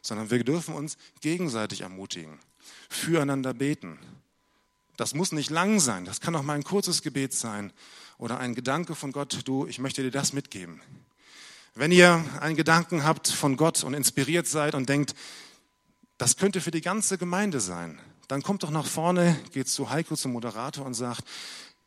sondern 0.03 0.31
wir 0.31 0.45
dürfen 0.45 0.75
uns 0.75 0.97
gegenseitig 1.21 1.81
ermutigen, 1.81 2.39
füreinander 2.89 3.55
beten. 3.55 3.99
Das 4.97 5.15
muss 5.15 5.33
nicht 5.33 5.51
lang 5.51 5.81
sein, 5.81 6.05
das 6.05 6.21
kann 6.21 6.37
auch 6.37 6.43
mal 6.43 6.55
ein 6.55 6.65
kurzes 6.65 7.03
Gebet 7.03 7.33
sein 7.33 7.73
oder 8.19 8.39
ein 8.39 8.55
Gedanke 8.55 8.95
von 8.95 9.13
Gott, 9.13 9.41
du, 9.45 9.67
ich 9.67 9.79
möchte 9.79 10.03
dir 10.03 10.11
das 10.11 10.33
mitgeben. 10.33 10.81
Wenn 11.75 11.93
ihr 11.93 12.25
einen 12.41 12.57
Gedanken 12.57 13.05
habt 13.05 13.29
von 13.29 13.57
Gott 13.57 13.85
und 13.85 13.95
inspiriert 13.95 14.47
seid 14.47 14.75
und 14.75 14.89
denkt, 14.89 15.15
das 16.19 16.37
könnte 16.37 16.61
für 16.61 16.73
die 16.73 16.81
ganze 16.81 17.19
Gemeinde 17.19 17.61
sein, 17.61 18.01
dann 18.29 18.43
kommt 18.43 18.63
doch 18.63 18.71
nach 18.71 18.87
vorne, 18.87 19.39
geht 19.53 19.69
zu 19.69 19.91
Heiko, 19.91 20.15
zum 20.15 20.33
Moderator 20.33 20.87
und 20.87 20.95
sagt, 20.95 21.25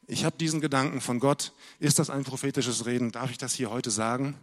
ich 0.07 0.25
habe 0.25 0.37
diesen 0.37 0.59
Gedanken 0.59 0.99
von 0.99 1.19
Gott, 1.19 1.53
ist 1.79 1.99
das 1.99 2.09
ein 2.09 2.23
prophetisches 2.23 2.85
Reden, 2.85 3.11
darf 3.11 3.31
ich 3.31 3.37
das 3.37 3.53
hier 3.53 3.69
heute 3.69 3.91
sagen? 3.91 4.35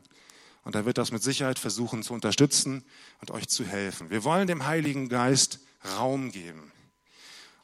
Und 0.65 0.75
er 0.75 0.85
wird 0.85 0.99
das 0.99 1.13
mit 1.13 1.23
Sicherheit 1.23 1.59
versuchen 1.59 2.03
zu 2.03 2.15
unterstützen 2.15 2.85
und 3.21 3.31
euch 3.31 3.49
zu 3.49 3.65
helfen. 3.65 4.11
Wir 4.11 4.25
wollen 4.25 4.47
dem 4.47 4.67
Heiligen 4.67 5.09
Geist 5.09 5.61
Raum 5.97 6.31
geben. 6.31 6.73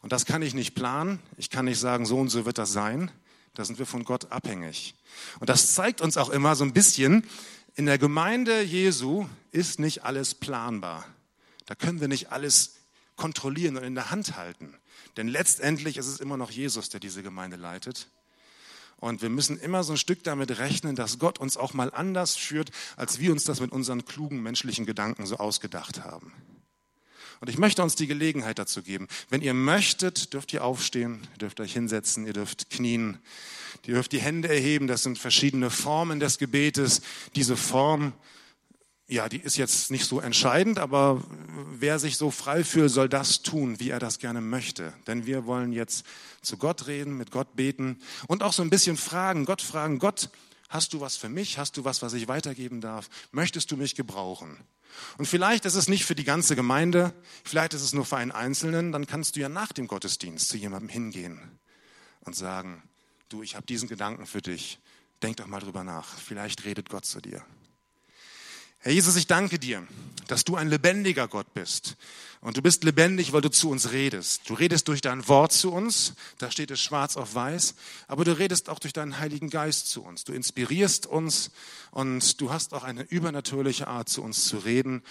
Und 0.01 0.13
das 0.13 0.27
kann 0.27 0.43
ich 0.43 0.55
nicht 0.55 0.75
planen. 0.75 1.21
Ich 1.37 1.51
kann 1.51 1.65
nicht 1.65 1.79
sagen, 1.79 2.05
so 2.05 2.19
und 2.19 2.29
so 2.29 2.45
wird 2.45 2.59
das 2.59 2.73
sein. 2.73 3.11
Da 3.55 3.65
sind 3.65 3.79
wir 3.79 3.87
von 3.87 4.05
Gott 4.05 4.33
abhängig. 4.33 4.95
Und 5.39 5.49
das 5.49 5.75
zeigt 5.75 6.01
uns 6.01 6.17
auch 6.17 6.31
immer 6.31 6.57
so 6.57 6.65
ein 6.65 6.73
bisschen, 6.73 7.25
in 7.75 7.87
der 7.87 7.99
Gemeinde 7.99 8.63
Jesu 8.63 9.27
ist 9.51 9.81
nicht 9.81 10.05
alles 10.05 10.35
planbar. 10.35 11.05
Da 11.67 11.75
können 11.75 12.01
wir 12.01 12.09
nicht 12.09 12.33
alles 12.33 12.75
kontrollieren 13.17 13.77
und 13.77 13.85
in 13.85 13.95
der 13.95 14.11
Hand 14.11 14.37
halten. 14.37 14.75
Denn 15.17 15.29
letztendlich 15.29 15.97
ist 15.97 16.07
es 16.07 16.21
immer 16.21 16.37
noch 16.37 16.51
Jesus, 16.51 16.89
der 16.89 17.01
diese 17.01 17.23
Gemeinde 17.23 17.57
leitet. 17.57 18.09
Und 18.97 19.23
wir 19.23 19.29
müssen 19.29 19.59
immer 19.59 19.85
so 19.85 19.93
ein 19.93 19.99
Stück 19.99 20.23
damit 20.25 20.59
rechnen, 20.59 20.97
dass 20.97 21.19
Gott 21.19 21.39
uns 21.39 21.57
auch 21.57 21.75
mal 21.75 21.93
anders 21.93 22.37
führt, 22.37 22.71
als 22.97 23.19
wir 23.19 23.33
uns 23.33 23.45
das 23.45 23.61
mit 23.61 23.73
unseren 23.73 24.05
klugen 24.05 24.43
menschlichen 24.43 24.87
Gedanken 24.87 25.27
so 25.27 25.37
ausgedacht 25.37 26.05
haben. 26.05 26.33
Und 27.41 27.51
ich 27.51 27.59
möchte 27.59 27.83
uns 27.83 27.97
die 27.97 28.07
Gelegenheit 28.07 28.59
dazu 28.59 28.83
geben. 28.83 29.09
Wenn 29.29 29.43
ihr 29.43 29.55
möchtet, 29.55 30.33
dürft 30.33 30.53
ihr 30.53 30.65
aufstehen, 30.65 31.27
ihr 31.33 31.39
dürft 31.39 31.61
euch 31.61 31.75
hinsetzen, 31.75 32.27
ihr 32.27 32.33
dürft 32.33 32.71
knien, 32.71 33.19
ihr 33.85 33.95
dürft 33.95 34.13
die 34.13 34.21
Hände 34.21 34.49
erheben. 34.49 34.87
Das 34.87 35.03
sind 35.03 35.19
verschiedene 35.19 35.69
Formen 35.69 36.21
des 36.21 36.39
Gebetes. 36.39 37.03
Diese 37.35 37.57
Form 37.57 38.15
ja, 39.07 39.29
die 39.29 39.41
ist 39.41 39.57
jetzt 39.57 39.91
nicht 39.91 40.07
so 40.07 40.21
entscheidend, 40.21 40.79
aber 40.79 41.23
wer 41.73 41.99
sich 41.99 42.17
so 42.17 42.31
frei 42.31 42.65
fühlt, 42.65 42.91
soll 42.91 43.09
das 43.09 43.43
tun, 43.43 43.79
wie 43.79 43.91
er 43.91 43.99
das 43.99 44.19
gerne 44.19 44.41
möchte. 44.41 44.95
Denn 45.07 45.27
wir 45.27 45.45
wollen 45.45 45.73
jetzt 45.73 46.07
zu 46.41 46.57
Gott 46.57 46.87
reden, 46.87 47.17
mit 47.19 47.31
Gott 47.31 47.55
beten 47.55 47.99
und 48.29 48.43
auch 48.43 48.53
so 48.53 48.63
ein 48.63 48.71
bisschen 48.71 48.97
fragen, 48.97 49.45
Gott 49.45 49.61
fragen, 49.61 49.99
Gott, 49.99 50.31
hast 50.71 50.95
du 50.95 51.01
was 51.01 51.17
für 51.17 51.29
mich? 51.29 51.59
Hast 51.59 51.77
du 51.77 51.85
was, 51.85 52.01
was 52.01 52.15
ich 52.15 52.29
weitergeben 52.29 52.81
darf? 52.81 53.09
Möchtest 53.31 53.71
du 53.71 53.77
mich 53.77 53.95
gebrauchen? 53.95 54.57
Und 55.19 55.27
vielleicht 55.27 55.65
ist 55.67 55.75
es 55.75 55.89
nicht 55.89 56.05
für 56.05 56.15
die 56.15 56.25
ganze 56.25 56.57
Gemeinde, 56.57 57.13
vielleicht 57.45 57.75
ist 57.75 57.83
es 57.83 57.93
nur 57.93 58.07
für 58.07 58.17
einen 58.17 58.33
Einzelnen, 58.33 58.93
dann 58.93 59.07
kannst 59.07 59.37
du 59.37 59.41
ja 59.41 59.49
nach 59.49 59.73
dem 59.73 59.87
Gottesdienst 59.87 60.49
zu 60.49 60.57
jemandem 60.57 60.89
hingehen 60.89 61.41
und 62.21 62.37
sagen, 62.37 62.83
du, 63.29 63.43
ich 63.43 63.57
habe 63.57 63.67
diesen 63.67 63.89
Gedanken 63.89 64.27
für 64.27 64.41
dich, 64.41 64.79
denk 65.23 65.37
doch 65.39 65.47
mal 65.47 65.61
drüber 65.61 65.85
nach, 65.85 66.17
vielleicht 66.17 66.65
redet 66.65 66.89
Gott 66.89 67.05
zu 67.05 67.21
dir. 67.21 67.45
Herr 68.85 68.93
Jesus, 68.93 69.17
ich 69.17 69.27
danke 69.27 69.59
dir, 69.59 69.83
dass 70.27 70.45
du 70.45 70.57
ein 70.57 70.69
lebendiger 70.69 71.27
Gott 71.27 71.55
bist. 71.55 71.97
Und 72.43 72.59
du 72.59 72.61
bist 72.61 72.85
lebendig, 72.85 73.33
weil 73.33 73.41
du 73.41 73.51
zu 73.51 73.71
uns 73.71 73.93
redest. 73.93 74.43
Du 74.47 74.53
redest 74.53 74.89
durch 74.89 75.01
dein 75.01 75.27
Wort 75.27 75.53
zu 75.53 75.73
uns, 75.73 76.13
da 76.37 76.51
steht 76.51 76.71
es 76.71 76.83
schwarz 76.83 77.17
auf 77.17 77.35
weiß, 77.35 77.77
aber 78.09 78.27
du 78.27 78.39
redest 78.39 78.69
auch 78.69 78.79
durch 78.79 78.93
deinen 78.93 79.19
Heiligen 79.19 79.49
Geist 79.49 79.89
zu 79.89 80.03
uns. 80.03 80.25
Du 80.25 80.35
inspirierst 80.35 81.07
uns 81.07 81.51
und 81.93 82.39
du 82.43 82.53
hast 82.53 82.75
auch 82.75 82.85
eine 82.85 83.05
übernatürliche 83.05 83.89
Art, 83.89 84.11
zu 84.11 84.23
uns 84.23 84.45
zu 84.45 84.59
reden, 84.59 85.03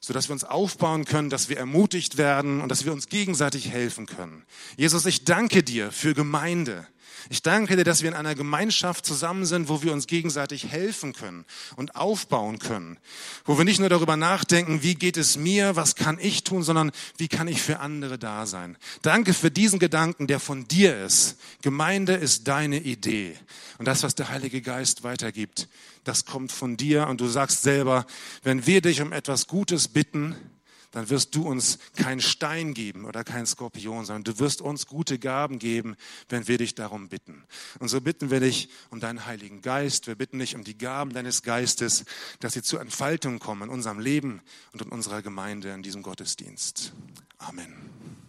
sodass 0.00 0.30
wir 0.30 0.32
uns 0.32 0.44
aufbauen 0.44 1.04
können, 1.04 1.28
dass 1.28 1.50
wir 1.50 1.58
ermutigt 1.58 2.16
werden 2.16 2.62
und 2.62 2.70
dass 2.70 2.86
wir 2.86 2.94
uns 2.94 3.10
gegenseitig 3.10 3.68
helfen 3.68 4.06
können. 4.06 4.42
Jesus, 4.78 5.04
ich 5.04 5.24
danke 5.24 5.62
dir 5.62 5.92
für 5.92 6.14
Gemeinde. 6.14 6.86
Ich 7.30 7.42
danke 7.42 7.76
dir, 7.76 7.84
dass 7.84 8.02
wir 8.02 8.08
in 8.08 8.16
einer 8.16 8.34
Gemeinschaft 8.34 9.04
zusammen 9.04 9.44
sind, 9.44 9.68
wo 9.68 9.82
wir 9.82 9.92
uns 9.92 10.06
gegenseitig 10.06 10.68
helfen 10.68 11.12
können 11.12 11.44
und 11.76 11.94
aufbauen 11.94 12.58
können. 12.58 12.98
Wo 13.44 13.58
wir 13.58 13.64
nicht 13.64 13.80
nur 13.80 13.90
darüber 13.90 14.16
nachdenken, 14.16 14.82
wie 14.82 14.94
geht 14.94 15.16
es 15.16 15.36
mir, 15.36 15.76
was 15.76 15.94
kann 15.94 16.18
ich 16.20 16.44
tun, 16.44 16.62
sondern 16.62 16.90
wie 17.18 17.28
kann 17.28 17.46
ich 17.48 17.60
für 17.60 17.80
andere 17.80 18.18
da 18.18 18.46
sein. 18.46 18.78
Danke 19.02 19.34
für 19.34 19.50
diesen 19.50 19.78
Gedanken, 19.78 20.26
der 20.26 20.40
von 20.40 20.66
dir 20.68 21.04
ist. 21.04 21.38
Gemeinde 21.62 22.14
ist 22.14 22.48
deine 22.48 22.78
Idee. 22.78 23.36
Und 23.78 23.86
das, 23.86 24.02
was 24.02 24.14
der 24.14 24.30
Heilige 24.30 24.62
Geist 24.62 25.02
weitergibt, 25.02 25.68
das 26.04 26.24
kommt 26.24 26.50
von 26.50 26.76
dir. 26.76 27.08
Und 27.08 27.20
du 27.20 27.26
sagst 27.28 27.62
selber, 27.62 28.06
wenn 28.42 28.66
wir 28.66 28.80
dich 28.80 29.02
um 29.02 29.12
etwas 29.12 29.46
Gutes 29.46 29.88
bitten, 29.88 30.34
dann 30.90 31.10
wirst 31.10 31.34
du 31.34 31.46
uns 31.46 31.78
keinen 31.96 32.20
Stein 32.20 32.74
geben 32.74 33.04
oder 33.04 33.24
keinen 33.24 33.46
Skorpion, 33.46 34.04
sondern 34.04 34.24
du 34.24 34.38
wirst 34.38 34.60
uns 34.62 34.86
gute 34.86 35.18
Gaben 35.18 35.58
geben, 35.58 35.96
wenn 36.28 36.48
wir 36.48 36.58
dich 36.58 36.74
darum 36.74 37.08
bitten. 37.08 37.44
Und 37.78 37.88
so 37.88 38.00
bitten 38.00 38.30
wir 38.30 38.40
dich 38.40 38.68
um 38.90 39.00
deinen 39.00 39.26
Heiligen 39.26 39.60
Geist. 39.62 40.06
Wir 40.06 40.14
bitten 40.14 40.38
dich 40.38 40.54
um 40.54 40.64
die 40.64 40.78
Gaben 40.78 41.12
deines 41.12 41.42
Geistes, 41.42 42.04
dass 42.40 42.54
sie 42.54 42.62
zur 42.62 42.80
Entfaltung 42.80 43.38
kommen 43.38 43.62
in 43.62 43.68
unserem 43.68 43.98
Leben 43.98 44.40
und 44.72 44.82
in 44.82 44.88
unserer 44.88 45.22
Gemeinde 45.22 45.72
in 45.72 45.82
diesem 45.82 46.02
Gottesdienst. 46.02 46.92
Amen. 47.38 48.27